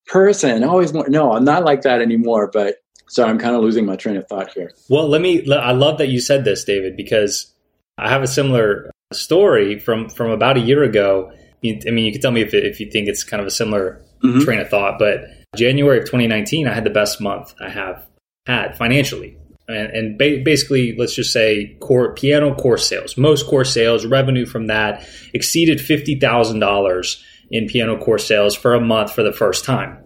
person. 0.07 0.63
Always 0.63 0.93
more. 0.93 1.07
No, 1.07 1.33
I'm 1.33 1.45
not 1.45 1.63
like 1.63 1.81
that 1.81 2.01
anymore. 2.01 2.49
But 2.51 2.77
sorry, 3.07 3.29
I'm 3.29 3.39
kind 3.39 3.55
of 3.55 3.61
losing 3.61 3.85
my 3.85 3.95
train 3.95 4.17
of 4.17 4.27
thought 4.27 4.51
here. 4.51 4.71
Well, 4.89 5.07
let 5.07 5.21
me. 5.21 5.51
I 5.51 5.71
love 5.71 5.97
that 5.99 6.09
you 6.09 6.19
said 6.19 6.43
this, 6.43 6.63
David, 6.63 6.95
because 6.97 7.53
I 7.97 8.09
have 8.09 8.23
a 8.23 8.27
similar 8.27 8.91
story 9.13 9.79
from 9.79 10.09
from 10.09 10.31
about 10.31 10.57
a 10.57 10.61
year 10.61 10.83
ago. 10.83 11.31
I 11.63 11.91
mean, 11.91 12.05
you 12.05 12.11
can 12.11 12.21
tell 12.21 12.31
me 12.31 12.41
if 12.41 12.53
if 12.53 12.79
you 12.79 12.89
think 12.91 13.07
it's 13.07 13.23
kind 13.23 13.41
of 13.41 13.47
a 13.47 13.51
similar 13.51 14.01
mm-hmm. 14.23 14.41
train 14.41 14.59
of 14.59 14.69
thought, 14.69 14.99
but 14.99 15.25
January 15.55 15.99
of 15.99 16.05
2019, 16.05 16.67
I 16.67 16.73
had 16.73 16.83
the 16.83 16.89
best 16.89 17.21
month 17.21 17.53
I 17.61 17.69
have 17.69 18.05
had 18.45 18.77
financially 18.77 19.37
and, 19.67 19.91
and 19.91 20.17
ba- 20.17 20.41
basically 20.43 20.95
let's 20.97 21.15
just 21.15 21.32
say 21.32 21.75
core 21.80 22.13
piano 22.13 22.54
course 22.56 22.88
sales. 22.88 23.17
Most 23.17 23.47
course 23.47 23.73
sales 23.73 24.06
revenue 24.06 24.45
from 24.45 24.67
that 24.67 25.08
exceeded 25.34 25.80
$50000 25.80 27.23
in 27.51 27.67
piano 27.67 27.97
course 27.97 28.25
sales 28.28 28.56
for 28.56 28.73
a 28.73 28.82
month 28.82 29.13
for 29.13 29.23
the 29.23 29.34
first 29.34 29.65
time. 29.65 30.04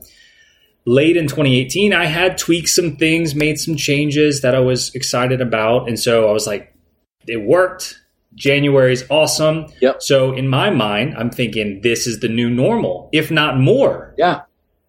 Late 0.86 1.18
in 1.18 1.28
2018 1.28 1.94
i 1.94 2.06
had 2.06 2.38
tweaked 2.38 2.70
some 2.70 2.96
things 2.96 3.36
made 3.36 3.60
some 3.60 3.76
changes 3.76 4.42
that 4.42 4.56
i 4.56 4.60
was 4.60 4.94
excited 4.96 5.42
about. 5.42 5.88
And 5.88 6.00
so 6.00 6.30
i 6.30 6.32
was 6.32 6.48
like 6.48 6.74
it 7.28 7.42
worked. 7.42 8.00
January 8.36 8.94
is 8.94 9.06
awesome. 9.10 9.66
Yep. 9.82 10.02
so 10.02 10.34
in 10.34 10.48
my 10.48 10.70
mind 10.70 11.16
i'm 11.18 11.30
thinking 11.30 11.82
this 11.82 12.08
is 12.08 12.22
the 12.22 12.30
new 12.30 12.50
normal 12.50 13.10
if 13.12 13.30
not 13.30 13.60
more. 13.60 14.16
Yeah. 14.18 14.42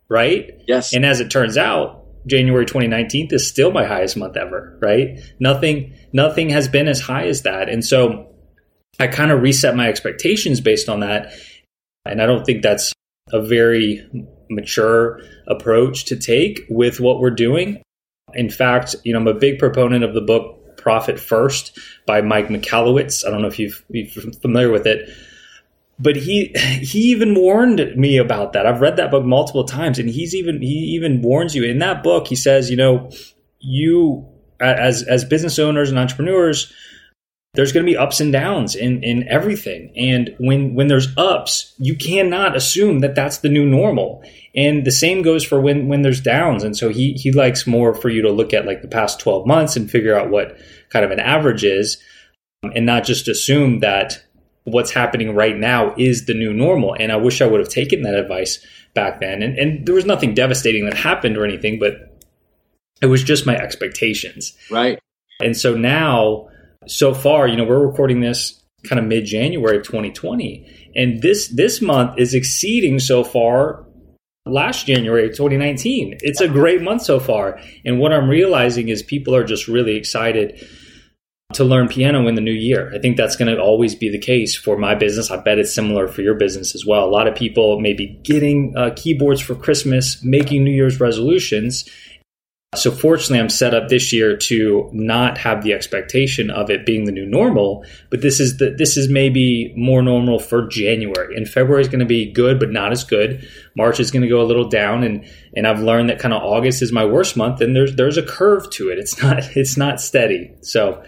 Right? 0.09 0.61
Yes. 0.67 0.93
And 0.93 1.05
as 1.05 1.21
it 1.21 1.31
turns 1.31 1.57
out 1.57 2.00
January 2.27 2.67
2019 2.67 3.29
is 3.31 3.49
still 3.49 3.71
my 3.71 3.85
highest 3.85 4.17
month 4.17 4.37
ever, 4.37 4.79
right? 4.81 5.21
Nothing 5.39 5.95
nothing 6.13 6.51
has 6.51 6.69
been 6.69 6.89
as 6.89 7.01
high 7.01 7.27
as 7.27 7.43
that. 7.43 7.69
And 7.69 7.85
so 7.85 8.35
I 8.99 9.07
kind 9.07 9.31
of 9.31 9.43
reset 9.43 9.75
my 9.77 9.89
expectations 9.89 10.61
based 10.61 10.89
on 10.89 11.01
that. 11.01 11.33
And 12.05 12.21
I 12.21 12.27
don't 12.27 12.45
think 12.45 12.63
that's 12.63 12.93
a 13.33 13.41
very 13.41 14.07
mature 14.51 15.21
approach 15.47 16.07
to 16.07 16.17
take 16.17 16.61
with 16.69 17.01
what 17.01 17.21
we're 17.21 17.31
doing. 17.31 17.83
In 18.35 18.51
fact, 18.51 18.97
you 19.05 19.13
know, 19.13 19.21
I'm 19.21 19.29
a 19.29 19.35
big 19.35 19.59
proponent 19.59 20.05
of 20.05 20.15
the 20.15 20.21
book 20.21 20.77
Profit 20.77 21.21
First 21.21 21.79
by 22.07 22.21
Mike 22.21 22.49
Michalowicz. 22.49 23.27
I 23.27 23.31
don't 23.31 23.43
know 23.43 23.49
if 23.49 23.59
you've, 23.59 23.85
familiar 24.41 24.71
with 24.71 24.87
it 24.87 25.09
but 26.01 26.17
he 26.17 26.47
he 26.57 27.01
even 27.11 27.35
warned 27.35 27.95
me 27.97 28.17
about 28.17 28.55
that. 28.55 28.67
I've 28.67 28.81
read 28.81 28.97
that 28.97 29.11
book 29.11 29.25
multiple 29.25 29.65
times, 29.65 29.99
and 29.99 30.09
he's 30.09 30.35
even 30.35 30.63
he 30.63 30.95
even 30.95 31.23
warns 31.23 31.55
you 31.55 31.65
in 31.65 31.79
that 31.79 32.03
book. 32.03 32.27
He 32.27 32.37
says, 32.37 32.71
you 32.71 32.77
know, 32.77 33.11
you 33.59 34.27
as 34.61 35.03
as 35.03 35.25
business 35.25 35.59
owners 35.59 35.91
and 35.91 35.99
entrepreneurs, 35.99 36.73
there's 37.55 37.73
going 37.73 37.85
to 37.85 37.91
be 37.93 37.97
ups 37.97 38.21
and 38.21 38.33
downs 38.33 38.75
in 38.75 39.03
in 39.03 39.29
everything, 39.29 39.93
and 39.95 40.35
when 40.39 40.75
when 40.75 40.89
there's 40.89 41.09
ups, 41.19 41.75
you 41.79 41.95
cannot 41.95 42.57
assume 42.57 43.01
that 43.01 43.15
that's 43.15 43.39
the 43.39 43.49
new 43.49 43.67
normal. 43.67 44.23
And 44.55 44.85
the 44.85 44.91
same 44.91 45.23
goes 45.23 45.45
for 45.45 45.61
when 45.61 45.89
when 45.89 46.03
there's 46.03 46.21
downs. 46.21 46.65
And 46.65 46.77
so 46.77 46.89
he 46.89 47.13
he 47.13 47.31
likes 47.31 47.67
more 47.67 47.95
for 47.95 48.09
you 48.09 48.23
to 48.23 48.33
look 48.33 48.55
at 48.55 48.67
like 48.67 48.83
the 48.83 48.89
past 48.89 49.21
12 49.21 49.47
months 49.47 49.77
and 49.77 49.91
figure 49.91 50.19
out 50.19 50.31
what 50.31 50.59
kind 50.89 51.05
of 51.05 51.11
an 51.11 51.21
average 51.21 51.63
is, 51.63 51.99
um, 52.65 52.73
and 52.75 52.87
not 52.87 53.05
just 53.05 53.29
assume 53.29 53.81
that 53.81 54.25
what's 54.65 54.91
happening 54.91 55.35
right 55.35 55.57
now 55.57 55.95
is 55.97 56.27
the 56.27 56.35
new 56.35 56.53
normal. 56.53 56.95
And 56.99 57.11
I 57.11 57.17
wish 57.17 57.41
I 57.41 57.47
would 57.47 57.61
have 57.61 57.69
taken 57.69 58.03
that 58.03 58.15
advice 58.15 58.65
back 58.95 59.21
then. 59.21 59.43
And, 59.43 59.59
and 59.59 59.87
there 59.87 59.95
was 59.95 60.05
nothing 60.05 60.35
devastating 60.35 60.85
that 60.85 60.95
happened 60.95 61.37
or 61.37 61.45
anything, 61.45 61.79
but 61.79 62.19
it 63.01 63.07
was 63.07 63.23
just 63.23 63.47
my 63.47 63.57
expectations. 63.57 64.57
Right. 64.71 64.99
And 65.41 65.57
so 65.57 65.75
now, 65.75 66.49
so 66.87 67.15
far, 67.15 67.49
you 67.49 67.57
know, 67.57 67.65
we're 67.65 67.87
recording 67.87 68.21
this 68.21 68.63
kind 68.89 68.99
of 68.99 69.07
mid 69.07 69.25
January 69.25 69.77
of 69.77 69.85
2020. 69.85 70.93
And 70.97 71.23
this 71.23 71.49
this 71.49 71.81
month 71.81 72.19
is 72.19 72.35
exceeding 72.35 72.99
so 72.99 73.25
far 73.25 73.87
last 74.47 74.87
January 74.87 75.27
of 75.27 75.37
2019. 75.37 76.19
It's 76.21 76.41
a 76.41 76.49
great 76.49 76.83
month 76.83 77.03
so 77.03 77.21
far. 77.21 77.61
And 77.85 77.99
what 77.99 78.13
I'm 78.13 78.29
realizing 78.29 78.89
is 78.89 79.03
people 79.03 79.35
are 79.35 79.45
just 79.45 79.69
really 79.69 79.97
excited 79.97 80.67
to 81.55 81.65
learn 81.65 81.89
piano 81.89 82.29
in 82.29 82.35
the 82.35 82.41
new 82.41 82.53
year. 82.53 82.93
I 82.95 82.99
think 82.99 83.17
that's 83.17 83.37
going 83.37 83.55
to 83.55 83.61
always 83.61 83.95
be 83.95 84.09
the 84.09 84.19
case 84.19 84.57
for 84.57 84.77
my 84.77 84.95
business. 84.95 85.31
I 85.31 85.37
bet 85.37 85.59
it's 85.59 85.75
similar 85.75 86.07
for 86.07 86.23
your 86.23 86.35
business 86.35 86.75
as 86.75 86.87
well. 86.87 87.05
A 87.05 87.11
lot 87.11 87.27
of 87.27 87.35
people 87.35 87.81
may 87.81 87.93
be 87.93 88.07
getting 88.23 88.77
uh, 88.77 88.91
keyboards 88.95 89.41
for 89.41 89.55
Christmas, 89.55 90.23
making 90.23 90.65
New 90.65 90.73
Year's 90.73 91.01
resolutions. 91.01 91.89
So, 92.77 92.93
fortunately, 92.93 93.41
I'm 93.41 93.49
set 93.49 93.75
up 93.75 93.89
this 93.89 94.13
year 94.13 94.37
to 94.37 94.89
not 94.93 95.39
have 95.39 95.65
the 95.65 95.73
expectation 95.73 96.51
of 96.51 96.71
it 96.71 96.87
being 96.87 97.05
the 97.05 97.11
new 97.11 97.27
normal. 97.27 97.85
But 98.11 98.23
this 98.23 98.39
is 98.39 98.59
the 98.59 98.71
this 98.71 98.97
is 98.97 99.09
maybe 99.09 99.75
more 99.77 100.03
normal 100.03 100.39
for 100.39 100.69
January. 100.69 101.37
And 101.37 101.49
February 101.49 101.83
is 101.83 101.89
going 101.89 101.99
to 101.99 102.07
be 102.07 102.31
good, 102.31 102.61
but 102.61 102.71
not 102.71 102.93
as 102.93 103.03
good. 103.03 103.45
March 103.77 103.99
is 103.99 104.13
going 104.13 104.23
to 104.23 104.29
go 104.29 104.41
a 104.41 104.47
little 104.47 104.69
down, 104.69 105.03
and 105.03 105.29
and 105.57 105.67
I've 105.67 105.81
learned 105.81 106.11
that 106.11 106.21
kind 106.21 106.33
of 106.33 106.45
August 106.45 106.81
is 106.81 106.93
my 106.93 107.05
worst 107.05 107.37
month, 107.37 107.61
and 107.61 107.75
there's 107.75 107.97
there's 107.97 108.19
a 108.19 108.23
curve 108.23 108.71
to 108.71 108.91
it. 108.91 109.01
It's 109.01 109.21
not 109.21 109.39
it's 109.57 109.77
not 109.77 110.01
steady. 110.01 110.53
So 110.61 111.03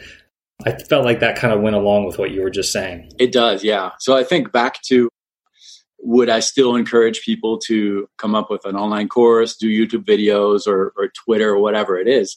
I 0.67 0.73
felt 0.73 1.05
like 1.05 1.21
that 1.21 1.37
kind 1.37 1.53
of 1.53 1.61
went 1.61 1.77
along 1.77 2.07
with 2.07 2.19
what 2.19 2.31
you 2.31 2.43
were 2.43 2.51
just 2.51 2.73
saying. 2.73 3.11
It 3.19 3.33
does, 3.33 3.65
yeah. 3.65 3.91
So 3.99 4.17
I 4.17 4.25
think 4.25 4.53
back 4.53 4.81
to 4.83 5.09
would 6.03 6.29
I 6.29 6.41
still 6.41 6.75
encourage 6.75 7.23
people 7.23 7.59
to 7.67 8.09
come 8.19 8.35
up 8.35 8.51
with 8.51 8.65
an 8.65 8.77
online 8.77 9.09
course, 9.09 9.57
do 9.57 9.69
YouTube 9.69 10.05
videos 10.05 10.67
or, 10.67 10.93
or 10.97 11.09
Twitter 11.25 11.51
or 11.51 11.59
whatever 11.59 11.97
it 11.97 12.09
is? 12.09 12.37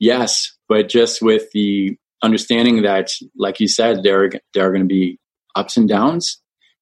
Yes, 0.00 0.52
but 0.68 0.88
just 0.88 1.22
with 1.22 1.50
the 1.52 1.96
understanding 2.22 2.82
that, 2.82 3.12
like 3.36 3.60
you 3.60 3.68
said, 3.68 4.02
there, 4.02 4.30
there 4.52 4.66
are 4.66 4.70
going 4.70 4.82
to 4.82 4.88
be 4.88 5.18
ups 5.54 5.76
and 5.76 5.88
downs. 5.88 6.40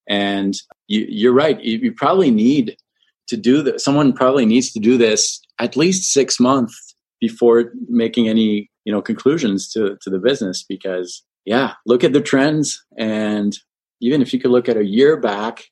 And 0.09 0.55
you, 0.89 1.07
you're 1.09 1.35
right. 1.35 1.61
You, 1.63 1.79
you 1.79 1.93
probably 1.93 2.31
need 2.31 2.77
to 3.29 3.37
do 3.37 3.63
that. 3.63 3.81
Someone 3.81 4.15
probably 4.15 4.47
needs 4.47 4.73
to 4.73 4.81
do 4.81 4.97
this 4.97 5.41
at 5.59 5.77
least 5.77 6.13
six 6.13 6.41
months 6.41 6.95
before 7.21 7.73
making 7.89 8.29
any 8.29 8.71
you 8.85 8.93
know 8.93 9.03
conclusions 9.03 9.71
to 9.73 9.97
to 10.03 10.11
the 10.11 10.19
business 10.19 10.65
because 10.69 11.25
yeah 11.45 11.75
look 11.87 12.05
at 12.05 12.13
the 12.13 12.21
trends. 12.21 12.83
And 12.99 13.57
even 14.01 14.23
if 14.23 14.33
you 14.33 14.41
could 14.41 14.51
look 14.51 14.69
at 14.69 14.77
a 14.77 14.85
year 14.85 15.17
back 15.17 15.65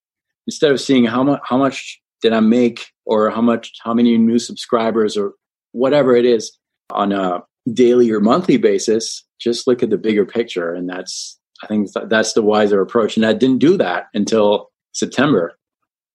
instead 0.47 0.71
of 0.71 0.81
seeing 0.81 1.05
how 1.05 1.23
much 1.23 1.41
how 1.45 1.57
much 1.57 2.01
did 2.23 2.33
i 2.33 2.41
make 2.41 2.89
or 3.07 3.31
how 3.31 3.41
much 3.41 3.73
how 3.83 3.95
many 3.95 4.17
new 4.19 4.39
subscribers 4.39 5.17
or 5.17 5.33
whatever 5.73 6.15
it 6.15 6.25
is 6.25 6.57
on 6.91 7.13
a 7.13 7.43
daily 7.73 8.11
or 8.11 8.21
monthly 8.21 8.57
basis 8.57 9.25
just 9.41 9.67
look 9.67 9.83
at 9.83 9.91
the 9.91 9.99
bigger 9.99 10.27
picture. 10.27 10.73
And 10.75 10.89
that's 10.89 11.39
i 11.63 11.67
think 11.67 11.89
that's 12.09 12.33
the 12.33 12.43
wiser 12.43 12.81
approach. 12.81 13.17
And 13.17 13.27
i 13.27 13.33
didn't 13.33 13.59
do 13.59 13.77
that 13.77 14.07
until 14.15 14.71
september. 14.93 15.57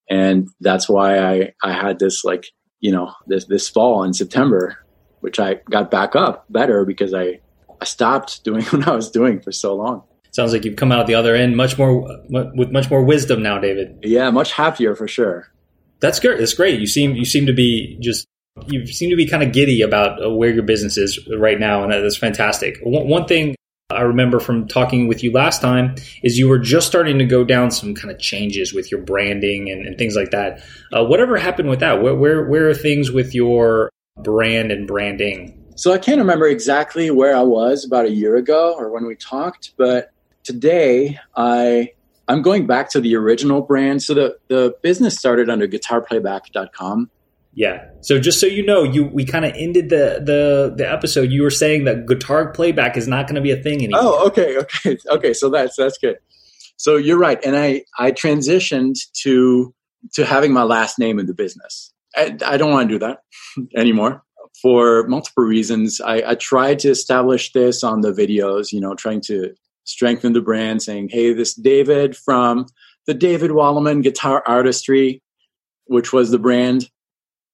And 0.10 0.48
that's 0.62 0.88
why 0.88 1.20
i 1.20 1.54
i 1.64 1.74
had 1.74 2.00
this 2.00 2.24
like 2.24 2.46
you 2.80 2.91
know 2.91 3.12
this 3.28 3.46
this 3.46 3.68
fall 3.68 4.04
in 4.04 4.14
september 4.14 4.84
which 5.26 5.39
i 5.39 5.55
got 5.69 5.91
back 5.91 6.15
up 6.15 6.45
better 6.49 6.86
because 6.86 7.13
i 7.13 7.39
i 7.82 7.86
stopped 7.86 8.43
doing 8.43 8.63
what 8.69 8.88
i 8.88 8.95
was 8.95 9.11
doing 9.11 9.41
for 9.41 9.51
so 9.51 9.76
long 9.76 10.01
sounds 10.32 10.53
like 10.53 10.63
you've 10.63 10.76
come 10.76 10.91
out 10.91 11.07
the 11.07 11.15
other 11.15 11.36
end 11.36 11.57
much 11.57 11.78
more 11.78 12.01
with 12.30 12.71
much 12.71 12.89
more 12.89 13.03
wisdom 13.03 13.43
now 13.43 13.59
david 13.59 13.97
yeah 14.03 14.30
much 14.30 14.53
happier 14.53 14.95
for 14.95 15.07
sure 15.07 15.51
that's 15.99 16.19
great 16.19 16.38
that's 16.38 16.53
great 16.53 16.80
you 16.80 16.88
seem 16.88 17.15
you 17.15 17.26
seem 17.26 17.45
to 17.45 17.53
be 17.53 17.97
just 17.99 18.28
you 18.67 18.86
seem 18.88 19.09
to 19.09 19.15
be 19.15 19.28
kind 19.28 19.43
of 19.43 19.51
giddy 19.51 19.82
about 19.82 20.23
uh, 20.23 20.30
where 20.30 20.53
your 20.53 20.63
business 20.63 20.97
is 20.97 21.19
right 21.38 21.59
now, 21.59 21.84
and 21.84 21.91
that's 21.91 22.17
fantastic. 22.17 22.78
One 22.84 23.26
thing 23.26 23.55
I 23.89 24.01
remember 24.01 24.39
from 24.39 24.67
talking 24.67 25.07
with 25.07 25.23
you 25.23 25.32
last 25.32 25.61
time 25.61 25.95
is 26.23 26.39
you 26.39 26.47
were 26.47 26.59
just 26.59 26.88
starting 26.88 27.19
to 27.19 27.26
go 27.26 27.43
down 27.43 27.69
some 27.69 27.93
kind 27.93 28.11
of 28.11 28.19
changes 28.19 28.73
with 28.73 28.91
your 28.91 29.01
branding 29.01 29.69
and, 29.69 29.86
and 29.86 29.97
things 29.97 30.15
like 30.15 30.32
that. 30.32 30.63
Uh, 30.91 31.03
whatever 31.03 31.38
happened 31.38 31.69
with 31.69 31.82
that? 31.82 32.01
Where, 32.01 32.15
where 32.15 32.45
where 32.45 32.69
are 32.69 32.73
things 32.73 33.11
with 33.11 33.36
your 33.36 33.89
brand 34.18 34.72
and 34.72 34.88
branding? 34.88 35.61
So 35.76 35.91
I 35.91 35.97
can't 35.97 36.20
remember 36.20 36.47
exactly 36.47 37.11
where 37.11 37.36
I 37.36 37.41
was 37.41 37.86
about 37.86 38.05
a 38.05 38.11
year 38.11 38.36
ago 38.36 38.76
or 38.78 38.91
when 38.91 39.05
we 39.05 39.16
talked, 39.16 39.74
but 39.78 40.11
today 40.43 41.20
I 41.36 41.91
I'm 42.28 42.41
going 42.41 42.66
back 42.66 42.89
to 42.91 43.01
the 43.01 43.16
original 43.16 43.61
brand. 43.61 44.01
So 44.03 44.13
the 44.13 44.38
the 44.47 44.76
business 44.82 45.18
started 45.18 45.49
under 45.49 45.68
guitarplayback.com 45.68 47.09
yeah. 47.55 47.86
So 48.01 48.20
just 48.20 48.41
so 48.41 48.47
you 48.47 48.66
know, 48.66 48.84
you 48.84 49.05
we 49.05 49.24
kind 49.24 49.45
of 49.45 49.53
ended 49.55 49.89
the 49.89 50.22
the 50.24 50.74
the 50.76 50.91
episode. 50.91 51.32
You 51.32 51.41
were 51.41 51.49
saying 51.49 51.86
that 51.86 52.05
guitar 52.05 52.51
playback 52.51 52.97
is 52.97 53.07
not 53.07 53.28
going 53.28 53.36
to 53.36 53.41
be 53.41 53.51
a 53.51 53.55
thing 53.55 53.76
anymore. 53.76 54.01
Oh, 54.03 54.28
okay, 54.28 54.57
okay, 54.86 54.97
okay. 55.09 55.34
So 55.34 55.49
that's 55.49 55.78
that's 55.78 55.97
good. 55.97 56.18
So 56.76 56.97
you're 56.97 57.18
right, 57.18 57.43
and 57.45 57.55
I 57.55 57.84
I 57.97 58.11
transitioned 58.11 58.95
to 59.22 59.74
to 60.13 60.26
having 60.26 60.51
my 60.51 60.63
last 60.63 60.99
name 60.99 61.18
in 61.18 61.28
the 61.28 61.34
business. 61.34 61.93
I, 62.18 62.57
don't 62.57 62.72
want 62.72 62.89
to 62.89 62.95
do 62.95 62.99
that 62.99 63.20
anymore 63.78 64.24
for 64.61 65.07
multiple 65.07 65.43
reasons. 65.43 65.99
I, 66.01 66.32
I 66.32 66.36
tried 66.36 66.80
to 66.80 66.89
establish 66.89 67.51
this 67.51 67.84
on 67.84 68.01
the 68.01 68.11
videos, 68.11 68.72
you 68.72 68.80
know, 68.80 68.95
trying 68.95 69.22
to 69.28 69.53
strengthen 69.84 70.34
the 70.34 70.41
brand, 70.41 70.82
saying, 70.82 71.09
"Hey, 71.11 71.34
this 71.34 71.53
David 71.53 72.16
from 72.16 72.66
the 73.07 73.13
David 73.13 73.51
Wallimann 73.51 74.01
Guitar 74.01 74.43
Artistry, 74.45 75.22
which 75.86 76.13
was 76.13 76.32
the 76.32 76.39
brand." 76.39 76.89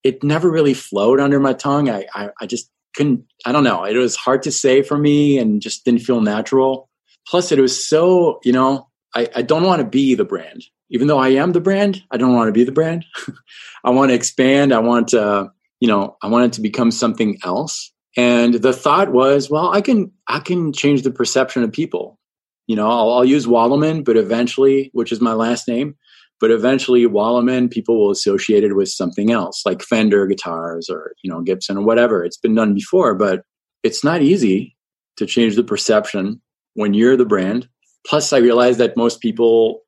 it 0.04 0.24
never 0.24 0.50
really 0.50 0.74
flowed 0.74 1.20
under 1.20 1.40
my 1.40 1.54
tongue. 1.54 1.90
I, 1.90 2.06
I, 2.14 2.30
I 2.42 2.46
just 2.46 2.70
couldn't, 2.96 3.26
I 3.46 3.52
don't 3.52 3.64
know. 3.64 3.84
It 3.84 3.96
was 3.96 4.16
hard 4.16 4.44
to 4.44 4.52
say 4.52 4.82
for 4.82 4.98
me 4.98 5.38
and 5.38 5.62
just 5.62 5.86
didn't 5.86 6.02
feel 6.02 6.22
natural. 6.22 6.90
Plus, 7.28 7.52
it 7.52 7.60
was 7.60 7.88
so, 7.88 8.40
you 8.44 8.52
know, 8.52 8.88
I, 9.14 9.28
I 9.36 9.42
don't 9.42 9.64
want 9.64 9.82
to 9.82 9.88
be 9.88 10.16
the 10.16 10.26
brand. 10.26 10.64
Even 10.90 11.08
though 11.08 11.20
I 11.20 11.30
am 11.30 11.54
the 11.54 11.62
brand, 11.62 12.04
I 12.12 12.18
don't 12.18 12.36
want 12.36 12.50
to 12.50 12.54
be 12.54 12.64
the 12.64 12.72
brand. 12.72 13.06
I 13.84 13.92
want 13.92 14.10
to 14.10 14.16
expand. 14.16 14.74
I 14.74 14.80
want 14.80 15.10
to, 15.10 15.52
you 15.80 15.88
know, 15.88 16.18
I 16.22 16.28
want 16.28 16.46
it 16.46 16.54
to 16.54 16.62
become 16.62 16.92
something 16.92 17.38
else. 17.44 17.92
And 18.18 18.56
the 18.56 18.74
thought 18.74 19.12
was, 19.12 19.50
well, 19.50 19.70
I 19.70 19.82
can, 19.82 20.12
I 20.28 20.40
can 20.40 20.74
change 20.74 21.04
the 21.04 21.12
perception 21.12 21.64
of 21.64 21.72
people. 21.72 22.20
You 22.68 22.76
know, 22.76 22.90
I'll, 22.90 23.12
I'll 23.12 23.26
use 23.26 23.48
Wallimann, 23.48 24.04
but 24.04 24.18
eventually, 24.18 24.92
which 24.94 25.12
is 25.12 25.22
my 25.22 25.34
last 25.34 25.68
name, 25.68 25.96
but 26.42 26.52
eventually 26.52 27.06
Wallimann 27.06 27.72
people 27.72 27.98
will 27.98 28.12
associate 28.12 28.64
it 28.64 28.76
with 28.76 28.90
something 28.90 29.32
else, 29.32 29.62
like 29.66 29.82
Fender 29.82 30.26
guitars 30.26 30.90
or 30.90 31.14
you 31.24 31.30
know 31.32 31.42
Gibson 31.42 31.78
or 31.78 31.84
whatever. 31.84 32.26
It's 32.26 32.38
been 32.38 32.56
done 32.56 32.74
before, 32.74 33.14
but 33.14 33.44
it's 33.84 34.04
not 34.04 34.22
easy 34.22 34.76
to 35.18 35.26
change 35.26 35.56
the 35.56 35.64
perception 35.64 36.42
when 36.74 36.94
you're 36.94 37.16
the 37.16 37.26
brand. 37.26 37.70
Plus, 38.08 38.34
I 38.34 38.38
realized 38.38 38.80
that 38.80 38.98
most 38.98 39.22
people 39.22 39.82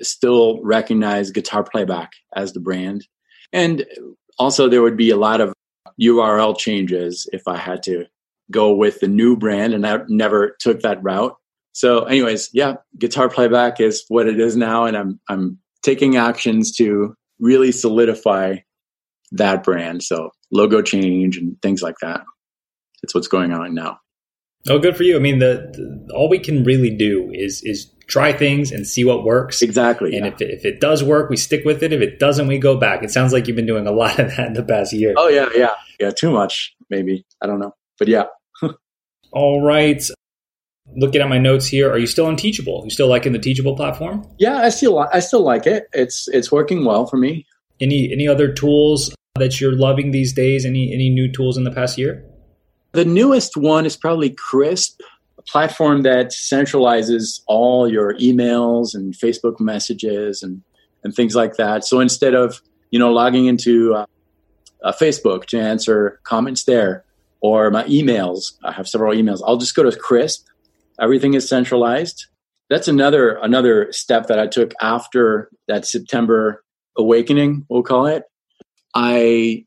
still 0.00 0.60
recognize 0.62 1.30
guitar 1.30 1.62
playback 1.62 2.12
as 2.34 2.52
the 2.52 2.60
brand, 2.60 3.06
and 3.52 3.84
also 4.38 4.68
there 4.68 4.82
would 4.82 4.96
be 4.96 5.10
a 5.10 5.16
lot 5.16 5.40
of 5.40 5.52
URL 6.00 6.56
changes 6.56 7.28
if 7.32 7.42
I 7.46 7.56
had 7.56 7.82
to 7.84 8.06
go 8.50 8.74
with 8.74 9.00
the 9.00 9.08
new 9.08 9.36
brand, 9.36 9.74
and 9.74 9.86
I 9.86 10.00
never 10.08 10.56
took 10.60 10.80
that 10.80 11.02
route. 11.02 11.36
So, 11.72 12.04
anyways, 12.04 12.50
yeah, 12.52 12.74
guitar 12.98 13.28
playback 13.28 13.80
is 13.80 14.04
what 14.08 14.26
it 14.26 14.40
is 14.40 14.56
now, 14.56 14.84
and 14.84 14.96
I'm 14.96 15.20
I'm 15.28 15.58
taking 15.82 16.16
actions 16.16 16.74
to 16.76 17.14
really 17.38 17.72
solidify 17.72 18.56
that 19.32 19.62
brand. 19.62 20.02
So, 20.02 20.30
logo 20.50 20.82
change 20.82 21.36
and 21.36 21.60
things 21.62 21.82
like 21.82 21.96
that. 22.02 22.22
That's 23.02 23.14
what's 23.14 23.28
going 23.28 23.52
on 23.52 23.74
now. 23.74 23.98
Oh, 24.68 24.78
good 24.78 24.96
for 24.96 25.04
you. 25.04 25.16
I 25.16 25.20
mean, 25.20 25.38
the, 25.38 25.70
the 25.72 26.14
all 26.14 26.28
we 26.28 26.38
can 26.38 26.64
really 26.64 26.94
do 26.94 27.30
is 27.32 27.62
is 27.62 27.90
try 28.06 28.32
things 28.32 28.72
and 28.72 28.86
see 28.86 29.04
what 29.04 29.24
works. 29.24 29.62
Exactly. 29.62 30.16
And 30.16 30.26
yeah. 30.26 30.32
if, 30.32 30.40
it, 30.40 30.50
if 30.50 30.64
it 30.64 30.80
does 30.80 31.02
work, 31.02 31.30
we 31.30 31.36
stick 31.36 31.64
with 31.64 31.82
it. 31.82 31.92
If 31.92 32.00
it 32.02 32.18
doesn't, 32.18 32.48
we 32.48 32.58
go 32.58 32.76
back. 32.76 33.02
It 33.02 33.10
sounds 33.10 33.32
like 33.32 33.46
you've 33.46 33.56
been 33.56 33.66
doing 33.66 33.86
a 33.86 33.92
lot 33.92 34.18
of 34.18 34.36
that 34.36 34.48
in 34.48 34.52
the 34.54 34.64
past 34.64 34.92
year. 34.92 35.14
Oh 35.16 35.28
yeah, 35.28 35.48
yeah, 35.54 35.74
yeah. 35.98 36.10
Too 36.10 36.30
much, 36.30 36.74
maybe. 36.90 37.24
I 37.42 37.46
don't 37.46 37.60
know, 37.60 37.74
but 37.98 38.08
yeah. 38.08 38.24
All 39.32 39.62
right 39.64 40.02
looking 40.96 41.20
at 41.20 41.28
my 41.28 41.38
notes 41.38 41.66
here, 41.66 41.90
are 41.90 41.98
you 41.98 42.06
still 42.06 42.26
on 42.26 42.36
Teachable? 42.36 42.82
You 42.84 42.90
still 42.90 43.08
liking 43.08 43.32
the 43.32 43.38
Teachable 43.38 43.76
platform? 43.76 44.26
Yeah, 44.38 44.58
I 44.58 44.70
still 44.70 44.98
I 44.98 45.20
still 45.20 45.42
like 45.42 45.66
it. 45.66 45.84
It's 45.92 46.28
it's 46.28 46.50
working 46.50 46.84
well 46.84 47.06
for 47.06 47.16
me. 47.16 47.46
Any 47.80 48.12
any 48.12 48.28
other 48.28 48.52
tools 48.52 49.14
that 49.36 49.60
you're 49.60 49.76
loving 49.76 50.10
these 50.10 50.32
days? 50.32 50.64
Any 50.64 50.92
any 50.92 51.08
new 51.08 51.30
tools 51.30 51.56
in 51.56 51.64
the 51.64 51.70
past 51.70 51.98
year? 51.98 52.24
The 52.92 53.04
newest 53.04 53.56
one 53.56 53.86
is 53.86 53.96
probably 53.96 54.30
Crisp, 54.30 55.00
a 55.38 55.42
platform 55.42 56.02
that 56.02 56.28
centralizes 56.28 57.40
all 57.46 57.88
your 57.88 58.14
emails 58.14 58.94
and 58.94 59.14
Facebook 59.14 59.60
messages 59.60 60.42
and 60.42 60.62
and 61.02 61.14
things 61.14 61.34
like 61.34 61.56
that. 61.56 61.84
So 61.84 62.00
instead 62.00 62.34
of 62.34 62.60
you 62.90 62.98
know 62.98 63.12
logging 63.12 63.46
into 63.46 63.94
uh, 63.94 64.06
uh, 64.82 64.92
Facebook 64.92 65.46
to 65.46 65.60
answer 65.60 66.20
comments 66.24 66.64
there 66.64 67.04
or 67.40 67.70
my 67.70 67.84
emails, 67.84 68.52
I 68.64 68.72
have 68.72 68.88
several 68.88 69.14
emails. 69.14 69.40
I'll 69.46 69.56
just 69.56 69.74
go 69.74 69.82
to 69.88 69.96
Crisp. 69.96 70.46
everything 71.00 71.34
is 71.34 71.48
centralized 71.48 72.26
that's 72.70 72.88
another 72.88 73.34
another 73.42 73.92
step 73.92 74.28
that 74.28 74.38
i 74.38 74.46
took 74.46 74.72
after 74.80 75.50
that 75.68 75.84
september 75.84 76.64
awakening 76.96 77.66
we'll 77.68 77.82
call 77.82 78.06
it 78.06 78.22
i 78.94 79.64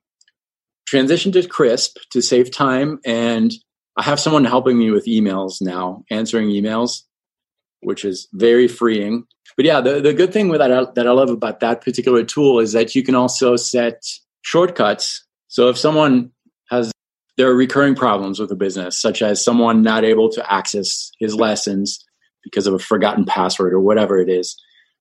transitioned 0.94 1.34
to 1.34 1.48
Crisp 1.48 1.98
to 2.12 2.22
save 2.22 2.52
time 2.52 3.00
and 3.06 3.52
i 3.98 4.04
have 4.04 4.20
someone 4.20 4.46
helping 4.46 4.78
me 4.78 4.92
with 4.92 5.06
emails 5.06 5.62
now 5.62 6.04
answering 6.12 6.50
emails 6.50 7.02
which 7.82 8.06
is 8.06 8.28
very 8.34 8.68
freeing 8.68 9.26
but 9.56 9.66
yeah 9.66 9.82
the, 9.82 10.00
the 10.02 10.14
good 10.14 10.32
thing 10.32 10.50
with 10.50 10.60
that 10.60 10.96
that 10.96 11.08
i 11.08 11.12
love 11.12 11.30
about 11.30 11.60
that 11.60 11.82
particular 11.82 12.24
tool 12.24 12.60
is 12.60 12.74
that 12.74 12.96
you 12.96 13.04
can 13.04 13.16
also 13.16 13.56
set 13.56 14.04
shortcuts 14.42 15.26
so 15.48 15.70
if 15.70 15.78
someone 15.78 16.32
has 16.70 16.94
there 17.38 17.50
are 17.50 17.56
recurring 17.56 17.96
problems 17.96 18.40
with 18.40 18.52
a 18.52 18.56
business, 18.56 19.00
such 19.00 19.22
as 19.22 19.44
someone 19.44 19.82
not 19.82 20.04
able 20.04 20.30
to 20.30 20.54
access 20.54 21.12
his 21.20 21.36
lessons 21.36 22.04
because 22.44 22.68
of 22.68 22.74
a 22.74 22.80
forgotten 22.80 23.26
password 23.26 23.74
or 23.74 23.80
whatever 23.80 24.20
it 24.20 24.30
is. 24.30 24.56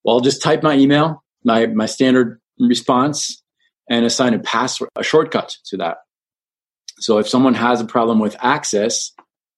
Well, 0.04 0.16
I'll 0.16 0.22
just 0.22 0.42
type 0.42 0.62
my 0.62 0.74
email, 0.74 1.22
my, 1.44 1.66
my 1.66 1.86
standard 1.86 2.40
response, 2.58 3.41
and 3.92 4.06
assign 4.06 4.32
a 4.32 4.38
password, 4.38 4.88
a 4.96 5.02
shortcut 5.04 5.54
to 5.66 5.76
that. 5.76 5.98
So 6.98 7.18
if 7.18 7.28
someone 7.28 7.52
has 7.54 7.80
a 7.80 7.84
problem 7.84 8.20
with 8.20 8.34
access, 8.40 9.12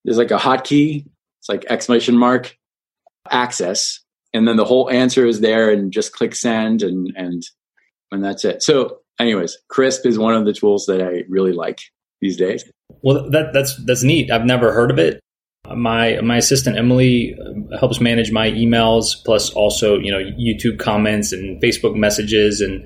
there's 0.04 0.18
like 0.18 0.32
a 0.32 0.38
hotkey. 0.38 1.06
It's 1.38 1.48
like 1.48 1.64
exclamation 1.68 2.18
mark 2.18 2.56
access, 3.30 4.00
and 4.32 4.48
then 4.48 4.56
the 4.56 4.64
whole 4.64 4.90
answer 4.90 5.24
is 5.24 5.40
there, 5.40 5.70
and 5.70 5.92
just 5.92 6.12
click 6.12 6.34
send, 6.34 6.82
and 6.82 7.12
and 7.16 7.42
and 8.10 8.24
that's 8.24 8.44
it. 8.44 8.62
So, 8.62 8.98
anyways, 9.20 9.56
Crisp 9.68 10.04
is 10.04 10.18
one 10.18 10.34
of 10.34 10.46
the 10.46 10.52
tools 10.52 10.86
that 10.86 11.00
I 11.00 11.22
really 11.28 11.52
like 11.52 11.78
these 12.20 12.36
days. 12.36 12.64
Well, 13.02 13.30
that, 13.30 13.52
that's 13.52 13.76
that's 13.84 14.02
neat. 14.02 14.32
I've 14.32 14.46
never 14.46 14.72
heard 14.72 14.90
of 14.90 14.98
it. 14.98 15.20
My 15.72 16.20
my 16.22 16.38
assistant 16.38 16.76
Emily 16.76 17.36
uh, 17.38 17.78
helps 17.78 18.00
manage 18.00 18.32
my 18.32 18.50
emails, 18.50 19.14
plus 19.24 19.50
also 19.50 19.96
you 19.98 20.10
know 20.10 20.18
YouTube 20.18 20.80
comments 20.80 21.32
and 21.32 21.62
Facebook 21.62 21.94
messages, 21.94 22.60
and 22.60 22.84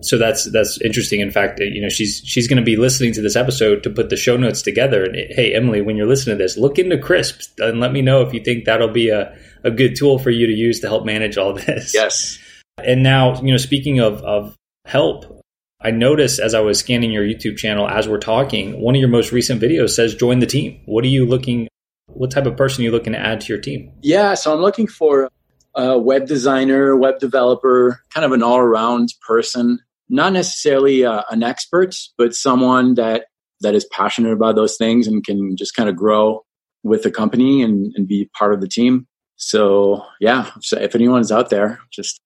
so 0.00 0.18
that's 0.18 0.44
that's 0.50 0.80
interesting. 0.80 1.20
In 1.20 1.30
fact, 1.30 1.60
you 1.60 1.80
know 1.80 1.88
she's 1.88 2.22
she's 2.24 2.46
going 2.46 2.58
to 2.58 2.64
be 2.64 2.76
listening 2.76 3.12
to 3.14 3.22
this 3.22 3.36
episode 3.36 3.82
to 3.82 3.90
put 3.90 4.10
the 4.10 4.16
show 4.16 4.36
notes 4.36 4.62
together. 4.62 5.04
And 5.04 5.14
hey, 5.14 5.54
Emily, 5.54 5.80
when 5.80 5.96
you're 5.96 6.06
listening 6.06 6.38
to 6.38 6.42
this, 6.42 6.56
look 6.56 6.78
into 6.78 6.98
Crisp 6.98 7.58
and 7.58 7.80
let 7.80 7.92
me 7.92 8.02
know 8.02 8.22
if 8.22 8.32
you 8.32 8.40
think 8.40 8.64
that'll 8.64 8.88
be 8.88 9.10
a 9.10 9.36
a 9.64 9.70
good 9.70 9.96
tool 9.96 10.18
for 10.18 10.30
you 10.30 10.46
to 10.46 10.52
use 10.52 10.80
to 10.80 10.88
help 10.88 11.04
manage 11.04 11.36
all 11.36 11.52
this. 11.52 11.94
Yes. 11.94 12.38
And 12.84 13.02
now, 13.02 13.40
you 13.40 13.50
know, 13.50 13.56
speaking 13.56 13.98
of, 13.98 14.22
of 14.22 14.54
help, 14.84 15.42
I 15.80 15.90
noticed 15.90 16.38
as 16.38 16.54
I 16.54 16.60
was 16.60 16.78
scanning 16.78 17.10
your 17.10 17.24
YouTube 17.24 17.56
channel 17.56 17.88
as 17.88 18.06
we're 18.06 18.18
talking, 18.18 18.80
one 18.80 18.94
of 18.94 19.00
your 19.00 19.08
most 19.08 19.32
recent 19.32 19.60
videos 19.60 19.90
says 19.90 20.14
join 20.14 20.38
the 20.38 20.46
team. 20.46 20.80
What 20.86 21.04
are 21.04 21.08
you 21.08 21.26
looking 21.26 21.68
what 22.08 22.30
type 22.30 22.46
of 22.46 22.56
person 22.56 22.82
are 22.82 22.86
you 22.86 22.90
looking 22.90 23.12
to 23.12 23.18
add 23.18 23.40
to 23.42 23.52
your 23.52 23.60
team? 23.60 23.92
Yeah, 24.02 24.34
so 24.34 24.52
I'm 24.52 24.60
looking 24.60 24.86
for 24.86 25.30
a 25.74 25.98
web 25.98 26.26
designer, 26.26 26.96
web 26.96 27.18
developer, 27.20 28.02
kind 28.10 28.24
of 28.24 28.32
an 28.32 28.42
all-around 28.42 29.14
person, 29.26 29.78
not 30.08 30.32
necessarily 30.32 31.04
uh, 31.04 31.22
an 31.30 31.42
expert, 31.42 31.94
but 32.16 32.34
someone 32.34 32.94
that 32.94 33.26
that 33.60 33.74
is 33.74 33.84
passionate 33.86 34.32
about 34.32 34.54
those 34.54 34.76
things 34.76 35.06
and 35.06 35.24
can 35.24 35.56
just 35.56 35.74
kind 35.74 35.88
of 35.88 35.96
grow 35.96 36.44
with 36.84 37.02
the 37.02 37.10
company 37.10 37.62
and, 37.62 37.92
and 37.96 38.06
be 38.06 38.30
part 38.38 38.54
of 38.54 38.60
the 38.60 38.68
team. 38.68 39.06
So 39.36 40.04
yeah, 40.20 40.50
so 40.60 40.78
if 40.78 40.94
anyone's 40.94 41.32
out 41.32 41.50
there, 41.50 41.80
just 41.92 42.20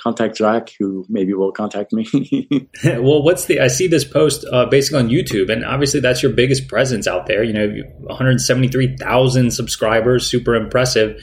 contact 0.00 0.36
Jacques, 0.36 0.70
who 0.78 1.04
maybe 1.08 1.34
will 1.34 1.52
contact 1.52 1.92
me. 1.92 2.06
well, 2.84 3.22
what's 3.22 3.46
the? 3.46 3.60
I 3.60 3.68
see 3.68 3.86
this 3.86 4.04
post 4.04 4.44
uh, 4.50 4.66
basically 4.66 5.00
on 5.00 5.08
YouTube, 5.08 5.50
and 5.50 5.64
obviously 5.64 6.00
that's 6.00 6.22
your 6.22 6.32
biggest 6.32 6.68
presence 6.68 7.06
out 7.06 7.26
there. 7.26 7.42
You 7.42 7.52
know, 7.52 7.82
173,000 7.98 9.50
subscribers, 9.50 10.26
super 10.26 10.54
impressive. 10.54 11.22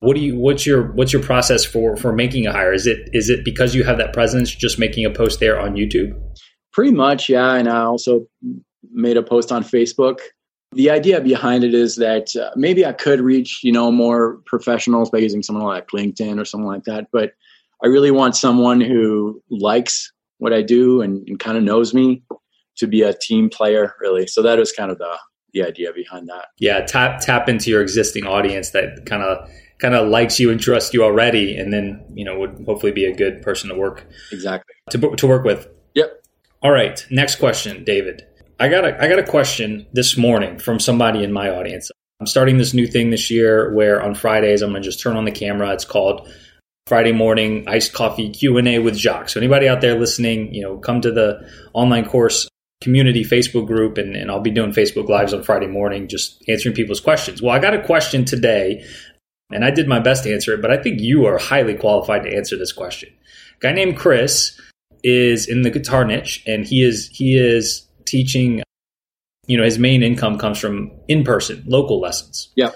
What 0.00 0.16
do 0.16 0.22
you? 0.22 0.38
What's 0.38 0.66
your? 0.66 0.92
What's 0.92 1.12
your 1.12 1.22
process 1.22 1.64
for 1.64 1.96
for 1.96 2.12
making 2.12 2.46
a 2.46 2.52
hire? 2.52 2.72
Is 2.72 2.86
it 2.86 3.08
is 3.12 3.30
it 3.30 3.44
because 3.44 3.74
you 3.74 3.84
have 3.84 3.98
that 3.98 4.12
presence, 4.12 4.54
just 4.54 4.78
making 4.78 5.06
a 5.06 5.10
post 5.10 5.40
there 5.40 5.58
on 5.58 5.74
YouTube? 5.74 6.12
Pretty 6.72 6.92
much, 6.92 7.28
yeah. 7.28 7.54
And 7.54 7.68
I 7.68 7.82
also 7.82 8.26
made 8.92 9.16
a 9.16 9.22
post 9.22 9.50
on 9.50 9.64
Facebook. 9.64 10.18
The 10.72 10.90
idea 10.90 11.20
behind 11.20 11.64
it 11.64 11.72
is 11.72 11.96
that 11.96 12.36
uh, 12.36 12.50
maybe 12.56 12.84
I 12.84 12.92
could 12.92 13.20
reach, 13.20 13.60
you 13.62 13.72
know, 13.72 13.90
more 13.90 14.40
professionals 14.44 15.08
by 15.08 15.18
using 15.18 15.42
someone 15.42 15.64
like 15.64 15.88
LinkedIn 15.88 16.38
or 16.38 16.44
something 16.44 16.66
like 16.66 16.84
that. 16.84 17.06
But 17.12 17.32
I 17.82 17.86
really 17.86 18.10
want 18.10 18.36
someone 18.36 18.80
who 18.80 19.42
likes 19.50 20.12
what 20.38 20.52
I 20.52 20.60
do 20.60 21.00
and, 21.00 21.26
and 21.28 21.38
kind 21.38 21.56
of 21.56 21.64
knows 21.64 21.94
me 21.94 22.22
to 22.76 22.86
be 22.86 23.02
a 23.02 23.14
team 23.14 23.48
player, 23.48 23.94
really. 24.00 24.26
So 24.26 24.42
that 24.42 24.58
was 24.58 24.72
kind 24.72 24.90
of 24.90 24.98
the 24.98 25.16
the 25.54 25.64
idea 25.64 25.92
behind 25.94 26.28
that. 26.28 26.48
Yeah, 26.58 26.80
tap 26.82 27.20
tap 27.20 27.48
into 27.48 27.70
your 27.70 27.80
existing 27.80 28.26
audience 28.26 28.70
that 28.70 29.06
kind 29.06 29.22
of 29.22 29.48
kind 29.78 29.94
of 29.94 30.08
likes 30.08 30.40
you 30.40 30.50
and 30.50 30.60
trusts 30.60 30.94
you 30.94 31.02
already, 31.02 31.56
and 31.56 31.72
then 31.72 32.04
you 32.14 32.24
know 32.24 32.38
would 32.38 32.64
hopefully 32.66 32.92
be 32.92 33.04
a 33.04 33.14
good 33.14 33.42
person 33.42 33.68
to 33.70 33.74
work 33.74 34.06
exactly 34.32 34.74
to 34.90 34.98
to 35.16 35.26
work 35.26 35.44
with. 35.44 35.68
Yep. 35.94 36.22
All 36.62 36.70
right, 36.70 37.04
next 37.10 37.36
question, 37.36 37.84
David. 37.84 38.26
I 38.58 38.68
got 38.68 38.84
a 38.84 39.02
I 39.02 39.08
got 39.08 39.18
a 39.18 39.26
question 39.26 39.86
this 39.92 40.16
morning 40.16 40.58
from 40.58 40.80
somebody 40.80 41.22
in 41.22 41.32
my 41.32 41.50
audience. 41.50 41.90
I'm 42.20 42.26
starting 42.26 42.56
this 42.56 42.72
new 42.72 42.86
thing 42.86 43.10
this 43.10 43.30
year 43.30 43.74
where 43.74 44.02
on 44.02 44.14
Fridays 44.14 44.62
I'm 44.62 44.70
going 44.70 44.82
to 44.82 44.88
just 44.88 45.02
turn 45.02 45.16
on 45.16 45.26
the 45.26 45.30
camera. 45.30 45.72
It's 45.72 45.84
called 45.84 46.32
Friday 46.86 47.12
morning 47.12 47.68
iced 47.68 47.92
coffee 47.92 48.30
Q&A 48.30 48.78
with 48.78 48.96
Jacques. 48.96 49.28
So 49.28 49.40
anybody 49.40 49.68
out 49.68 49.82
there 49.82 49.98
listening, 49.98 50.54
you 50.54 50.62
know, 50.62 50.78
come 50.78 51.02
to 51.02 51.12
the 51.12 51.46
online 51.74 52.06
course 52.06 52.48
community 52.80 53.24
Facebook 53.24 53.66
group 53.66 53.98
and, 53.98 54.14
and 54.14 54.30
I'll 54.30 54.40
be 54.40 54.50
doing 54.50 54.72
Facebook 54.72 55.08
lives 55.08 55.34
on 55.34 55.42
Friday 55.42 55.66
morning, 55.66 56.08
just 56.08 56.42
answering 56.48 56.74
people's 56.74 57.00
questions. 57.00 57.42
Well, 57.42 57.54
I 57.54 57.58
got 57.58 57.74
a 57.74 57.82
question 57.82 58.24
today 58.24 58.84
and 59.50 59.64
I 59.64 59.70
did 59.70 59.88
my 59.88 60.00
best 60.00 60.24
to 60.24 60.32
answer 60.32 60.54
it, 60.54 60.62
but 60.62 60.70
I 60.70 60.82
think 60.82 61.00
you 61.00 61.26
are 61.26 61.38
highly 61.38 61.74
qualified 61.74 62.24
to 62.24 62.34
answer 62.34 62.56
this 62.56 62.72
question. 62.72 63.10
A 63.56 63.60
guy 63.60 63.72
named 63.72 63.96
Chris 63.96 64.60
is 65.02 65.48
in 65.48 65.62
the 65.62 65.70
guitar 65.70 66.04
niche 66.04 66.42
and 66.46 66.66
he 66.66 66.82
is, 66.82 67.08
he 67.12 67.36
is 67.36 67.86
teaching, 68.04 68.62
you 69.46 69.56
know, 69.56 69.64
his 69.64 69.78
main 69.78 70.02
income 70.02 70.38
comes 70.38 70.58
from 70.58 70.90
in-person 71.08 71.64
local 71.66 72.00
lessons. 72.00 72.50
Yeah 72.56 72.70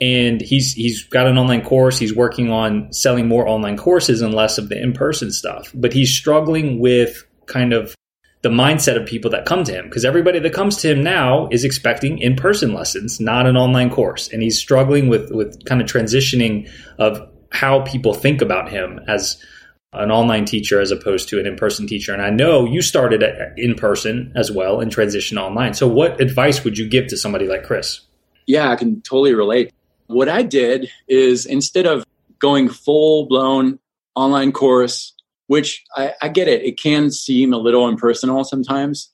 and 0.00 0.40
he's 0.40 0.72
he's 0.72 1.04
got 1.04 1.26
an 1.26 1.36
online 1.36 1.62
course 1.62 1.98
he's 1.98 2.14
working 2.14 2.50
on 2.50 2.92
selling 2.92 3.28
more 3.28 3.46
online 3.46 3.76
courses 3.76 4.22
and 4.22 4.34
less 4.34 4.56
of 4.58 4.68
the 4.68 4.80
in-person 4.80 5.30
stuff 5.30 5.70
but 5.74 5.92
he's 5.92 6.10
struggling 6.10 6.80
with 6.80 7.24
kind 7.46 7.72
of 7.72 7.94
the 8.42 8.48
mindset 8.48 9.00
of 9.00 9.06
people 9.06 9.30
that 9.30 9.44
come 9.44 9.64
to 9.64 9.72
him. 9.72 9.84
Because 9.84 10.04
everybody 10.04 10.38
that 10.38 10.52
comes 10.52 10.76
to 10.78 10.88
him 10.88 11.02
now 11.02 11.48
is 11.50 11.64
expecting 11.64 12.18
in-person 12.18 12.72
lessons 12.72 13.20
not 13.20 13.46
an 13.46 13.56
online 13.56 13.90
course. 13.90 14.28
And 14.32 14.42
he's 14.42 14.58
struggling 14.58 15.08
with 15.08 15.30
with 15.30 15.64
kind 15.64 15.80
of 15.80 15.86
transitioning 15.86 16.70
of 16.98 17.28
how 17.52 17.80
people 17.80 18.14
think 18.14 18.40
about 18.40 18.70
him 18.70 19.00
as 19.08 19.42
an 19.92 20.10
online 20.12 20.44
teacher 20.44 20.80
as 20.80 20.92
opposed 20.92 21.28
to 21.28 21.40
an 21.40 21.46
in-person 21.46 21.86
teacher. 21.86 22.12
And 22.12 22.22
i 22.22 22.30
know 22.30 22.64
you 22.64 22.80
started 22.80 23.24
in 23.56 23.74
person 23.74 24.32
as 24.36 24.50
well 24.50 24.80
and 24.80 24.94
transitioned 24.94 25.40
online. 25.40 25.74
So 25.74 25.88
what 25.88 26.20
advice 26.20 26.62
would 26.64 26.78
you 26.78 26.88
give 26.88 27.08
to 27.08 27.16
somebody 27.16 27.46
like 27.46 27.64
chris? 27.64 28.00
Yeah 28.46 28.70
i 28.70 28.76
can 28.76 29.02
totally 29.02 29.34
relate. 29.34 29.72
What 30.06 30.28
I 30.28 30.42
did 30.42 30.90
is 31.06 31.46
instead 31.46 31.86
of 31.86 32.04
going 32.40 32.68
full 32.68 33.26
blown 33.26 33.78
online 34.16 34.50
course, 34.50 35.14
which 35.50 35.82
I, 35.96 36.14
I, 36.22 36.28
get 36.28 36.46
it, 36.46 36.62
it 36.62 36.78
can 36.78 37.10
seem 37.10 37.52
a 37.52 37.58
little 37.58 37.88
impersonal 37.88 38.44
sometimes. 38.44 39.10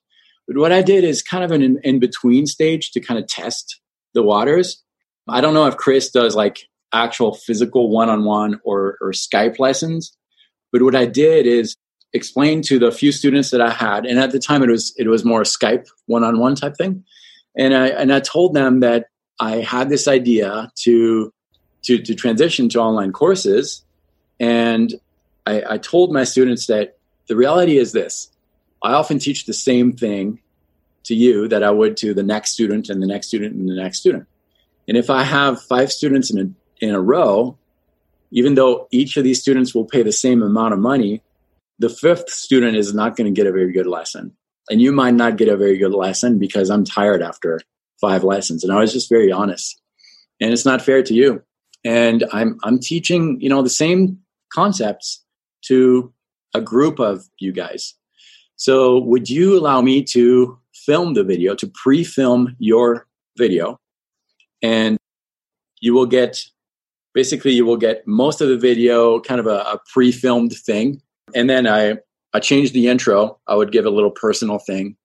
But 0.47 0.59
what 0.59 0.71
I 0.71 0.83
did 0.83 1.03
is 1.03 1.23
kind 1.23 1.43
of 1.43 1.51
an 1.51 1.81
in 1.83 1.99
between 1.99 2.45
stage 2.45 2.91
to 2.91 3.01
kind 3.01 3.19
of 3.19 3.27
test 3.27 3.81
the 4.13 4.23
waters. 4.23 4.83
I 5.27 5.41
don't 5.41 5.55
know 5.55 5.67
if 5.67 5.79
Chris 5.79 6.11
does 6.11 6.37
like 6.37 6.69
actual 6.93 7.33
physical 7.33 7.89
one 7.89 8.11
on 8.11 8.25
one 8.25 8.61
or 8.65 8.99
Skype 9.13 9.59
lessons, 9.59 10.15
but 10.73 10.83
what 10.83 10.95
I 10.95 11.07
did 11.07 11.47
is 11.47 11.75
explain 12.13 12.61
to 12.65 12.79
the 12.79 12.93
few 12.93 13.13
students 13.13 13.51
that 13.51 13.63
I 13.63 13.71
had, 13.71 14.05
and 14.05 14.19
at 14.19 14.33
the 14.33 14.39
time 14.39 14.63
it 14.63 14.69
was 14.69 14.95
it 14.99 15.09
was 15.09 15.25
more 15.25 15.43
Skype 15.43 15.87
one 16.05 16.23
on 16.23 16.39
one 16.39 16.55
type 16.55 16.77
thing, 16.77 17.03
and 17.57 17.73
I 17.73 17.87
and 17.89 18.13
I 18.13 18.21
told 18.21 18.53
them 18.53 18.81
that 18.81 19.07
I 19.41 19.63
had 19.63 19.89
this 19.89 20.07
idea 20.07 20.71
to 20.83 21.33
to, 21.85 21.99
to 21.99 22.15
transition 22.15 22.69
to 22.71 22.81
online 22.81 23.13
courses, 23.13 23.83
and 24.39 24.93
I, 25.47 25.63
I 25.71 25.79
told 25.79 26.13
my 26.13 26.25
students 26.25 26.67
that 26.67 26.99
the 27.29 27.37
reality 27.37 27.79
is 27.79 27.93
this: 27.93 28.31
I 28.83 28.93
often 28.93 29.19
teach 29.19 29.47
the 29.47 29.55
same 29.55 29.93
thing 29.93 30.41
to 31.05 31.15
you 31.15 31.49
that 31.49 31.63
I 31.63 31.71
would 31.71 31.97
to 31.99 32.13
the 32.13 32.23
next 32.23 32.53
student 32.53 32.89
and 32.89 33.03
the 33.03 33.07
next 33.07 33.29
student 33.29 33.55
and 33.55 33.69
the 33.69 33.75
next 33.75 34.01
student. 34.01 34.27
And 34.89 34.97
if 34.97 35.09
I 35.09 35.23
have 35.23 35.63
five 35.63 35.93
students 35.93 36.31
in 36.31 36.39
a 36.39 36.85
in 36.85 36.95
a 36.95 37.01
row, 37.01 37.57
even 38.31 38.55
though 38.55 38.89
each 38.91 39.17
of 39.17 39.25
these 39.25 39.41
students 39.41 39.75
will 39.75 39.87
pay 39.87 40.03
the 40.03 40.13
same 40.13 40.43
amount 40.43 40.75
of 40.75 40.81
money, 40.81 41.23
the 41.79 41.89
fifth 41.89 42.31
student 42.31 42.77
is 42.77 42.95
not 42.95 43.17
going 43.17 43.33
to 43.33 43.39
get 43.39 43.47
a 43.47 43.53
very 43.53 43.73
good 43.73 43.87
lesson. 43.87 44.37
And 44.69 44.81
you 44.81 44.93
might 44.93 45.15
not 45.15 45.37
get 45.37 45.49
a 45.49 45.57
very 45.57 45.79
good 45.79 45.95
lesson 45.95 46.39
because 46.39 46.71
I'm 46.71 46.85
tired 46.85 47.23
after 47.23 47.61
five 48.01 48.25
lessons. 48.25 48.65
And 48.65 48.73
I 48.73 48.81
was 48.81 48.93
just 48.93 49.09
very 49.09 49.31
honest. 49.31 49.81
And 50.41 50.53
it's 50.53 50.67
not 50.67 50.83
fair 50.83 51.03
to 51.03 51.15
you. 51.15 51.43
And 51.85 52.25
I'm 52.33 52.59
I'm 52.65 52.79
teaching, 52.79 53.41
you 53.41 53.49
know, 53.49 53.63
the 53.63 53.71
same 53.71 54.19
concepts 54.53 55.25
to 55.69 56.13
a 56.55 56.61
group 56.61 56.99
of 56.99 57.25
you 57.39 57.53
guys. 57.53 57.95
So 58.57 58.99
would 59.01 59.29
you 59.29 59.59
allow 59.59 59.81
me 59.81 60.03
to 60.05 60.59
film 60.75 61.15
the 61.15 61.25
video, 61.25 61.55
to 61.57 61.71
pre-film 61.83 62.57
your 62.59 63.07
video? 63.37 63.79
And 64.63 64.99
you 65.81 65.93
will 65.93 66.07
get 66.07 66.43
basically 67.15 67.53
you 67.53 67.65
will 67.65 67.77
get 67.77 68.07
most 68.07 68.41
of 68.41 68.49
the 68.49 68.59
video 68.59 69.21
kind 69.21 69.41
of 69.41 69.47
a, 69.47 69.61
a 69.61 69.81
pre-filmed 69.93 70.53
thing. 70.53 71.03
And 71.35 71.49
then 71.49 71.67
I 71.67 71.97
I 72.33 72.41
changed 72.41 72.75
the 72.75 72.89
intro. 72.89 73.39
I 73.47 73.55
would 73.55 73.73
give 73.73 73.87
a 73.87 73.91
little 73.91 74.11
personal 74.11 74.59
thing. 74.59 74.97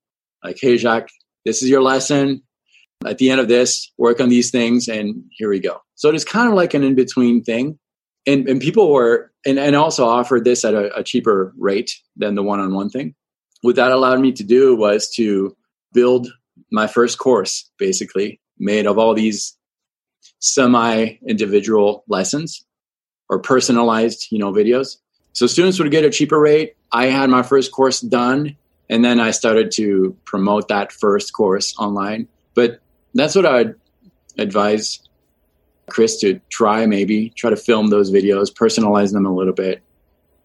Like, 0.44 0.58
hey 0.60 0.78
Jacques, 0.78 1.10
this 1.46 1.62
is 1.62 1.70
your 1.70 1.82
lesson 1.82 2.42
at 3.06 3.18
the 3.18 3.30
end 3.30 3.40
of 3.40 3.48
this, 3.48 3.92
work 3.98 4.20
on 4.20 4.30
these 4.30 4.52
things, 4.52 4.88
and 4.88 5.24
here 5.32 5.50
we 5.50 5.60
go. 5.60 5.82
So 5.96 6.10
it 6.10 6.16
is 6.16 6.26
kind 6.26 6.48
of 6.48 6.54
like 6.54 6.74
an 6.74 6.84
in 6.84 6.96
between 6.96 7.44
thing. 7.44 7.80
And, 8.28 8.48
and 8.48 8.62
people 8.62 8.92
were, 8.92 9.32
and, 9.46 9.58
and 9.58 9.76
also 9.76 10.08
offered 10.08 10.46
this 10.46 10.64
at 10.64 10.74
a, 10.74 10.96
a 10.98 11.04
cheaper 11.04 11.54
rate 11.58 11.92
than 12.16 12.36
the 12.36 12.44
one 12.44 12.60
on 12.60 12.74
one 12.74 12.90
thing. 12.90 13.16
What 13.62 13.76
that 13.76 13.92
allowed 13.92 14.20
me 14.20 14.32
to 14.34 14.44
do 14.44 14.76
was 14.76 15.10
to 15.16 15.56
build 15.94 16.28
my 16.72 16.88
first 16.88 17.18
course, 17.18 17.70
basically, 17.78 18.40
made 18.58 18.86
of 18.86 18.98
all 18.98 19.14
these 19.14 19.58
semi 20.40 21.18
individual 21.28 22.04
lessons 22.08 22.66
or 23.30 23.40
personalized, 23.40 24.28
you 24.32 24.40
know, 24.40 24.52
videos. 24.52 24.98
So 25.34 25.48
students 25.48 25.80
would 25.80 25.92
get 25.92 26.04
a 26.04 26.10
cheaper 26.10 26.40
rate. 26.40 26.76
I 26.92 27.08
had 27.08 27.30
my 27.30 27.44
first 27.44 27.72
course 27.72 28.02
done, 28.02 28.58
and 28.90 29.04
then 29.06 29.20
I 29.20 29.32
started 29.32 29.72
to 29.76 30.18
promote 30.26 30.68
that 30.68 30.92
first 30.92 31.34
course 31.34 31.74
online. 31.78 32.28
But 32.54 32.82
that's 33.14 33.36
what 33.36 33.46
I'd 33.46 33.76
advise 34.38 35.00
Chris 35.92 36.18
to 36.22 36.40
try 36.50 36.86
maybe 36.86 37.30
try 37.32 37.50
to 37.50 37.58
film 37.58 37.90
those 37.90 38.12
videos, 38.12 38.52
personalize 38.52 39.12
them 39.12 39.26
a 39.26 39.34
little 39.34 39.54
bit, 39.54 39.84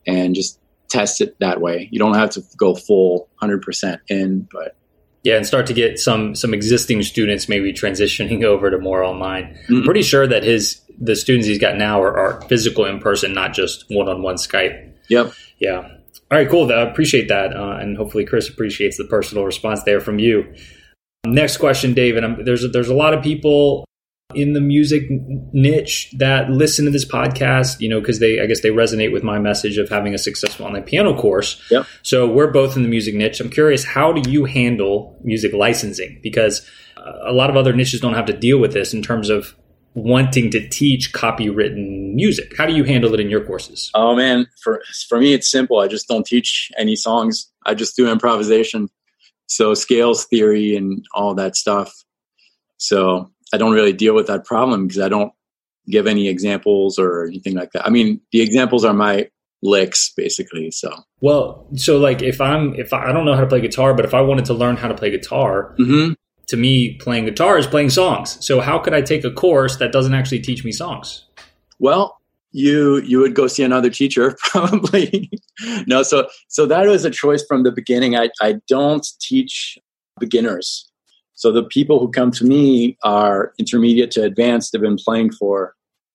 and 0.06 0.34
just 0.34 0.58
test 0.88 1.20
it 1.20 1.38
that 1.38 1.60
way. 1.60 1.88
You 1.92 2.00
don't 2.00 2.14
have 2.14 2.30
to 2.30 2.42
go 2.56 2.74
full 2.74 3.28
100% 3.40 4.00
in, 4.08 4.48
but 4.52 4.76
yeah, 5.22 5.36
and 5.36 5.46
start 5.46 5.66
to 5.66 5.72
get 5.72 5.98
some 5.98 6.34
some 6.34 6.52
existing 6.52 7.02
students 7.02 7.48
maybe 7.48 7.72
transitioning 7.72 8.44
over 8.52 8.70
to 8.70 8.78
more 8.78 9.04
online. 9.04 9.44
Mm-hmm. 9.44 9.74
I'm 9.76 9.82
pretty 9.84 10.02
sure 10.02 10.26
that 10.26 10.42
his 10.42 10.80
the 10.98 11.14
students 11.14 11.46
he's 11.46 11.58
got 11.58 11.76
now 11.76 12.02
are, 12.02 12.16
are 12.16 12.40
physical 12.42 12.84
in 12.84 12.98
person, 12.98 13.32
not 13.32 13.52
just 13.54 13.84
one 13.88 14.08
on 14.08 14.22
one 14.22 14.36
Skype. 14.36 14.92
Yep. 15.08 15.32
Yeah. 15.58 15.76
All 15.78 16.38
right, 16.38 16.48
cool. 16.48 16.72
I 16.72 16.82
appreciate 16.82 17.28
that, 17.28 17.56
uh, 17.56 17.76
and 17.80 17.96
hopefully 17.96 18.24
Chris 18.24 18.48
appreciates 18.48 18.96
the 18.96 19.04
personal 19.04 19.44
response 19.44 19.84
there 19.84 20.00
from 20.00 20.18
you. 20.18 20.52
Next 21.24 21.58
question, 21.58 21.94
David. 21.94 22.44
there's 22.44 22.64
a, 22.64 22.68
there's 22.68 22.88
a 22.88 22.94
lot 22.94 23.14
of 23.14 23.22
people 23.22 23.85
in 24.36 24.52
the 24.52 24.60
music 24.60 25.04
niche 25.08 26.10
that 26.18 26.50
listen 26.50 26.84
to 26.84 26.90
this 26.90 27.04
podcast, 27.04 27.80
you 27.80 27.88
know, 27.88 28.00
because 28.00 28.18
they, 28.18 28.40
I 28.40 28.46
guess 28.46 28.60
they 28.60 28.70
resonate 28.70 29.12
with 29.12 29.22
my 29.22 29.38
message 29.38 29.78
of 29.78 29.88
having 29.88 30.14
a 30.14 30.18
successful 30.18 30.66
online 30.66 30.82
piano 30.82 31.14
course. 31.16 31.60
Yep. 31.70 31.86
So 32.02 32.30
we're 32.30 32.50
both 32.50 32.76
in 32.76 32.82
the 32.82 32.88
music 32.88 33.14
niche. 33.14 33.40
I'm 33.40 33.50
curious, 33.50 33.84
how 33.84 34.12
do 34.12 34.30
you 34.30 34.44
handle 34.44 35.18
music 35.24 35.52
licensing? 35.52 36.20
Because 36.22 36.68
uh, 36.96 37.12
a 37.26 37.32
lot 37.32 37.50
of 37.50 37.56
other 37.56 37.72
niches 37.72 38.00
don't 38.00 38.14
have 38.14 38.26
to 38.26 38.36
deal 38.36 38.58
with 38.58 38.72
this 38.72 38.92
in 38.94 39.02
terms 39.02 39.30
of 39.30 39.56
wanting 39.94 40.50
to 40.50 40.68
teach 40.68 41.14
copywritten 41.14 42.12
music. 42.14 42.52
How 42.58 42.66
do 42.66 42.74
you 42.74 42.84
handle 42.84 43.14
it 43.14 43.20
in 43.20 43.30
your 43.30 43.42
courses? 43.44 43.90
Oh 43.94 44.14
man, 44.14 44.46
for 44.62 44.82
for 45.08 45.18
me 45.18 45.32
it's 45.32 45.50
simple. 45.50 45.80
I 45.80 45.88
just 45.88 46.06
don't 46.06 46.26
teach 46.26 46.70
any 46.76 46.96
songs. 46.96 47.50
I 47.64 47.74
just 47.74 47.96
do 47.96 48.08
improvisation. 48.10 48.90
So 49.46 49.72
scales 49.72 50.26
theory 50.26 50.76
and 50.76 51.04
all 51.14 51.34
that 51.36 51.56
stuff. 51.56 51.94
So 52.76 53.30
I 53.52 53.58
don't 53.58 53.72
really 53.72 53.92
deal 53.92 54.14
with 54.14 54.26
that 54.26 54.44
problem 54.44 54.86
because 54.86 55.00
I 55.00 55.08
don't 55.08 55.32
give 55.88 56.06
any 56.06 56.28
examples 56.28 56.98
or 56.98 57.26
anything 57.26 57.54
like 57.54 57.72
that. 57.72 57.86
I 57.86 57.90
mean, 57.90 58.20
the 58.32 58.40
examples 58.40 58.84
are 58.84 58.92
my 58.92 59.28
licks 59.62 60.12
basically. 60.16 60.70
So 60.70 60.92
well, 61.20 61.66
so 61.74 61.98
like 61.98 62.22
if 62.22 62.40
I'm 62.40 62.74
if 62.74 62.92
I, 62.92 63.08
I 63.08 63.12
don't 63.12 63.24
know 63.24 63.34
how 63.34 63.40
to 63.40 63.46
play 63.46 63.60
guitar, 63.60 63.94
but 63.94 64.04
if 64.04 64.14
I 64.14 64.20
wanted 64.20 64.44
to 64.46 64.54
learn 64.54 64.76
how 64.76 64.88
to 64.88 64.94
play 64.94 65.10
guitar, 65.10 65.74
mm-hmm. 65.78 66.12
to 66.46 66.56
me, 66.56 66.94
playing 66.94 67.26
guitar 67.26 67.58
is 67.58 67.66
playing 67.66 67.90
songs. 67.90 68.44
So 68.44 68.60
how 68.60 68.78
could 68.78 68.94
I 68.94 69.02
take 69.02 69.24
a 69.24 69.30
course 69.30 69.76
that 69.76 69.92
doesn't 69.92 70.14
actually 70.14 70.40
teach 70.40 70.64
me 70.64 70.72
songs? 70.72 71.26
Well, 71.78 72.18
you 72.52 72.98
you 72.98 73.18
would 73.18 73.34
go 73.34 73.46
see 73.46 73.62
another 73.62 73.90
teacher 73.90 74.36
probably. 74.50 75.30
no, 75.86 76.02
so 76.02 76.28
so 76.48 76.66
that 76.66 76.86
was 76.86 77.04
a 77.04 77.10
choice 77.10 77.44
from 77.46 77.62
the 77.62 77.72
beginning. 77.72 78.16
I 78.16 78.30
I 78.40 78.56
don't 78.68 79.06
teach 79.20 79.78
beginners. 80.18 80.90
So 81.36 81.52
the 81.52 81.62
people 81.62 82.00
who 82.00 82.10
come 82.10 82.30
to 82.32 82.44
me 82.44 82.96
are 83.04 83.52
intermediate 83.58 84.10
to 84.12 84.24
advanced. 84.24 84.72
They've 84.72 84.80
been 84.80 84.96
playing 84.96 85.32
for, 85.32 85.74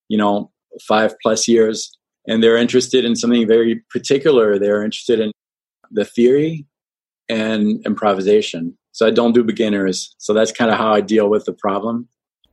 you 0.10 0.18
know, 0.18 0.52
five 0.82 1.14
plus 1.22 1.48
years, 1.48 1.96
and 2.28 2.44
they're 2.44 2.58
interested 2.58 3.06
in 3.06 3.16
something 3.16 3.48
very 3.48 3.84
particular. 3.92 4.58
They're 4.58 4.84
interested 4.84 5.20
in 5.20 5.32
the 5.92 6.06
theory 6.06 6.66
and 7.30 7.86
improvisation. 7.86 8.78
So 8.94 9.08
I 9.08 9.12
don't 9.12 9.34
do 9.34 9.44
beginners. 9.44 10.14
So 10.18 10.34
that's 10.34 10.52
kind 10.52 10.72
of 10.72 10.78
how 10.78 10.94
I 10.94 11.02
deal 11.02 11.30
with 11.30 11.46
the 11.46 11.54
problem. 11.54 12.08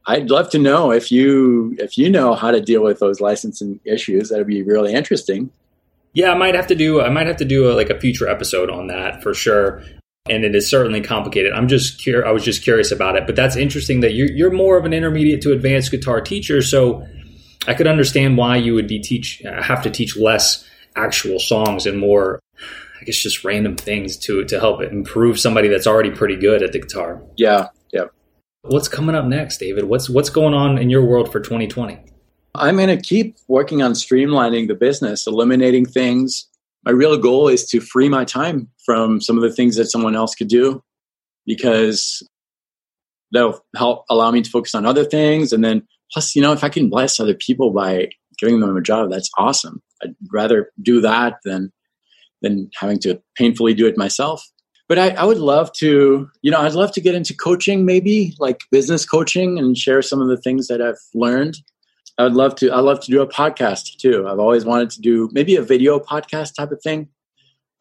I'd 0.07 0.31
love 0.31 0.51
to 0.51 0.59
know 0.59 0.93
if 0.93 1.11
you 1.11 1.75
if 1.79 1.99
you 1.99 2.09
know 2.09 2.35
how 2.35 2.51
to 2.51 2.61
deal 2.61 2.83
with 2.83 2.99
those 2.99 3.21
licensing 3.21 3.81
issues. 3.85 4.29
That'd 4.29 4.47
be 4.47 4.62
really 4.62 4.93
interesting. 4.93 5.51
Yeah, 6.14 6.33
I 6.33 6.35
might 6.35 6.55
have 6.55 6.66
to 6.69 6.75
do 6.75 7.01
I 7.01 7.09
might 7.09 7.27
have 7.27 7.37
to 7.39 7.45
do 7.45 7.71
a, 7.71 7.73
like 7.73 7.91
a 7.91 7.99
future 7.99 8.29
episode 8.29 8.71
on 8.71 8.87
that 8.87 9.23
for 9.23 9.35
sure 9.35 9.83
and 10.31 10.45
it 10.45 10.55
is 10.55 10.68
certainly 10.68 11.01
complicated. 11.01 11.53
I'm 11.53 11.68
just 11.68 12.05
cur- 12.05 12.24
I 12.24 12.31
was 12.31 12.45
just 12.45 12.62
curious 12.62 12.91
about 12.91 13.16
it, 13.16 13.26
but 13.26 13.37
that's 13.37 13.57
interesting 13.57 14.01
that 14.01 14.12
you're 14.12 14.31
you're 14.31 14.51
more 14.51 14.76
of 14.76 14.85
an 14.85 14.93
intermediate 14.93 15.43
to 15.43 15.53
advanced 15.53 15.91
guitar 15.91 16.20
teacher, 16.20 16.62
so 16.62 17.07
I 17.66 17.74
could 17.74 17.87
understand 17.87 18.37
why 18.37 18.57
you 18.57 18.74
would 18.74 18.89
be 18.89 18.99
teach 18.99 19.43
have 19.45 19.83
to 19.83 19.91
teach 19.91 20.16
less 20.16 20.64
actual 20.97 21.39
songs 21.39 21.87
and 21.87 21.99
more 21.99 22.41
I 23.01 23.05
guess 23.05 23.16
just 23.16 23.45
random 23.45 23.76
things 23.76 24.16
to 24.18 24.45
to 24.45 24.61
help 24.61 24.83
improve 24.83 25.39
somebody 25.39 25.68
that's 25.68 25.87
already 25.87 26.11
pretty 26.11 26.37
good 26.37 26.62
at 26.62 26.72
the 26.72 26.81
guitar. 26.81 27.22
Yeah, 27.37 27.68
yeah. 27.93 28.05
What's 28.62 28.89
coming 28.89 29.14
up 29.14 29.24
next, 29.24 29.59
David? 29.59 29.85
What's 29.85 30.09
what's 30.09 30.31
going 30.31 30.55
on 30.55 30.79
in 30.79 30.91
your 30.91 31.05
world 31.05 31.31
for 31.31 31.41
2020? 31.41 31.99
I'm 32.55 32.76
going 32.76 32.89
to 32.89 33.01
keep 33.01 33.37
working 33.47 33.83
on 33.83 33.93
streamlining 33.93 34.66
the 34.66 34.74
business, 34.74 35.26
eliminating 35.26 35.87
things, 35.87 36.49
my 36.85 36.93
real 36.93 37.18
goal 37.18 37.49
is 37.49 37.66
to 37.66 37.81
free 37.81 38.09
my 38.09 38.24
time 38.24 38.68
from 38.89 39.20
some 39.20 39.36
of 39.36 39.43
the 39.43 39.53
things 39.53 39.76
that 39.76 39.91
someone 39.91 40.16
else 40.16 40.34
could 40.34 40.49
do 40.49 40.82
because 41.45 42.26
that'll 43.32 43.62
help 43.76 44.07
allow 44.09 44.30
me 44.30 44.41
to 44.41 44.49
focus 44.49 44.74
on 44.74 44.86
other 44.86 45.05
things. 45.05 45.53
And 45.53 45.62
then 45.62 45.86
plus, 46.11 46.34
you 46.34 46.41
know, 46.41 46.55
if 46.55 46.64
I 46.64 46.70
can 46.70 46.89
bless 46.89 47.20
other 47.20 47.34
people 47.34 47.70
by 47.70 48.09
giving 48.39 48.61
them 48.61 48.74
a 48.74 48.80
job, 48.80 49.11
that's 49.11 49.28
awesome. 49.36 49.82
I'd 50.03 50.16
rather 50.32 50.70
do 50.80 51.03
that 51.03 51.34
than 51.45 51.70
than 52.41 52.70
having 52.76 52.99
to 53.01 53.20
painfully 53.36 53.74
do 53.74 53.86
it 53.86 53.99
myself. 53.99 54.43
But 54.89 54.99
I, 54.99 55.11
I 55.11 55.24
would 55.24 55.39
love 55.39 55.70
to, 55.80 56.30
you 56.41 56.51
know, 56.51 56.61
I'd 56.61 56.72
love 56.72 56.93
to 56.93 57.01
get 57.03 57.14
into 57.14 57.36
coaching, 57.36 57.84
maybe 57.84 58.34
like 58.39 58.61
business 58.70 59.05
coaching 59.05 59.59
and 59.59 59.76
share 59.76 60.01
some 60.01 60.22
of 60.22 60.28
the 60.28 60.39
things 60.39 60.68
that 60.68 60.80
I've 60.80 60.97
learned 61.12 61.59
I 62.18 62.24
would 62.24 62.34
love 62.34 62.57
to. 62.57 62.70
I 62.70 62.80
love 62.80 63.01
to 63.01 63.11
do 63.12 63.22
a 63.22 63.28
podcast 63.28 63.97
too. 63.99 64.26
I've 64.26 64.41
always 64.41 64.64
wanted 64.64 64.91
to 64.91 65.01
do 65.01 65.28
maybe 65.32 65.55
a 65.55 65.62
video 65.62 66.01
podcast 66.01 66.55
type 66.57 66.72
of 66.72 66.82
thing, 66.82 67.09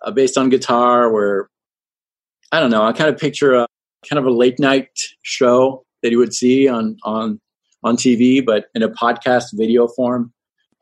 uh, 0.03 0.11
based 0.11 0.37
on 0.37 0.49
guitar. 0.49 1.11
Where 1.11 1.49
I 2.51 2.59
don't 2.59 2.71
know. 2.71 2.83
I 2.83 2.93
kind 2.93 3.09
of 3.09 3.19
picture 3.19 3.55
a 3.55 3.67
kind 4.07 4.19
of 4.19 4.25
a 4.25 4.31
late 4.31 4.59
night 4.59 4.89
show 5.23 5.85
that 6.03 6.11
you 6.11 6.17
would 6.17 6.33
see 6.33 6.67
on 6.67 6.97
on 7.03 7.39
on 7.83 7.97
TV, 7.97 8.45
but 8.45 8.65
in 8.75 8.83
a 8.83 8.89
podcast 8.89 9.47
video 9.53 9.87
form. 9.87 10.33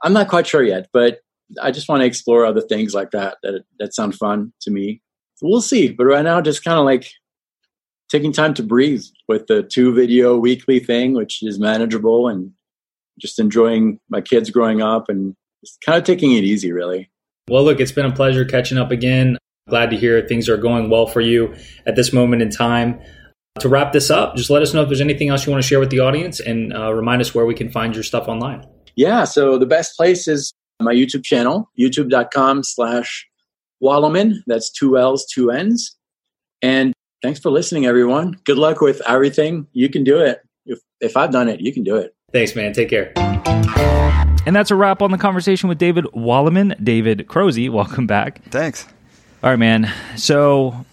I'm 0.03 0.13
not 0.13 0.28
quite 0.28 0.45
sure 0.45 0.63
yet, 0.63 0.88
but 0.93 1.20
I 1.61 1.72
just 1.72 1.89
want 1.89 2.01
to 2.01 2.05
explore 2.05 2.45
other 2.45 2.61
things 2.61 2.93
like 2.93 3.11
that 3.11 3.38
that 3.43 3.63
that 3.80 3.93
sound 3.93 4.16
fun 4.16 4.53
to 4.61 4.72
me. 4.72 5.01
So 5.36 5.47
we'll 5.47 5.61
see. 5.61 5.89
But 5.89 6.05
right 6.05 6.24
now, 6.24 6.41
just 6.41 6.63
kind 6.63 6.80
of 6.80 6.86
like 6.86 7.09
taking 8.09 8.32
time 8.32 8.53
to 8.55 8.63
breathe 8.63 9.03
with 9.28 9.47
the 9.47 9.63
two 9.63 9.93
video 9.93 10.38
weekly 10.38 10.80
thing, 10.80 11.13
which 11.13 11.41
is 11.41 11.59
manageable 11.59 12.28
and 12.28 12.51
just 13.20 13.39
enjoying 13.39 13.99
my 14.09 14.22
kids 14.22 14.49
growing 14.49 14.82
up 14.82 15.09
and 15.09 15.36
just 15.63 15.82
kind 15.82 15.97
of 15.97 16.03
taking 16.03 16.34
it 16.34 16.43
easy, 16.43 16.72
really. 16.72 17.09
Well, 17.49 17.63
look, 17.63 17.79
it's 17.79 17.91
been 17.91 18.05
a 18.05 18.11
pleasure 18.11 18.43
catching 18.43 18.77
up 18.77 18.89
again. 18.91 19.37
Glad 19.69 19.91
to 19.91 19.97
hear 19.97 20.27
things 20.27 20.49
are 20.49 20.57
going 20.57 20.89
well 20.89 21.05
for 21.05 21.21
you 21.21 21.55
at 21.85 21.95
this 21.95 22.11
moment 22.11 22.41
in 22.41 22.49
time. 22.49 22.99
To 23.59 23.69
wrap 23.69 23.93
this 23.93 24.09
up, 24.09 24.35
just 24.35 24.49
let 24.49 24.61
us 24.61 24.73
know 24.73 24.81
if 24.81 24.89
there's 24.89 24.99
anything 24.99 25.29
else 25.29 25.45
you 25.45 25.51
want 25.51 25.63
to 25.63 25.67
share 25.67 25.79
with 25.79 25.89
the 25.89 25.99
audience 25.99 26.39
and 26.39 26.75
uh, 26.75 26.93
remind 26.93 27.21
us 27.21 27.33
where 27.33 27.45
we 27.45 27.53
can 27.53 27.69
find 27.69 27.93
your 27.93 28.03
stuff 28.03 28.27
online. 28.27 28.65
Yeah, 28.95 29.23
so 29.23 29.57
the 29.57 29.65
best 29.65 29.95
place 29.95 30.27
is 30.27 30.53
my 30.81 30.93
YouTube 30.93 31.23
channel, 31.23 31.69
youtube.com 31.79 32.63
slash 32.63 33.27
Wallimann. 33.81 34.37
That's 34.47 34.71
two 34.71 34.97
L's, 34.97 35.25
two 35.25 35.51
N's. 35.51 35.95
And 36.61 36.93
thanks 37.21 37.39
for 37.39 37.49
listening, 37.49 37.85
everyone. 37.85 38.39
Good 38.43 38.57
luck 38.57 38.81
with 38.81 39.01
everything. 39.07 39.67
You 39.71 39.89
can 39.89 40.03
do 40.03 40.19
it. 40.19 40.41
If, 40.65 40.79
if 40.99 41.15
I've 41.15 41.31
done 41.31 41.47
it, 41.47 41.61
you 41.61 41.71
can 41.71 41.83
do 41.83 41.95
it. 41.95 42.13
Thanks, 42.33 42.55
man. 42.55 42.73
Take 42.73 42.89
care. 42.89 43.13
And 44.45 44.55
that's 44.55 44.69
a 44.69 44.75
wrap 44.75 45.01
on 45.01 45.09
the 45.09 45.17
conversation 45.17 45.69
with 45.69 45.79
David 45.79 46.05
Wallimann. 46.05 46.83
David 46.83 47.25
Krohse, 47.27 47.67
welcome 47.69 48.05
back. 48.05 48.43
Thanks. 48.49 48.85
All 49.43 49.49
right, 49.49 49.57
man. 49.57 49.91
So 50.17 50.85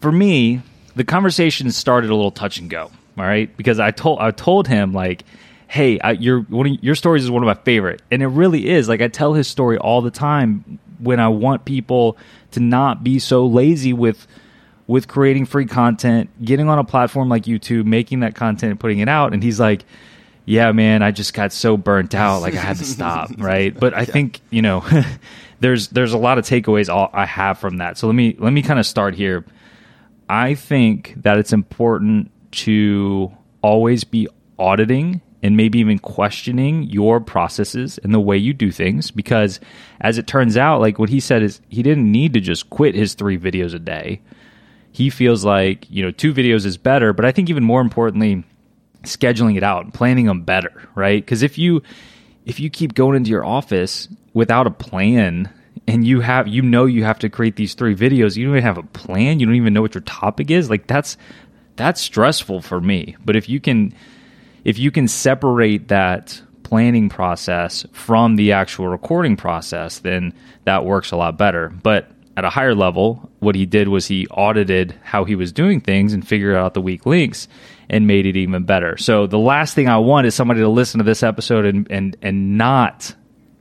for 0.00 0.12
me, 0.12 0.60
the 0.94 1.04
conversation 1.04 1.70
started 1.70 2.10
a 2.10 2.14
little 2.14 2.30
touch 2.30 2.58
and 2.58 2.68
go. 2.68 2.90
All 3.18 3.24
right, 3.24 3.54
because 3.56 3.78
I 3.78 3.90
told 3.90 4.20
I 4.20 4.30
told 4.30 4.68
him 4.68 4.92
like, 4.92 5.24
"Hey, 5.68 6.00
I, 6.00 6.12
your 6.12 6.40
one 6.42 6.66
of, 6.66 6.84
your 6.84 6.94
stories 6.94 7.24
is 7.24 7.30
one 7.30 7.42
of 7.42 7.46
my 7.46 7.62
favorite," 7.62 8.00
and 8.10 8.22
it 8.22 8.26
really 8.26 8.68
is. 8.68 8.88
Like 8.88 9.02
I 9.02 9.08
tell 9.08 9.34
his 9.34 9.48
story 9.48 9.76
all 9.76 10.00
the 10.00 10.10
time 10.10 10.78
when 10.98 11.20
I 11.20 11.28
want 11.28 11.64
people 11.64 12.16
to 12.52 12.60
not 12.60 13.04
be 13.04 13.18
so 13.18 13.46
lazy 13.46 13.92
with 13.92 14.26
with 14.86 15.08
creating 15.08 15.46
free 15.46 15.66
content, 15.66 16.30
getting 16.42 16.68
on 16.68 16.78
a 16.78 16.84
platform 16.84 17.28
like 17.28 17.44
YouTube, 17.44 17.84
making 17.84 18.20
that 18.20 18.34
content 18.34 18.70
and 18.70 18.80
putting 18.80 18.98
it 18.98 19.08
out. 19.08 19.32
And 19.32 19.42
he's 19.42 19.60
like, 19.60 19.84
yeah, 20.44 20.72
man, 20.72 21.02
I 21.02 21.10
just 21.10 21.34
got 21.34 21.52
so 21.52 21.76
burnt 21.76 22.14
out, 22.14 22.42
like 22.42 22.54
I 22.54 22.60
had 22.60 22.76
to 22.78 22.84
stop, 22.84 23.30
right? 23.38 23.78
But 23.78 23.94
I 23.94 24.00
yeah. 24.00 24.04
think 24.06 24.40
you 24.50 24.62
know, 24.62 24.84
there's 25.60 25.88
there's 25.88 26.12
a 26.12 26.18
lot 26.18 26.38
of 26.38 26.44
takeaways 26.44 26.88
I 27.12 27.26
have 27.26 27.58
from 27.58 27.78
that. 27.78 27.98
So 27.98 28.06
let 28.06 28.14
me 28.14 28.36
let 28.38 28.52
me 28.52 28.62
kind 28.62 28.80
of 28.80 28.86
start 28.86 29.14
here. 29.14 29.44
I 30.28 30.54
think 30.54 31.14
that 31.22 31.38
it's 31.38 31.52
important 31.52 32.30
to 32.52 33.32
always 33.62 34.04
be 34.04 34.28
auditing 34.58 35.20
and 35.42 35.56
maybe 35.56 35.78
even 35.80 35.98
questioning 35.98 36.84
your 36.84 37.20
processes 37.20 37.98
and 37.98 38.14
the 38.14 38.20
way 38.20 38.36
you 38.36 38.52
do 38.52 38.70
things 38.70 39.10
because 39.10 39.58
as 40.00 40.16
it 40.16 40.26
turns 40.26 40.56
out 40.56 40.80
like 40.80 40.98
what 40.98 41.08
he 41.08 41.18
said 41.18 41.42
is 41.42 41.60
he 41.68 41.82
didn't 41.82 42.10
need 42.10 42.32
to 42.32 42.40
just 42.40 42.70
quit 42.70 42.94
his 42.94 43.14
3 43.14 43.38
videos 43.38 43.74
a 43.74 43.78
day. 43.78 44.20
He 44.92 45.10
feels 45.10 45.44
like, 45.44 45.90
you 45.90 46.02
know, 46.02 46.10
2 46.10 46.32
videos 46.32 46.66
is 46.66 46.76
better, 46.76 47.12
but 47.12 47.24
I 47.24 47.32
think 47.32 47.50
even 47.50 47.64
more 47.64 47.80
importantly 47.80 48.44
scheduling 49.02 49.56
it 49.56 49.62
out, 49.62 49.84
and 49.84 49.94
planning 49.94 50.26
them 50.26 50.42
better, 50.42 50.88
right? 50.94 51.24
Because 51.24 51.42
if 51.42 51.58
you 51.58 51.82
if 52.44 52.58
you 52.60 52.70
keep 52.70 52.94
going 52.94 53.16
into 53.16 53.30
your 53.30 53.44
office 53.44 54.08
without 54.32 54.66
a 54.66 54.70
plan 54.70 55.48
and 55.86 56.06
you 56.06 56.20
have 56.20 56.48
you 56.48 56.62
know 56.62 56.86
you 56.86 57.04
have 57.04 57.18
to 57.20 57.28
create 57.28 57.56
these 57.56 57.74
three 57.74 57.94
videos, 57.94 58.36
you 58.36 58.44
don't 58.46 58.54
even 58.54 58.64
have 58.64 58.78
a 58.78 58.82
plan, 58.82 59.40
you 59.40 59.46
don't 59.46 59.54
even 59.54 59.72
know 59.72 59.82
what 59.82 59.94
your 59.94 60.02
topic 60.02 60.50
is, 60.50 60.70
like 60.70 60.86
that's 60.86 61.16
that's 61.76 62.00
stressful 62.00 62.60
for 62.60 62.80
me. 62.80 63.16
But 63.24 63.36
if 63.36 63.48
you 63.48 63.60
can 63.60 63.94
if 64.64 64.78
you 64.78 64.90
can 64.90 65.08
separate 65.08 65.88
that 65.88 66.40
planning 66.62 67.08
process 67.08 67.84
from 67.92 68.36
the 68.36 68.52
actual 68.52 68.88
recording 68.88 69.36
process, 69.36 69.98
then 69.98 70.32
that 70.64 70.84
works 70.84 71.10
a 71.10 71.16
lot 71.16 71.36
better. 71.36 71.68
But 71.68 72.10
at 72.36 72.44
a 72.44 72.50
higher 72.50 72.74
level, 72.74 73.30
what 73.40 73.54
he 73.54 73.66
did 73.66 73.88
was 73.88 74.06
he 74.06 74.26
audited 74.28 74.98
how 75.02 75.24
he 75.24 75.34
was 75.34 75.52
doing 75.52 75.80
things 75.80 76.12
and 76.12 76.26
figured 76.26 76.56
out 76.56 76.74
the 76.74 76.80
weak 76.80 77.04
links 77.04 77.46
and 77.90 78.06
made 78.06 78.26
it 78.26 78.36
even 78.36 78.64
better. 78.64 78.96
So 78.96 79.26
the 79.26 79.38
last 79.38 79.74
thing 79.74 79.88
I 79.88 79.98
want 79.98 80.26
is 80.26 80.34
somebody 80.34 80.60
to 80.60 80.68
listen 80.68 80.98
to 80.98 81.04
this 81.04 81.22
episode 81.22 81.66
and 81.66 81.90
and 81.90 82.16
and 82.22 82.56
not 82.56 83.14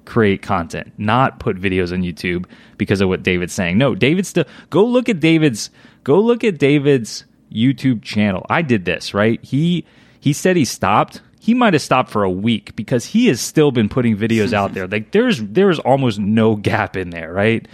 create 0.05 0.41
content, 0.41 0.93
not 0.97 1.39
put 1.39 1.57
videos 1.57 1.91
on 1.91 2.01
YouTube 2.01 2.45
because 2.77 3.01
of 3.01 3.09
what 3.09 3.23
David's 3.23 3.53
saying. 3.53 3.77
No, 3.77 3.93
David's 3.93 4.29
still 4.29 4.45
go 4.69 4.85
look 4.85 5.09
at 5.09 5.19
David's 5.19 5.69
go 6.03 6.19
look 6.19 6.43
at 6.43 6.57
David's 6.57 7.25
YouTube 7.51 8.01
channel. 8.01 8.45
I 8.49 8.61
did 8.61 8.85
this, 8.85 9.13
right? 9.13 9.43
He 9.43 9.85
he 10.19 10.31
said 10.31 10.55
he 10.55 10.65
stopped 10.65 11.21
he 11.41 11.55
might 11.55 11.73
have 11.73 11.81
stopped 11.81 12.11
for 12.11 12.23
a 12.23 12.29
week 12.29 12.75
because 12.75 13.03
he 13.03 13.25
has 13.25 13.41
still 13.41 13.71
been 13.71 13.89
putting 13.89 14.15
videos 14.15 14.53
out 14.53 14.73
there. 14.75 14.87
Like 14.87 15.11
there's 15.11 15.41
there's 15.41 15.79
almost 15.79 16.19
no 16.19 16.55
gap 16.55 16.95
in 16.95 17.09
there, 17.09 17.33
right? 17.33 17.67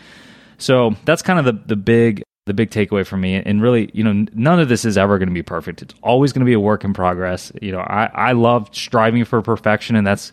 So 0.57 0.95
that's 1.05 1.21
kind 1.21 1.39
of 1.39 1.45
the 1.45 1.61
the 1.65 1.75
big 1.75 2.23
the 2.45 2.53
big 2.53 2.71
takeaway 2.71 3.05
for 3.05 3.17
me. 3.17 3.35
And 3.35 3.61
really, 3.61 3.89
you 3.93 4.03
know, 4.03 4.25
none 4.33 4.59
of 4.59 4.69
this 4.69 4.85
is 4.85 4.97
ever 4.97 5.17
going 5.17 5.29
to 5.29 5.33
be 5.33 5.43
perfect. 5.43 5.81
It's 5.81 5.93
always 6.01 6.33
going 6.33 6.41
to 6.41 6.45
be 6.45 6.53
a 6.53 6.59
work 6.59 6.83
in 6.83 6.93
progress. 6.93 7.51
You 7.61 7.71
know, 7.71 7.79
I 7.79 8.09
I 8.13 8.31
love 8.31 8.69
striving 8.71 9.25
for 9.25 9.41
perfection, 9.41 9.95
and 9.95 10.07
that's 10.07 10.31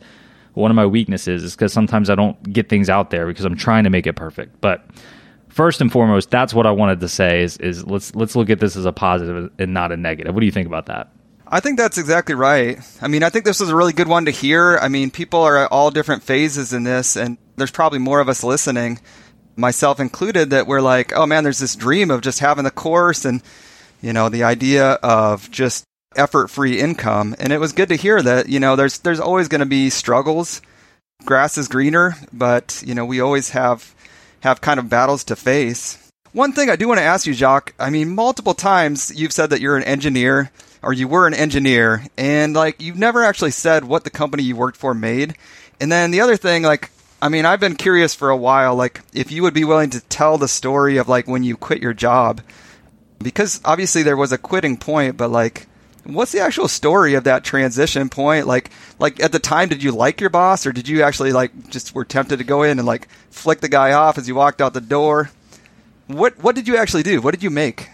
one 0.54 0.70
of 0.70 0.74
my 0.76 0.86
weaknesses 0.86 1.42
is 1.42 1.54
because 1.54 1.72
sometimes 1.72 2.08
I 2.08 2.14
don't 2.14 2.40
get 2.52 2.68
things 2.68 2.88
out 2.88 3.10
there 3.10 3.26
because 3.26 3.44
I'm 3.44 3.56
trying 3.56 3.84
to 3.84 3.90
make 3.90 4.06
it 4.06 4.14
perfect. 4.14 4.60
But 4.60 4.84
first 5.48 5.80
and 5.80 5.90
foremost, 5.90 6.30
that's 6.30 6.54
what 6.54 6.66
I 6.66 6.70
wanted 6.70 7.00
to 7.00 7.08
say 7.08 7.42
is 7.42 7.56
is 7.58 7.84
let's 7.86 8.14
let's 8.14 8.36
look 8.36 8.50
at 8.50 8.60
this 8.60 8.76
as 8.76 8.86
a 8.86 8.92
positive 8.92 9.50
and 9.58 9.74
not 9.74 9.92
a 9.92 9.96
negative. 9.96 10.34
What 10.34 10.40
do 10.40 10.46
you 10.46 10.52
think 10.52 10.66
about 10.66 10.86
that? 10.86 11.10
I 11.46 11.60
think 11.60 11.78
that's 11.78 11.98
exactly 11.98 12.34
right. 12.34 12.78
I 13.02 13.08
mean, 13.08 13.22
I 13.22 13.28
think 13.28 13.44
this 13.44 13.60
is 13.60 13.68
a 13.68 13.76
really 13.76 13.92
good 13.92 14.08
one 14.08 14.24
to 14.24 14.30
hear. 14.30 14.78
I 14.78 14.88
mean, 14.88 15.10
people 15.10 15.40
are 15.40 15.58
at 15.58 15.70
all 15.70 15.90
different 15.90 16.22
phases 16.22 16.72
in 16.72 16.84
this, 16.84 17.16
and 17.16 17.36
there's 17.56 17.70
probably 17.70 17.98
more 17.98 18.20
of 18.20 18.28
us 18.28 18.42
listening, 18.42 18.98
myself 19.57 20.00
included, 20.00 20.50
that 20.50 20.66
we're 20.66 20.80
like, 20.80 21.12
oh 21.14 21.26
man, 21.26 21.44
there's 21.44 21.59
this 21.59 21.76
dream 21.76 22.11
of 22.11 22.20
just 22.20 22.40
having 22.40 22.64
the 22.64 22.70
course 22.70 23.24
and, 23.24 23.42
you 24.02 24.12
know, 24.12 24.28
the 24.28 24.44
idea 24.44 24.92
of 25.02 25.50
just 25.50 25.84
effort 26.16 26.48
free 26.48 26.78
income. 26.78 27.34
And 27.38 27.52
it 27.52 27.59
was 27.59 27.72
good 27.72 27.88
to 27.88 27.96
hear 27.96 28.22
that, 28.22 28.48
you 28.48 28.61
know, 28.61 28.76
there's, 28.76 28.98
there's 28.98 29.20
always 29.20 29.48
going 29.48 29.61
to 29.61 29.66
be 29.66 29.90
struggles. 29.90 30.61
Grass 31.24 31.57
is 31.57 31.68
greener, 31.68 32.16
but, 32.32 32.82
you 32.86 32.94
know, 32.94 33.05
we 33.05 33.20
always 33.20 33.50
have, 33.50 33.94
have 34.40 34.61
kind 34.61 34.78
of 34.78 34.88
battles 34.88 35.24
to 35.24 35.36
face. 35.36 35.98
One 36.32 36.52
thing 36.52 36.68
I 36.68 36.76
do 36.76 36.88
want 36.88 36.98
to 36.98 37.05
ask 37.05 37.26
you, 37.26 37.32
Jacques, 37.32 37.74
I 37.78 37.90
mean, 37.90 38.14
multiple 38.14 38.55
times 38.55 39.12
you've 39.14 39.32
said 39.32 39.50
that 39.50 39.61
you're 39.61 39.76
an 39.76 39.84
engineer 39.84 40.50
or 40.82 40.92
you 40.92 41.09
were 41.09 41.26
an 41.26 41.34
engineer 41.34 42.05
and 42.18 42.55
like 42.55 42.82
you've 42.82 42.98
never 42.98 43.22
actually 43.22 43.52
said 43.52 43.84
what 43.84 44.05
the 44.05 44.11
company 44.11 44.42
you 44.42 44.57
worked 44.57 44.76
for 44.76 44.94
made. 44.94 45.36
And 45.80 45.90
then 45.90 46.11
the 46.11 46.20
other 46.20 46.36
thing, 46.36 46.62
like, 46.62 46.90
I 47.24 47.30
mean, 47.30 47.46
I've 47.46 47.58
been 47.58 47.76
curious 47.76 48.14
for 48.14 48.28
a 48.28 48.36
while, 48.36 48.76
like, 48.76 49.00
if 49.14 49.32
you 49.32 49.42
would 49.44 49.54
be 49.54 49.64
willing 49.64 49.88
to 49.88 50.00
tell 50.02 50.36
the 50.36 50.46
story 50.46 50.98
of 50.98 51.08
like 51.08 51.26
when 51.26 51.42
you 51.42 51.56
quit 51.56 51.80
your 51.80 51.94
job, 51.94 52.42
because 53.18 53.62
obviously 53.64 54.02
there 54.02 54.14
was 54.14 54.30
a 54.30 54.36
quitting 54.36 54.76
point, 54.76 55.16
but 55.16 55.30
like, 55.30 55.66
what's 56.04 56.32
the 56.32 56.40
actual 56.40 56.68
story 56.68 57.14
of 57.14 57.24
that 57.24 57.42
transition 57.42 58.10
point? 58.10 58.46
Like, 58.46 58.70
like 58.98 59.20
at 59.20 59.32
the 59.32 59.38
time, 59.38 59.70
did 59.70 59.82
you 59.82 59.90
like 59.90 60.20
your 60.20 60.28
boss, 60.28 60.66
or 60.66 60.72
did 60.72 60.86
you 60.86 61.02
actually 61.02 61.32
like 61.32 61.70
just 61.70 61.94
were 61.94 62.04
tempted 62.04 62.40
to 62.40 62.44
go 62.44 62.62
in 62.62 62.78
and 62.78 62.86
like 62.86 63.08
flick 63.30 63.60
the 63.60 63.70
guy 63.70 63.92
off 63.92 64.18
as 64.18 64.28
you 64.28 64.34
walked 64.34 64.60
out 64.60 64.74
the 64.74 64.82
door? 64.82 65.30
What 66.08 66.38
what 66.44 66.54
did 66.54 66.68
you 66.68 66.76
actually 66.76 67.04
do? 67.04 67.22
What 67.22 67.32
did 67.32 67.42
you 67.42 67.48
make? 67.48 67.88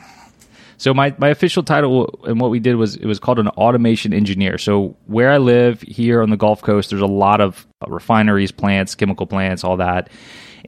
So 0.81 0.95
my, 0.95 1.15
my 1.19 1.29
official 1.29 1.63
title 1.63 2.19
and 2.25 2.41
what 2.41 2.51
we 2.51 2.59
did 2.59 2.77
was 2.77 2.97
it 2.97 3.05
was 3.05 3.19
called 3.19 3.39
an 3.39 3.49
automation 3.49 4.15
engineer. 4.15 4.57
So 4.57 4.97
where 5.05 5.31
I 5.31 5.37
live 5.37 5.83
here 5.83 6.23
on 6.23 6.31
the 6.31 6.39
Gulf 6.39 6.63
Coast, 6.63 6.89
there's 6.89 7.03
a 7.03 7.07
lot 7.07 7.43
of 7.43 7.67
refineries, 7.87 8.51
plants, 8.51 8.95
chemical 8.95 9.27
plants, 9.27 9.63
all 9.63 9.77
that, 9.77 10.09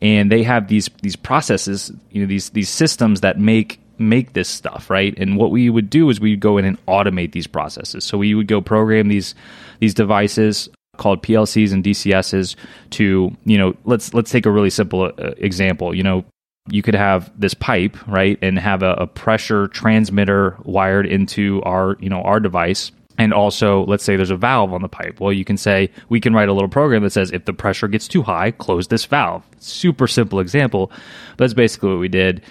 and 0.02 0.30
they 0.30 0.42
have 0.42 0.68
these 0.68 0.90
these 1.00 1.16
processes, 1.16 1.90
you 2.10 2.20
know, 2.20 2.26
these 2.26 2.50
these 2.50 2.68
systems 2.68 3.22
that 3.22 3.38
make 3.38 3.80
make 3.96 4.34
this 4.34 4.50
stuff 4.50 4.90
right. 4.90 5.14
And 5.16 5.38
what 5.38 5.50
we 5.50 5.70
would 5.70 5.88
do 5.88 6.10
is 6.10 6.20
we'd 6.20 6.40
go 6.40 6.58
in 6.58 6.66
and 6.66 6.84
automate 6.84 7.32
these 7.32 7.46
processes. 7.46 8.04
So 8.04 8.18
we 8.18 8.34
would 8.34 8.48
go 8.48 8.60
program 8.60 9.08
these 9.08 9.34
these 9.80 9.94
devices 9.94 10.68
called 10.98 11.22
PLCs 11.22 11.72
and 11.72 11.82
DCSs 11.82 12.54
to 12.90 13.34
you 13.46 13.56
know 13.56 13.74
let's 13.86 14.12
let's 14.12 14.30
take 14.30 14.44
a 14.44 14.50
really 14.50 14.68
simple 14.68 15.04
uh, 15.04 15.30
example. 15.38 15.94
You 15.94 16.02
know 16.02 16.24
you 16.68 16.82
could 16.82 16.94
have 16.94 17.32
this 17.38 17.54
pipe 17.54 17.96
right 18.06 18.38
and 18.40 18.58
have 18.58 18.82
a, 18.82 18.92
a, 18.94 19.06
pressure 19.06 19.68
transmitter 19.68 20.56
wired 20.62 21.06
into 21.06 21.60
our 21.62 21.96
you 22.00 22.08
know 22.08 22.22
our 22.22 22.40
device. 22.40 22.92
And 23.18 23.34
also 23.34 23.84
let's 23.86 24.04
say 24.04 24.16
there's 24.16 24.30
a 24.30 24.36
valve 24.36 24.72
on 24.72 24.82
the 24.82 24.88
pipe. 24.88 25.20
Well 25.20 25.32
you 25.32 25.44
can 25.44 25.56
say 25.56 25.90
we 26.08 26.20
can 26.20 26.34
write 26.34 26.48
a 26.48 26.52
little 26.52 26.68
program 26.68 27.02
that 27.02 27.10
says 27.10 27.32
if 27.32 27.44
the 27.44 27.52
pressure 27.52 27.88
gets 27.88 28.06
too 28.06 28.22
high 28.22 28.52
close 28.52 28.88
this 28.88 29.04
valve. 29.04 29.44
Super 29.58 30.06
simple 30.06 30.38
example 30.38 30.92
but 31.30 31.38
that's 31.38 31.54
basically 31.54 31.90
what 31.90 31.98
we 31.98 32.08
did. 32.08 32.42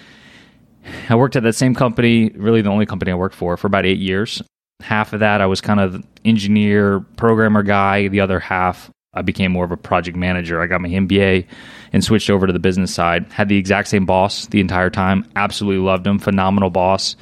I 1.08 1.14
worked 1.14 1.36
at 1.36 1.42
that 1.44 1.54
same 1.54 1.74
company 1.74 2.30
really 2.34 2.60
the 2.60 2.70
only 2.70 2.86
company 2.86 3.12
i 3.12 3.14
worked 3.14 3.34
for 3.34 3.56
for 3.56 3.66
about 3.66 3.86
eight 3.86 3.98
years. 3.98 4.42
Half 4.80 5.14
of 5.14 5.20
that 5.20 5.40
i 5.40 5.46
was 5.46 5.62
kind 5.62 5.80
of 5.80 6.04
engineer 6.24 7.00
programmer 7.16 7.62
guy. 7.62 8.08
The 8.08 8.20
other 8.20 8.40
half 8.40 8.90
i 9.14 9.22
became 9.22 9.52
more 9.52 9.64
of 9.64 9.72
a 9.72 9.76
project 9.78 10.18
manager. 10.18 10.60
I 10.60 10.66
got 10.66 10.82
my 10.82 10.88
mba 10.88 11.46
and 11.92 12.02
switched 12.02 12.30
over 12.30 12.46
to 12.46 12.52
the 12.52 12.58
business 12.58 12.94
side. 12.94 13.26
Had 13.32 13.48
the 13.48 13.56
exact 13.56 13.88
same 13.88 14.06
boss 14.06 14.46
the 14.46 14.60
entire 14.60 14.90
time. 14.90 15.26
Absolutely 15.36 15.84
loved 15.84 16.06
him. 16.06 16.18
Phenomenal 16.18 16.70
boss, 16.70 17.16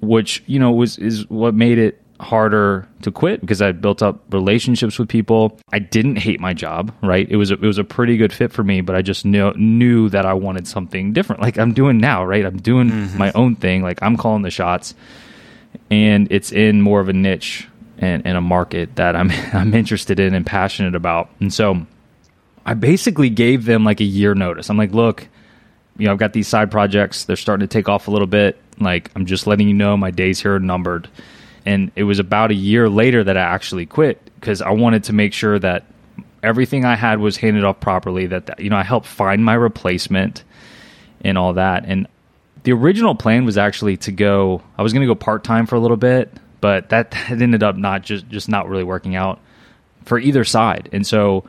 which 0.00 0.42
you 0.46 0.58
know 0.58 0.72
was 0.72 0.98
is 0.98 1.28
what 1.28 1.54
made 1.54 1.78
it 1.78 2.02
harder 2.20 2.88
to 3.02 3.10
quit 3.10 3.40
because 3.40 3.60
I 3.60 3.72
built 3.72 4.02
up 4.02 4.22
relationships 4.32 4.98
with 4.98 5.08
people. 5.08 5.58
I 5.72 5.78
didn't 5.78 6.16
hate 6.16 6.40
my 6.40 6.54
job, 6.54 6.92
right? 7.02 7.28
It 7.28 7.36
was 7.36 7.50
a, 7.50 7.54
it 7.54 7.62
was 7.62 7.78
a 7.78 7.84
pretty 7.84 8.16
good 8.16 8.32
fit 8.32 8.52
for 8.52 8.64
me, 8.64 8.80
but 8.80 8.96
I 8.96 9.02
just 9.02 9.24
knew 9.24 9.52
knew 9.52 10.08
that 10.10 10.26
I 10.26 10.34
wanted 10.34 10.66
something 10.66 11.12
different, 11.12 11.42
like 11.42 11.58
I'm 11.58 11.72
doing 11.72 11.98
now, 11.98 12.24
right? 12.24 12.44
I'm 12.44 12.58
doing 12.58 12.90
mm-hmm. 12.90 13.18
my 13.18 13.32
own 13.32 13.56
thing, 13.56 13.82
like 13.82 14.02
I'm 14.02 14.16
calling 14.16 14.42
the 14.42 14.50
shots, 14.50 14.94
and 15.90 16.28
it's 16.30 16.52
in 16.52 16.80
more 16.80 17.00
of 17.00 17.08
a 17.08 17.12
niche 17.12 17.68
and, 17.98 18.26
and 18.26 18.36
a 18.36 18.40
market 18.40 18.96
that 18.96 19.16
I'm 19.16 19.30
I'm 19.52 19.74
interested 19.74 20.18
in 20.18 20.34
and 20.34 20.46
passionate 20.46 20.94
about, 20.94 21.30
and 21.40 21.52
so 21.52 21.86
I 22.66 22.74
basically 22.74 23.30
gave 23.30 23.64
them 23.64 23.84
like 23.84 24.00
a 24.00 24.04
year 24.04 24.34
notice. 24.34 24.68
I'm 24.68 24.76
like, 24.76 24.92
look, 24.92 25.26
you 25.96 26.06
know, 26.06 26.12
I've 26.12 26.18
got 26.18 26.32
these 26.32 26.48
side 26.48 26.70
projects. 26.70 27.24
They're 27.24 27.36
starting 27.36 27.66
to 27.66 27.72
take 27.72 27.88
off 27.88 28.08
a 28.08 28.10
little 28.10 28.26
bit. 28.26 28.60
Like, 28.78 29.10
I'm 29.14 29.24
just 29.24 29.46
letting 29.46 29.68
you 29.68 29.74
know 29.74 29.96
my 29.96 30.10
days 30.10 30.40
here 30.42 30.56
are 30.56 30.60
numbered. 30.60 31.08
And 31.64 31.92
it 31.94 32.02
was 32.02 32.18
about 32.18 32.50
a 32.50 32.54
year 32.54 32.88
later 32.88 33.22
that 33.22 33.36
I 33.36 33.40
actually 33.40 33.86
quit 33.86 34.20
because 34.34 34.60
I 34.60 34.70
wanted 34.70 35.04
to 35.04 35.12
make 35.12 35.32
sure 35.32 35.58
that 35.60 35.84
everything 36.42 36.84
I 36.84 36.96
had 36.96 37.20
was 37.20 37.36
handed 37.36 37.64
off 37.64 37.80
properly. 37.80 38.26
That, 38.26 38.60
you 38.60 38.68
know, 38.68 38.76
I 38.76 38.82
helped 38.82 39.06
find 39.06 39.44
my 39.44 39.54
replacement 39.54 40.42
and 41.22 41.38
all 41.38 41.54
that. 41.54 41.84
And 41.86 42.08
the 42.64 42.72
original 42.72 43.14
plan 43.14 43.44
was 43.44 43.56
actually 43.56 43.96
to 43.98 44.12
go. 44.12 44.60
I 44.76 44.82
was 44.82 44.92
going 44.92 45.02
to 45.02 45.06
go 45.06 45.14
part 45.14 45.44
time 45.44 45.66
for 45.66 45.76
a 45.76 45.80
little 45.80 45.96
bit, 45.96 46.32
but 46.60 46.88
that, 46.88 47.12
that 47.12 47.40
ended 47.40 47.62
up 47.62 47.76
not 47.76 48.02
just 48.02 48.28
just 48.28 48.48
not 48.48 48.68
really 48.68 48.84
working 48.84 49.14
out 49.14 49.40
for 50.04 50.18
either 50.18 50.44
side. 50.44 50.88
And 50.92 51.06
so 51.06 51.44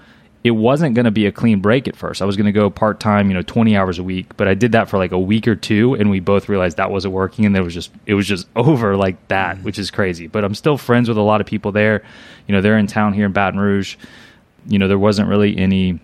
it 0.47 0.51
wasn't 0.51 0.95
going 0.95 1.05
to 1.05 1.11
be 1.11 1.25
a 1.25 1.31
clean 1.31 1.59
break 1.59 1.89
at 1.89 1.95
first. 1.95 2.21
I 2.21 2.25
was 2.25 2.37
going 2.37 2.45
to 2.45 2.53
go 2.53 2.69
part 2.69 3.01
time, 3.01 3.27
you 3.27 3.33
know, 3.33 3.41
20 3.41 3.75
hours 3.75 3.99
a 3.99 4.03
week, 4.03 4.37
but 4.37 4.47
I 4.47 4.53
did 4.53 4.71
that 4.71 4.89
for 4.89 4.97
like 4.97 5.11
a 5.11 5.19
week 5.19 5.45
or 5.45 5.55
two 5.55 5.93
and 5.95 6.09
we 6.09 6.21
both 6.21 6.47
realized 6.47 6.77
that 6.77 6.89
wasn't 6.89 7.13
working 7.13 7.45
and 7.45 7.53
there 7.53 7.63
was 7.63 7.73
just 7.73 7.91
it 8.05 8.13
was 8.13 8.25
just 8.25 8.47
over 8.55 8.95
like 8.95 9.27
that, 9.27 9.57
mm-hmm. 9.57 9.65
which 9.65 9.77
is 9.77 9.91
crazy. 9.91 10.27
But 10.27 10.45
I'm 10.45 10.55
still 10.55 10.77
friends 10.77 11.09
with 11.09 11.17
a 11.17 11.21
lot 11.21 11.41
of 11.41 11.47
people 11.47 11.73
there. 11.73 12.03
You 12.47 12.55
know, 12.55 12.61
they're 12.61 12.77
in 12.77 12.87
town 12.87 13.13
here 13.13 13.25
in 13.25 13.33
Baton 13.33 13.59
Rouge. 13.59 13.97
You 14.67 14.79
know, 14.79 14.87
there 14.87 14.97
wasn't 14.97 15.27
really 15.27 15.57
any 15.57 15.99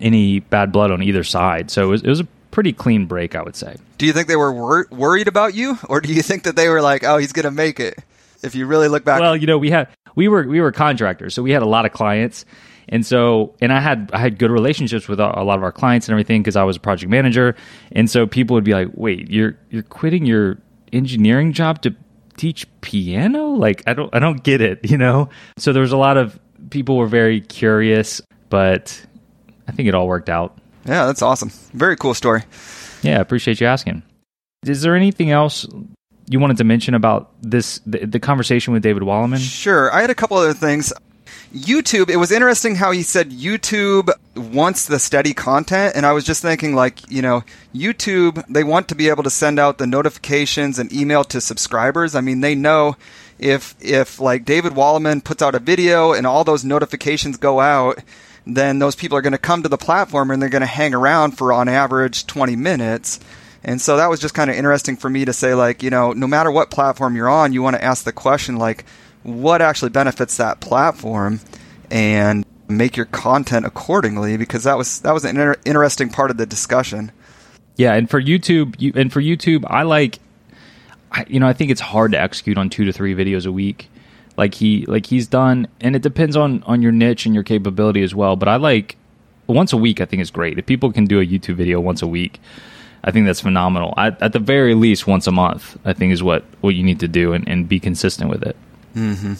any 0.00 0.38
bad 0.38 0.70
blood 0.70 0.92
on 0.92 1.02
either 1.02 1.24
side. 1.24 1.68
So 1.68 1.82
it 1.82 1.90
was, 1.90 2.02
it 2.02 2.08
was 2.08 2.20
a 2.20 2.28
pretty 2.52 2.72
clean 2.72 3.06
break, 3.06 3.34
I 3.34 3.42
would 3.42 3.56
say. 3.56 3.76
Do 3.98 4.06
you 4.06 4.12
think 4.12 4.28
they 4.28 4.36
were 4.36 4.52
wor- 4.52 4.86
worried 4.90 5.26
about 5.26 5.54
you 5.54 5.78
or 5.88 6.00
do 6.00 6.12
you 6.12 6.22
think 6.22 6.44
that 6.44 6.54
they 6.54 6.68
were 6.68 6.80
like, 6.80 7.02
"Oh, 7.02 7.18
he's 7.18 7.32
going 7.32 7.44
to 7.44 7.50
make 7.50 7.80
it?" 7.80 7.98
If 8.42 8.54
you 8.54 8.66
really 8.66 8.88
look 8.88 9.04
back 9.04 9.20
Well, 9.20 9.36
you 9.36 9.46
know, 9.46 9.58
we 9.58 9.70
had 9.70 9.88
we 10.14 10.28
were 10.28 10.46
we 10.46 10.60
were 10.60 10.70
contractors, 10.70 11.34
so 11.34 11.42
we 11.42 11.50
had 11.50 11.62
a 11.62 11.66
lot 11.66 11.86
of 11.86 11.92
clients 11.92 12.44
and 12.88 13.04
so, 13.04 13.54
and 13.60 13.72
I 13.72 13.80
had 13.80 14.10
I 14.12 14.18
had 14.18 14.38
good 14.38 14.50
relationships 14.50 15.08
with 15.08 15.20
a, 15.20 15.40
a 15.40 15.44
lot 15.44 15.58
of 15.58 15.62
our 15.62 15.72
clients 15.72 16.08
and 16.08 16.12
everything 16.12 16.42
because 16.42 16.56
I 16.56 16.64
was 16.64 16.76
a 16.76 16.80
project 16.80 17.10
manager. 17.10 17.54
And 17.92 18.10
so 18.10 18.26
people 18.26 18.54
would 18.54 18.64
be 18.64 18.72
like, 18.72 18.88
"Wait, 18.94 19.30
you're 19.30 19.56
you're 19.70 19.82
quitting 19.82 20.26
your 20.26 20.58
engineering 20.92 21.52
job 21.52 21.82
to 21.82 21.94
teach 22.36 22.66
piano? 22.80 23.48
Like, 23.48 23.82
I 23.86 23.94
don't 23.94 24.14
I 24.14 24.18
don't 24.18 24.42
get 24.42 24.60
it, 24.60 24.80
you 24.90 24.98
know." 24.98 25.28
So 25.56 25.72
there 25.72 25.82
was 25.82 25.92
a 25.92 25.96
lot 25.96 26.16
of 26.16 26.38
people 26.70 26.96
were 26.96 27.06
very 27.06 27.40
curious, 27.40 28.20
but 28.48 29.00
I 29.68 29.72
think 29.72 29.88
it 29.88 29.94
all 29.94 30.08
worked 30.08 30.28
out. 30.28 30.58
Yeah, 30.84 31.06
that's 31.06 31.22
awesome. 31.22 31.50
Very 31.72 31.96
cool 31.96 32.14
story. 32.14 32.42
Yeah, 33.02 33.18
I 33.18 33.20
appreciate 33.20 33.60
you 33.60 33.66
asking. 33.66 34.02
Is 34.66 34.82
there 34.82 34.94
anything 34.94 35.30
else 35.30 35.66
you 36.28 36.38
wanted 36.38 36.58
to 36.58 36.64
mention 36.64 36.94
about 36.94 37.30
this 37.42 37.80
the, 37.86 38.06
the 38.06 38.20
conversation 38.20 38.72
with 38.72 38.82
David 38.82 39.02
Wallimann? 39.02 39.38
Sure. 39.38 39.92
I 39.92 40.00
had 40.00 40.10
a 40.10 40.14
couple 40.14 40.36
other 40.36 40.54
things. 40.54 40.92
YouTube, 41.52 42.10
it 42.10 42.16
was 42.16 42.30
interesting 42.30 42.76
how 42.76 42.92
he 42.92 43.02
said 43.02 43.30
YouTube 43.30 44.08
wants 44.36 44.86
the 44.86 45.00
steady 45.00 45.34
content. 45.34 45.96
And 45.96 46.06
I 46.06 46.12
was 46.12 46.24
just 46.24 46.42
thinking, 46.42 46.74
like, 46.74 47.10
you 47.10 47.22
know, 47.22 47.42
YouTube, 47.74 48.44
they 48.48 48.62
want 48.62 48.88
to 48.88 48.94
be 48.94 49.08
able 49.08 49.24
to 49.24 49.30
send 49.30 49.58
out 49.58 49.78
the 49.78 49.86
notifications 49.86 50.78
and 50.78 50.92
email 50.92 51.24
to 51.24 51.40
subscribers. 51.40 52.14
I 52.14 52.20
mean, 52.20 52.40
they 52.40 52.54
know 52.54 52.96
if, 53.38 53.74
if 53.80 54.20
like 54.20 54.44
David 54.44 54.74
Wallimann 54.74 55.24
puts 55.24 55.42
out 55.42 55.56
a 55.56 55.58
video 55.58 56.12
and 56.12 56.26
all 56.26 56.44
those 56.44 56.64
notifications 56.64 57.36
go 57.36 57.58
out, 57.58 57.98
then 58.46 58.78
those 58.78 58.94
people 58.94 59.18
are 59.18 59.22
going 59.22 59.32
to 59.32 59.38
come 59.38 59.64
to 59.64 59.68
the 59.68 59.76
platform 59.76 60.30
and 60.30 60.40
they're 60.40 60.48
going 60.48 60.60
to 60.60 60.66
hang 60.66 60.94
around 60.94 61.32
for 61.32 61.52
on 61.52 61.68
average 61.68 62.26
20 62.26 62.54
minutes. 62.54 63.18
And 63.64 63.80
so 63.80 63.96
that 63.96 64.08
was 64.08 64.20
just 64.20 64.34
kind 64.34 64.50
of 64.50 64.56
interesting 64.56 64.96
for 64.96 65.10
me 65.10 65.24
to 65.24 65.32
say, 65.32 65.54
like, 65.54 65.82
you 65.82 65.90
know, 65.90 66.12
no 66.12 66.26
matter 66.26 66.50
what 66.50 66.70
platform 66.70 67.16
you're 67.16 67.28
on, 67.28 67.52
you 67.52 67.62
want 67.62 67.76
to 67.76 67.84
ask 67.84 68.04
the 68.04 68.12
question, 68.12 68.56
like, 68.56 68.84
what 69.22 69.62
actually 69.62 69.90
benefits 69.90 70.36
that 70.38 70.60
platform 70.60 71.40
and 71.90 72.44
make 72.68 72.96
your 72.96 73.06
content 73.06 73.66
accordingly 73.66 74.36
because 74.36 74.64
that 74.64 74.78
was 74.78 75.00
that 75.00 75.12
was 75.12 75.24
an 75.24 75.30
inter- 75.30 75.56
interesting 75.64 76.08
part 76.08 76.30
of 76.30 76.36
the 76.36 76.46
discussion. 76.46 77.12
Yeah, 77.76 77.94
and 77.94 78.08
for 78.10 78.20
YouTube, 78.20 78.76
you, 78.78 78.92
and 78.94 79.12
for 79.12 79.20
YouTube, 79.22 79.64
I 79.66 79.82
like, 79.82 80.18
I, 81.12 81.24
you 81.28 81.40
know, 81.40 81.46
I 81.48 81.52
think 81.54 81.70
it's 81.70 81.80
hard 81.80 82.12
to 82.12 82.20
execute 82.20 82.58
on 82.58 82.68
two 82.70 82.84
to 82.84 82.92
three 82.92 83.14
videos 83.14 83.46
a 83.46 83.52
week. 83.52 83.88
like 84.36 84.54
he 84.54 84.86
like 84.86 85.06
he's 85.06 85.26
done 85.26 85.68
and 85.80 85.94
it 85.96 86.02
depends 86.02 86.36
on 86.36 86.62
on 86.64 86.82
your 86.82 86.92
niche 86.92 87.26
and 87.26 87.34
your 87.34 87.44
capability 87.44 88.02
as 88.02 88.14
well 88.14 88.36
but 88.36 88.48
i 88.48 88.56
like 88.56 88.96
once 89.46 89.72
a 89.72 89.76
week 89.76 90.00
i 90.00 90.04
think 90.06 90.22
is 90.22 90.30
great 90.30 90.58
if 90.58 90.66
people 90.66 90.92
can 90.92 91.04
do 91.04 91.20
a 91.20 91.26
youtube 91.26 91.56
video 91.56 91.80
once 91.80 92.00
a 92.02 92.06
week 92.06 92.40
i 93.04 93.10
think 93.10 93.26
that's 93.26 93.40
phenomenal 93.40 93.92
I, 93.96 94.08
at 94.20 94.32
the 94.32 94.38
very 94.38 94.74
least 94.74 95.06
once 95.06 95.26
a 95.26 95.32
month 95.32 95.76
i 95.84 95.92
think 95.92 96.12
is 96.12 96.22
what 96.22 96.44
what 96.60 96.74
you 96.74 96.82
need 96.82 97.00
to 97.00 97.08
do 97.08 97.32
and, 97.34 97.46
and 97.48 97.68
be 97.68 97.80
consistent 97.80 98.30
with 98.30 98.42
it 98.42 98.56
mm-hmm. 98.94 99.34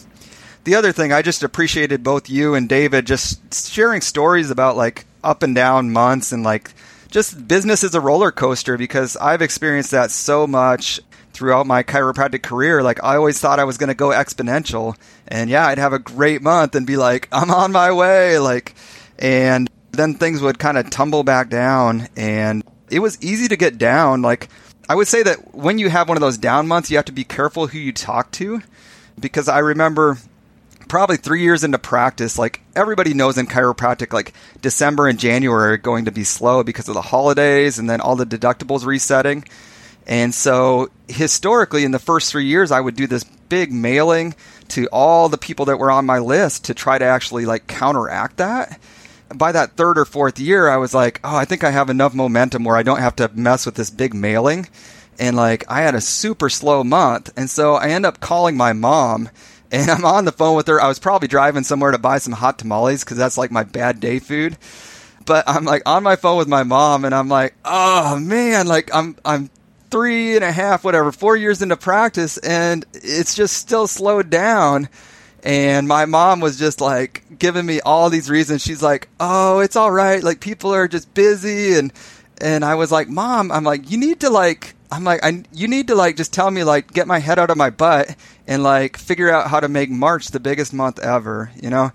the 0.65 0.75
other 0.75 0.93
thing 0.93 1.13
i 1.13 1.23
just 1.23 1.43
appreciated 1.43 2.03
both 2.03 2.29
you 2.29 2.55
and 2.55 2.69
david 2.69 3.07
just 3.07 3.71
sharing 3.71 4.01
stories 4.01 4.51
about 4.51 4.77
like 4.77 5.07
up 5.23 5.43
and 5.43 5.55
down 5.55 5.93
months 5.93 6.33
and 6.33 6.43
like 6.43 6.73
just 7.11 7.47
business 7.49 7.83
is 7.83 7.95
a 7.95 8.01
roller 8.01 8.31
coaster 8.31 8.79
because 8.79 9.17
I've 9.17 9.43
experienced 9.43 9.91
that 9.91 10.11
so 10.11 10.47
much 10.47 11.01
throughout 11.33 11.67
my 11.67 11.83
chiropractic 11.83 12.43
career. 12.43 12.83
Like 12.83 13.03
I 13.03 13.17
always 13.17 13.41
thought 13.41 13.59
I 13.59 13.65
was 13.65 13.79
going 13.79 13.89
to 13.89 13.95
go 13.95 14.09
exponential, 14.11 14.97
and 15.29 15.51
yeah, 15.51 15.67
I'd 15.67 15.79
have 15.79 15.93
a 15.93 15.99
great 15.99 16.43
month 16.43 16.75
and 16.75 16.87
be 16.87 16.97
like, 16.97 17.29
I'm 17.33 17.51
on 17.51 17.73
my 17.73 17.93
way, 17.93 18.39
like, 18.39 18.75
and 19.19 19.69
then 19.93 20.15
things 20.15 20.41
would 20.41 20.59
kind 20.59 20.79
of 20.79 20.91
tumble 20.91 21.25
back 21.25 21.51
down, 21.51 22.09
and 22.17 22.63
it 22.91 23.01
was 23.01 23.21
easy 23.23 23.49
to 23.49 23.57
get 23.57 23.79
down. 23.79 24.23
Like 24.23 24.49
I 24.89 24.95
would 24.95 25.09
say 25.09 25.23
that 25.23 25.55
when 25.55 25.79
you 25.79 25.91
have 25.91 26.09
one 26.09 26.17
of 26.17 26.23
those 26.23 26.39
down 26.39 26.69
months, 26.69 26.91
you 26.91 26.97
have 26.97 27.07
to 27.07 27.13
be 27.13 27.25
careful 27.25 27.67
who 27.67 27.79
you 27.79 27.93
talk 27.93 28.31
to, 28.33 28.63
because 29.21 29.49
I 29.49 29.59
remember 29.59 30.19
probably 30.89 31.17
three 31.17 31.43
years 31.43 31.63
into 31.63 31.79
practice, 31.79 32.39
like 32.39 32.61
everybody 32.75 33.15
knows 33.15 33.39
in 33.39 33.47
chiropractic, 33.47 34.13
like 34.13 34.35
December 34.61 35.07
and 35.09 35.19
January 35.19 35.75
are 35.75 35.77
going 35.77 36.07
to 36.07 36.11
be 36.11 36.25
slow 36.25 36.65
because 36.65 36.89
of 36.89 36.95
the 36.95 37.03
holidays 37.03 37.79
and 37.79 37.89
then 37.89 38.01
all 38.01 38.17
the 38.17 38.27
deductibles 38.27 38.85
resetting. 38.85 39.45
And 40.07 40.35
so 40.35 40.91
historically, 41.09 41.85
in 41.85 41.93
the 41.93 41.99
first 41.99 42.31
three 42.33 42.47
years, 42.47 42.73
I 42.73 42.81
would 42.81 42.97
do 42.97 43.07
this 43.07 43.25
big 43.25 43.73
mailing 43.73 44.35
to 44.69 44.89
all 44.93 45.29
the 45.29 45.39
people 45.39 45.67
that 45.67 45.79
were 45.79 45.91
on 45.91 46.07
my 46.07 46.19
list 46.19 46.65
to 46.65 46.75
try 46.75 46.99
to 46.99 47.05
actually 47.05 47.47
like 47.47 47.67
counteract 47.67 48.39
that. 48.39 48.81
By 49.33 49.53
that 49.53 49.77
third 49.77 49.97
or 49.97 50.05
fourth 50.05 50.41
year, 50.41 50.69
I 50.69 50.79
was 50.79 50.93
like, 50.93 51.21
oh, 51.23 51.37
I 51.37 51.45
think 51.45 51.63
I 51.63 51.71
have 51.71 51.89
enough 51.89 52.15
momentum 52.15 52.65
where 52.65 52.77
I 52.77 52.83
don't 52.83 52.99
have 52.99 53.15
to 53.17 53.31
mess 53.33 53.65
with 53.65 53.77
this 53.77 53.91
big 53.91 54.13
mailing. 54.13 54.67
And 55.21 55.37
like, 55.37 55.65
I 55.69 55.83
had 55.83 55.95
a 55.95 56.01
super 56.01 56.49
slow 56.49 56.83
month. 56.83 57.31
And 57.37 57.49
so 57.49 57.75
I 57.75 57.91
end 57.91 58.07
up 58.07 58.19
calling 58.19 58.57
my 58.57 58.73
mom 58.73 59.29
and 59.71 59.91
I'm 59.91 60.05
on 60.05 60.25
the 60.25 60.33
phone 60.33 60.57
with 60.57 60.67
her. 60.67 60.81
I 60.81 60.89
was 60.89 60.99
probably 60.99 61.29
driving 61.29 61.63
somewhere 61.63 61.93
to 61.93 61.99
buy 61.99 62.19
some 62.19 62.33
hot 62.33 62.59
tamales 62.59 63.05
because 63.05 63.17
that's 63.17 63.39
like 63.39 63.53
my 63.53 63.63
bad 63.63 64.01
day 64.01 64.19
food. 64.19 64.59
But 65.27 65.45
I'm 65.47 65.65
like 65.65 65.83
on 65.87 66.03
my 66.03 66.17
phone 66.17 66.39
with 66.39 66.49
my 66.49 66.65
mom, 66.65 67.05
and 67.05 67.15
I'm 67.15 67.29
like, 67.29 67.55
oh 67.65 68.19
man, 68.19 68.67
like 68.67 68.93
I'm 68.93 69.17
I'm 69.25 69.51
three 69.91 70.35
and 70.35 70.43
a 70.43 70.51
half, 70.51 70.83
whatever, 70.83 71.13
four 71.13 71.37
years 71.37 71.63
into 71.63 71.77
practice, 71.77 72.39
and 72.39 72.85
it's 72.95 73.35
just 73.35 73.57
still 73.57 73.87
slowed 73.87 74.31
down. 74.31 74.89
And 75.45 75.87
my 75.87 76.05
mom 76.07 76.41
was 76.41 76.59
just 76.59 76.81
like 76.81 77.23
giving 77.39 77.65
me 77.65 77.81
all 77.81 78.11
these 78.11 78.29
reasons. 78.29 78.63
She's 78.63 78.83
like, 78.83 79.09
"Oh, 79.21 79.61
it's 79.61 79.77
all 79.77 79.91
right. 79.91 80.23
Like 80.23 80.41
people 80.41 80.75
are 80.75 80.89
just 80.89 81.15
busy." 81.15 81.79
And 81.79 81.93
and 82.41 82.65
I 82.65 82.75
was 82.75 82.91
like, 82.91 83.09
"Mom, 83.09 83.53
I'm 83.53 83.65
like, 83.65 83.91
you 83.91 83.99
need 83.99 84.21
to 84.21 84.31
like 84.31 84.75
I'm 84.93 85.05
like, 85.05 85.25
I, 85.25 85.45
you 85.53 85.69
need 85.69 85.89
to 85.89 85.95
like 85.95 86.17
just 86.17 86.33
tell 86.33 86.51
me 86.51 86.65
like 86.65 86.93
get 86.93 87.07
my 87.07 87.19
head 87.19 87.39
out 87.39 87.51
of 87.51 87.57
my 87.57 87.71
butt 87.71 88.17
and 88.47 88.63
like 88.63 88.97
figure 88.97 89.31
out 89.31 89.51
how 89.51 89.61
to 89.61 89.69
make 89.69 89.91
March 89.91 90.29
the 90.29 90.41
biggest 90.41 90.73
month 90.73 90.99
ever. 90.99 91.51
You 91.61 91.71
know, 91.71 91.93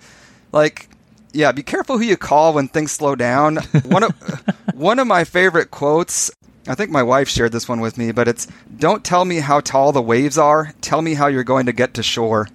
like 0.51 0.87
yeah, 1.33 1.51
be 1.51 1.63
careful 1.63 1.97
who 1.97 2.05
you 2.05 2.15
call 2.15 2.53
when 2.53 2.69
things 2.69 2.93
slow 2.93 3.15
down. 3.15 3.57
one 3.83 4.03
of 4.03 4.11
one 4.73 4.99
of 4.99 5.07
my 5.07 5.23
favorite 5.25 5.71
quotes. 5.71 6.31
I 6.67 6.73
think 6.73 6.89
my 6.89 7.03
wife 7.03 7.29
shared 7.29 7.51
this 7.51 7.69
one 7.69 7.79
with 7.79 7.97
me, 7.97 8.11
but 8.11 8.27
it's 8.27 8.47
don't 8.75 9.03
tell 9.03 9.25
me 9.25 9.39
how 9.39 9.59
tall 9.59 9.91
the 9.91 10.01
waves 10.01 10.37
are. 10.37 10.73
Tell 10.81 11.01
me 11.01 11.13
how 11.13 11.27
you're 11.27 11.43
going 11.43 11.65
to 11.67 11.73
get 11.73 11.93
to 11.95 12.03
shore. 12.03 12.47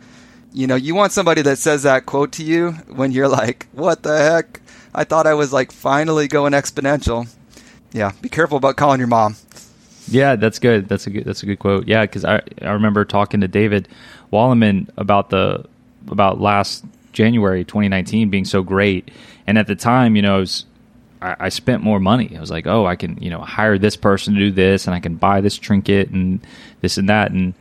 You 0.52 0.66
know, 0.66 0.74
you 0.74 0.96
want 0.96 1.12
somebody 1.12 1.42
that 1.42 1.58
says 1.58 1.84
that 1.84 2.06
quote 2.06 2.32
to 2.32 2.44
you 2.44 2.72
when 2.88 3.12
you're 3.12 3.28
like, 3.28 3.68
what 3.72 4.02
the 4.02 4.18
heck? 4.18 4.60
I 4.92 5.04
thought 5.04 5.28
I 5.28 5.34
was 5.34 5.52
like 5.52 5.70
finally 5.70 6.26
going 6.26 6.54
exponential. 6.54 7.28
Yeah, 7.92 8.12
be 8.20 8.28
careful 8.28 8.56
about 8.56 8.76
calling 8.76 8.98
your 8.98 9.08
mom. 9.08 9.36
Yeah, 10.10 10.36
that's 10.36 10.58
good. 10.58 10.88
That's 10.88 11.06
a 11.06 11.10
good. 11.10 11.24
That's 11.24 11.42
a 11.42 11.46
good 11.46 11.58
quote. 11.58 11.88
Yeah, 11.88 12.02
because 12.02 12.24
I 12.24 12.42
I 12.60 12.72
remember 12.72 13.04
talking 13.04 13.40
to 13.40 13.48
David 13.48 13.88
Wallimann 14.32 14.88
about 14.96 15.30
the 15.30 15.64
about 16.08 16.40
last 16.40 16.84
January 17.12 17.64
2019 17.64 18.30
being 18.30 18.44
so 18.44 18.62
great, 18.62 19.10
and 19.46 19.58
at 19.58 19.66
the 19.66 19.76
time, 19.76 20.16
you 20.16 20.22
know, 20.22 20.36
I 20.36 20.40
was 20.40 20.64
I, 21.22 21.36
I 21.40 21.48
spent 21.48 21.82
more 21.82 22.00
money. 22.00 22.36
I 22.36 22.40
was 22.40 22.50
like, 22.50 22.66
oh, 22.66 22.86
I 22.86 22.96
can 22.96 23.22
you 23.22 23.30
know 23.30 23.40
hire 23.40 23.78
this 23.78 23.96
person 23.96 24.34
to 24.34 24.40
do 24.40 24.50
this, 24.50 24.86
and 24.86 24.94
I 24.94 25.00
can 25.00 25.16
buy 25.16 25.40
this 25.40 25.56
trinket 25.56 26.10
and 26.10 26.40
this 26.80 26.98
and 26.98 27.08
that, 27.08 27.30
and 27.30 27.54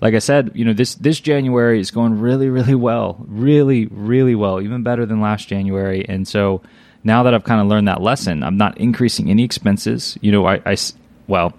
like 0.00 0.14
I 0.14 0.18
said, 0.18 0.52
you 0.54 0.64
know, 0.64 0.72
this 0.72 0.94
this 0.96 1.20
January 1.20 1.80
is 1.80 1.90
going 1.90 2.20
really, 2.20 2.48
really 2.48 2.74
well, 2.74 3.24
really, 3.26 3.86
really 3.86 4.34
well, 4.34 4.60
even 4.60 4.82
better 4.82 5.06
than 5.06 5.20
last 5.20 5.48
January. 5.48 6.04
And 6.08 6.28
so 6.28 6.62
now 7.04 7.22
that 7.22 7.34
I've 7.34 7.44
kind 7.44 7.60
of 7.60 7.66
learned 7.66 7.88
that 7.88 8.02
lesson, 8.02 8.42
I'm 8.42 8.56
not 8.56 8.76
increasing 8.78 9.30
any 9.30 9.44
expenses. 9.44 10.18
You 10.20 10.32
know, 10.32 10.46
I, 10.46 10.60
I 10.66 10.76
well, 11.26 11.54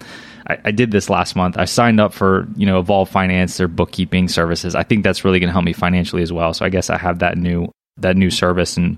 I, 0.47 0.57
I, 0.65 0.71
did 0.71 0.91
this 0.91 1.09
last 1.09 1.35
month. 1.35 1.57
I 1.57 1.65
signed 1.65 1.99
up 1.99 2.13
for 2.13 2.47
you 2.55 2.65
know 2.65 2.79
Evolve 2.79 3.09
Finance, 3.09 3.57
their 3.57 3.67
bookkeeping 3.67 4.27
services. 4.27 4.75
I 4.75 4.83
think 4.83 5.03
that's 5.03 5.25
really 5.25 5.39
going 5.39 5.49
to 5.49 5.53
help 5.53 5.65
me 5.65 5.73
financially 5.73 6.21
as 6.21 6.31
well. 6.31 6.53
So 6.53 6.65
I 6.65 6.69
guess 6.69 6.89
I 6.89 6.97
have 6.97 7.19
that 7.19 7.37
new 7.37 7.71
that 7.97 8.15
new 8.15 8.29
service 8.29 8.77
and. 8.77 8.97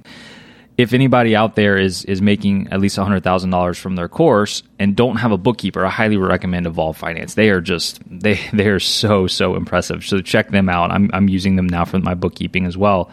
If 0.78 0.93
anybody 0.93 1.36
out 1.36 1.58
there 1.58 1.78
is 1.78 2.06
is 2.06 2.22
making 2.22 2.70
at 2.72 2.80
least 2.80 2.95
hundred 2.95 3.22
thousand 3.22 3.50
dollars 3.50 3.78
from 3.78 3.97
their 3.97 4.08
course 4.08 4.64
and 4.80 4.95
don't 4.95 5.18
have 5.18 5.34
a 5.34 5.38
bookkeeper, 5.38 5.86
I 5.86 5.89
highly 5.89 6.16
recommend 6.16 6.68
Evolve 6.68 6.95
Finance. 6.95 7.34
They 7.34 7.50
are 7.50 7.60
just 7.60 8.02
they 8.10 8.39
they 8.54 8.70
are 8.70 8.80
so 8.80 9.28
so 9.28 9.58
impressive. 9.58 10.06
So 10.06 10.22
check 10.22 10.52
them 10.52 10.70
out. 10.70 10.89
I'm 10.91 11.10
I'm 11.14 11.28
using 11.28 11.58
them 11.58 11.68
now 11.68 11.84
for 11.84 12.00
my 12.00 12.14
bookkeeping 12.14 12.66
as 12.66 12.78
well 12.78 13.12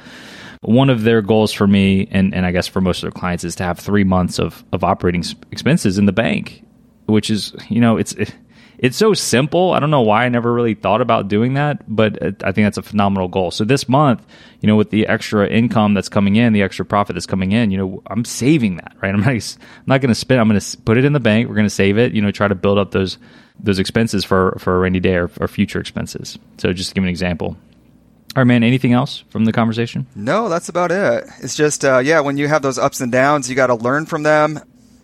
one 0.63 0.91
of 0.91 1.03
their 1.03 1.23
goals 1.23 1.53
for 1.53 1.67
me 1.67 2.09
and, 2.11 2.35
and 2.35 2.45
I 2.45 2.51
guess 2.51 2.67
for 2.67 2.81
most 2.81 2.99
of 2.99 3.03
their 3.03 3.11
clients 3.13 3.45
is 3.45 3.55
to 3.57 3.65
have 3.65 3.79
three 3.79 4.05
months 4.05 4.41
of, 4.41 4.65
of 4.73 4.83
operating 4.83 5.23
expenses 5.53 5.99
in 5.99 6.07
the 6.07 6.13
bank 6.13 6.66
which 7.07 7.31
is 7.31 7.55
you 7.69 7.81
know 7.81 7.97
it's 7.97 8.15
it's 8.79 8.97
so 8.97 9.15
simple. 9.15 9.73
I 9.73 9.81
don't 9.81 9.91
know 9.91 10.03
why 10.03 10.25
I 10.25 10.29
never 10.29 10.53
really 10.53 10.75
thought 10.75 11.01
about 11.01 11.29
doing 11.29 11.55
that, 11.55 11.83
but 11.89 12.23
I 12.45 12.53
think 12.53 12.67
that's 12.67 12.77
a 12.77 12.83
phenomenal 12.83 13.29
goal. 13.29 13.51
So 13.51 13.65
this 13.65 13.89
month, 13.89 14.25
you 14.61 14.67
know, 14.67 14.77
with 14.77 14.91
the 14.91 15.07
extra 15.07 15.49
income 15.49 15.95
that's 15.95 16.09
coming 16.09 16.37
in, 16.37 16.53
the 16.53 16.63
extra 16.63 16.85
profit 16.85 17.15
that's 17.15 17.27
coming 17.27 17.53
in, 17.53 17.71
you 17.71 17.79
know, 17.79 18.03
I'm 18.07 18.25
saving 18.25 18.77
that, 18.77 18.95
right? 19.01 19.15
I'm 19.15 19.21
not, 19.21 19.31
I'm 19.31 19.41
not 19.87 20.01
going 20.01 20.11
to 20.11 20.15
spend. 20.15 20.41
I'm 20.41 20.49
going 20.49 20.61
to 20.61 20.77
put 20.79 20.99
it 20.99 21.05
in 21.05 21.13
the 21.13 21.21
bank. 21.21 21.49
We're 21.49 21.55
going 21.55 21.67
to 21.67 21.71
save 21.71 21.97
it. 21.97 22.13
You 22.13 22.21
know, 22.21 22.31
try 22.31 22.49
to 22.49 22.55
build 22.55 22.79
up 22.79 22.91
those 22.91 23.19
those 23.59 23.79
expenses 23.79 24.25
for 24.25 24.57
for 24.59 24.77
a 24.77 24.79
rainy 24.79 25.01
day 25.01 25.17
or, 25.17 25.31
or 25.41 25.49
future 25.49 25.81
expenses. 25.81 26.39
So 26.59 26.73
just 26.73 26.91
to 26.91 26.95
give 26.95 27.05
an 27.05 27.11
example. 27.11 27.57
All 28.37 28.43
right, 28.43 28.45
man. 28.45 28.63
Anything 28.63 28.93
else 28.93 29.25
from 29.31 29.47
the 29.47 29.53
conversation? 29.53 30.07
No, 30.15 30.51
that's 30.51 30.69
about 30.69 30.93
it. 30.93 31.25
It's 31.41 31.57
just, 31.57 31.87
uh, 31.87 32.01
yeah, 32.01 32.21
when 32.21 32.37
you 32.37 32.49
have 32.49 32.61
those 32.61 32.77
ups 32.77 33.01
and 33.01 33.11
downs, 33.11 33.49
you 33.49 33.57
got 33.57 33.69
to 33.69 33.75
learn 33.77 34.05
from 34.05 34.25
them. 34.25 34.61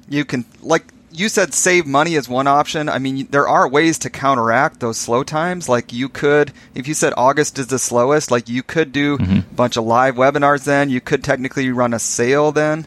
You 0.07 0.27
can, 0.27 0.45
like 0.61 0.85
you 1.13 1.29
said 1.29 1.55
save 1.55 1.87
money 1.87 2.15
is 2.15 2.29
one 2.29 2.47
option. 2.47 2.89
I 2.89 2.99
mean, 2.99 3.27
there 3.31 3.47
are 3.47 3.69
ways 3.69 3.99
to 4.01 4.11
counteract 4.11 4.81
those 4.81 4.97
slow 4.97 5.23
times. 5.23 5.69
Like 5.69 5.93
you 5.93 6.09
could, 6.09 6.53
if 6.75 6.89
you 6.89 6.95
said 6.95 7.13
August 7.17 7.59
is 7.59 7.69
the 7.69 7.79
slowest, 7.79 8.31
like 8.31 8.49
you 8.49 8.63
could 8.63 8.93
do 8.93 9.19
mm-hmm. 9.19 9.39
a 9.39 9.55
bunch 9.55 9.77
of 9.77 9.85
live 9.85 10.17
webinars 10.17 10.65
then. 10.65 10.91
You 10.91 11.01
could 11.01 11.23
technically 11.23 11.71
run 11.71 11.95
a 11.95 11.99
sale 11.99 12.53
then. 12.53 12.87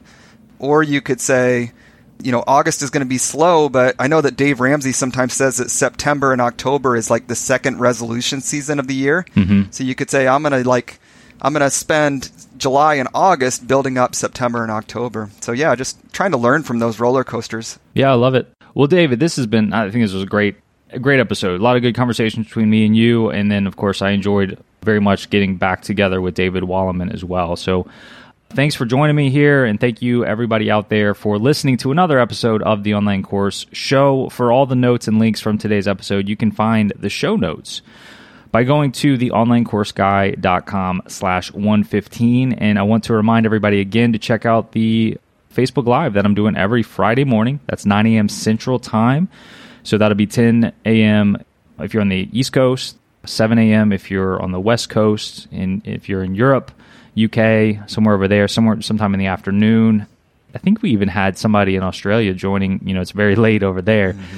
Or 0.57 0.81
you 0.81 1.01
could 1.01 1.19
say, 1.21 1.71
you 2.21 2.31
know, 2.31 2.43
August 2.47 2.81
is 2.81 2.89
going 2.89 3.05
to 3.05 3.09
be 3.09 3.17
slow, 3.17 3.67
but 3.69 3.95
I 3.99 4.07
know 4.07 4.21
that 4.21 4.37
Dave 4.37 4.59
Ramsey 4.59 4.93
sometimes 4.93 5.33
says 5.33 5.57
that 5.57 5.69
September 5.69 6.31
and 6.31 6.41
October 6.41 6.95
is 6.95 7.09
like 7.09 7.27
the 7.27 7.35
second 7.35 7.79
resolution 7.79 8.41
season 8.41 8.79
of 8.79 8.87
the 8.87 8.95
year. 8.95 9.25
Mm-hmm. 9.35 9.71
So 9.71 9.83
you 9.83 9.95
could 9.95 10.09
say, 10.09 10.27
I'm 10.27 10.41
going 10.43 10.63
to 10.63 10.67
like, 10.67 10.99
I'm 11.41 11.53
going 11.53 11.61
to 11.61 11.69
spend 11.69 12.31
July 12.57 12.95
and 12.95 13.09
August 13.13 13.67
building 13.67 13.97
up 13.97 14.15
September 14.15 14.63
and 14.63 14.71
October. 14.71 15.29
So 15.41 15.51
yeah, 15.51 15.75
just 15.75 15.97
trying 16.13 16.31
to 16.31 16.37
learn 16.37 16.63
from 16.63 16.79
those 16.79 16.99
roller 16.99 17.23
coasters. 17.23 17.77
Yeah, 17.93 18.11
I 18.11 18.15
love 18.15 18.35
it. 18.35 18.47
Well, 18.73 18.87
David, 18.87 19.19
this 19.19 19.35
has 19.37 19.47
been 19.47 19.73
I 19.73 19.89
think 19.89 20.03
this 20.03 20.13
was 20.13 20.23
a 20.23 20.27
great 20.27 20.57
a 20.91 20.99
great 20.99 21.19
episode. 21.19 21.59
A 21.59 21.63
lot 21.63 21.75
of 21.75 21.81
good 21.81 21.95
conversations 21.95 22.47
between 22.47 22.69
me 22.69 22.85
and 22.85 22.95
you 22.95 23.29
and 23.29 23.51
then 23.51 23.67
of 23.67 23.75
course 23.75 24.01
I 24.01 24.11
enjoyed 24.11 24.57
very 24.81 25.01
much 25.01 25.29
getting 25.29 25.57
back 25.57 25.81
together 25.81 26.21
with 26.21 26.35
David 26.35 26.63
Wallimann 26.63 27.13
as 27.13 27.23
well. 27.23 27.55
So 27.55 27.87
Thanks 28.51 28.75
for 28.75 28.85
joining 28.85 29.17
me 29.17 29.31
here, 29.31 29.65
and 29.65 29.77
thank 29.81 30.01
you 30.01 30.23
everybody 30.23 30.71
out 30.71 30.87
there 30.87 31.13
for 31.13 31.37
listening 31.37 31.75
to 31.77 31.91
another 31.91 32.19
episode 32.19 32.61
of 32.61 32.83
the 32.83 32.93
Online 32.93 33.21
Course 33.21 33.65
Show. 33.73 34.29
For 34.29 34.49
all 34.49 34.65
the 34.65 34.75
notes 34.75 35.09
and 35.09 35.19
links 35.19 35.41
from 35.41 35.57
today's 35.57 35.89
episode, 35.89 36.29
you 36.29 36.37
can 36.37 36.51
find 36.51 36.93
the 36.95 37.09
show 37.09 37.35
notes 37.35 37.81
by 38.51 38.63
going 38.63 38.91
to 38.93 39.17
the 39.17 39.31
onlinecourseguy.com 39.31 41.03
slash 41.07 41.51
115. 41.51 42.53
And 42.53 42.79
I 42.79 42.83
want 42.83 43.05
to 43.05 43.13
remind 43.13 43.45
everybody 43.45 43.81
again 43.81 44.13
to 44.13 44.19
check 44.19 44.45
out 44.45 44.71
the 44.71 45.17
Facebook 45.53 45.85
Live 45.85 46.13
that 46.13 46.25
I'm 46.25 46.35
doing 46.35 46.55
every 46.55 46.83
Friday 46.83 47.23
morning. 47.23 47.59
That's 47.65 47.85
9 47.85 48.05
a.m. 48.07 48.29
Central 48.29 48.79
Time. 48.79 49.29
So 49.83 49.97
that'll 49.97 50.15
be 50.15 50.27
10 50.27 50.73
a.m. 50.85 51.37
if 51.79 51.93
you're 51.93 52.01
on 52.01 52.09
the 52.09 52.29
East 52.31 52.53
Coast, 52.53 52.97
7 53.25 53.57
a.m. 53.57 53.91
if 53.91 54.09
you're 54.09 54.41
on 54.41 54.51
the 54.51 54.59
West 54.59 54.89
Coast, 54.89 55.47
and 55.51 55.85
if 55.85 56.09
you're 56.09 56.23
in 56.23 56.35
Europe, 56.35 56.71
UK, 57.17 57.89
somewhere 57.89 58.15
over 58.15 58.27
there, 58.27 58.47
somewhere 58.47 58.81
sometime 58.81 59.13
in 59.13 59.19
the 59.19 59.27
afternoon. 59.27 60.07
I 60.53 60.57
think 60.57 60.81
we 60.81 60.91
even 60.91 61.07
had 61.07 61.37
somebody 61.37 61.75
in 61.75 61.83
Australia 61.83 62.33
joining. 62.33 62.85
You 62.87 62.93
know, 62.93 63.01
it's 63.01 63.11
very 63.11 63.35
late 63.35 63.63
over 63.63 63.81
there. 63.81 64.13
Mm-hmm. 64.13 64.37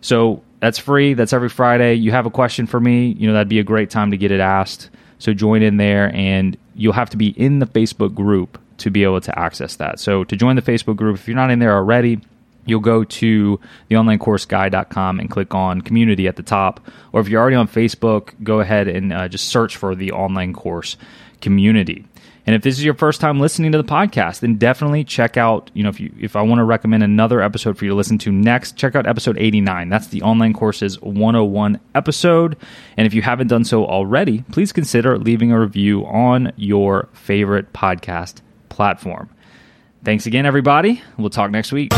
So 0.00 0.42
that's 0.62 0.78
free. 0.78 1.14
That's 1.14 1.32
every 1.32 1.48
Friday. 1.48 1.94
You 1.94 2.12
have 2.12 2.24
a 2.24 2.30
question 2.30 2.68
for 2.68 2.78
me, 2.78 3.08
you 3.18 3.26
know, 3.26 3.32
that'd 3.32 3.48
be 3.48 3.58
a 3.58 3.64
great 3.64 3.90
time 3.90 4.12
to 4.12 4.16
get 4.16 4.30
it 4.30 4.38
asked. 4.38 4.90
So 5.18 5.34
join 5.34 5.60
in 5.60 5.76
there, 5.76 6.14
and 6.14 6.56
you'll 6.76 6.92
have 6.92 7.10
to 7.10 7.16
be 7.16 7.30
in 7.30 7.58
the 7.58 7.66
Facebook 7.66 8.14
group 8.14 8.60
to 8.78 8.88
be 8.88 9.02
able 9.02 9.20
to 9.22 9.36
access 9.36 9.74
that. 9.76 9.98
So 9.98 10.22
to 10.22 10.36
join 10.36 10.54
the 10.54 10.62
Facebook 10.62 10.94
group, 10.94 11.16
if 11.16 11.26
you're 11.26 11.34
not 11.34 11.50
in 11.50 11.58
there 11.58 11.74
already, 11.74 12.20
you'll 12.64 12.78
go 12.78 13.02
to 13.02 13.58
theonlinecourseguy.com 13.90 15.18
and 15.18 15.28
click 15.28 15.52
on 15.52 15.80
community 15.80 16.28
at 16.28 16.36
the 16.36 16.44
top. 16.44 16.78
Or 17.12 17.20
if 17.20 17.28
you're 17.28 17.40
already 17.40 17.56
on 17.56 17.66
Facebook, 17.66 18.30
go 18.44 18.60
ahead 18.60 18.86
and 18.86 19.12
uh, 19.12 19.26
just 19.26 19.48
search 19.48 19.76
for 19.76 19.96
the 19.96 20.12
online 20.12 20.52
course 20.52 20.96
community. 21.40 22.04
And 22.44 22.56
if 22.56 22.62
this 22.62 22.76
is 22.76 22.84
your 22.84 22.94
first 22.94 23.20
time 23.20 23.38
listening 23.38 23.70
to 23.72 23.78
the 23.78 23.84
podcast, 23.84 24.40
then 24.40 24.56
definitely 24.56 25.04
check 25.04 25.36
out, 25.36 25.70
you 25.74 25.82
know, 25.82 25.88
if 25.88 26.00
you 26.00 26.12
if 26.18 26.34
I 26.34 26.42
want 26.42 26.58
to 26.58 26.64
recommend 26.64 27.02
another 27.02 27.40
episode 27.40 27.78
for 27.78 27.84
you 27.84 27.90
to 27.90 27.94
listen 27.94 28.18
to 28.18 28.32
next, 28.32 28.76
check 28.76 28.96
out 28.96 29.06
episode 29.06 29.38
89. 29.38 29.88
That's 29.88 30.08
the 30.08 30.22
online 30.22 30.52
courses 30.52 31.00
101 31.00 31.78
episode. 31.94 32.56
And 32.96 33.06
if 33.06 33.14
you 33.14 33.22
haven't 33.22 33.46
done 33.46 33.64
so 33.64 33.86
already, 33.86 34.42
please 34.50 34.72
consider 34.72 35.18
leaving 35.18 35.52
a 35.52 35.60
review 35.60 36.04
on 36.06 36.52
your 36.56 37.08
favorite 37.12 37.72
podcast 37.72 38.40
platform. 38.68 39.30
Thanks 40.04 40.26
again 40.26 40.46
everybody. 40.46 41.00
We'll 41.16 41.30
talk 41.30 41.52
next 41.52 41.70
week. 41.70 41.92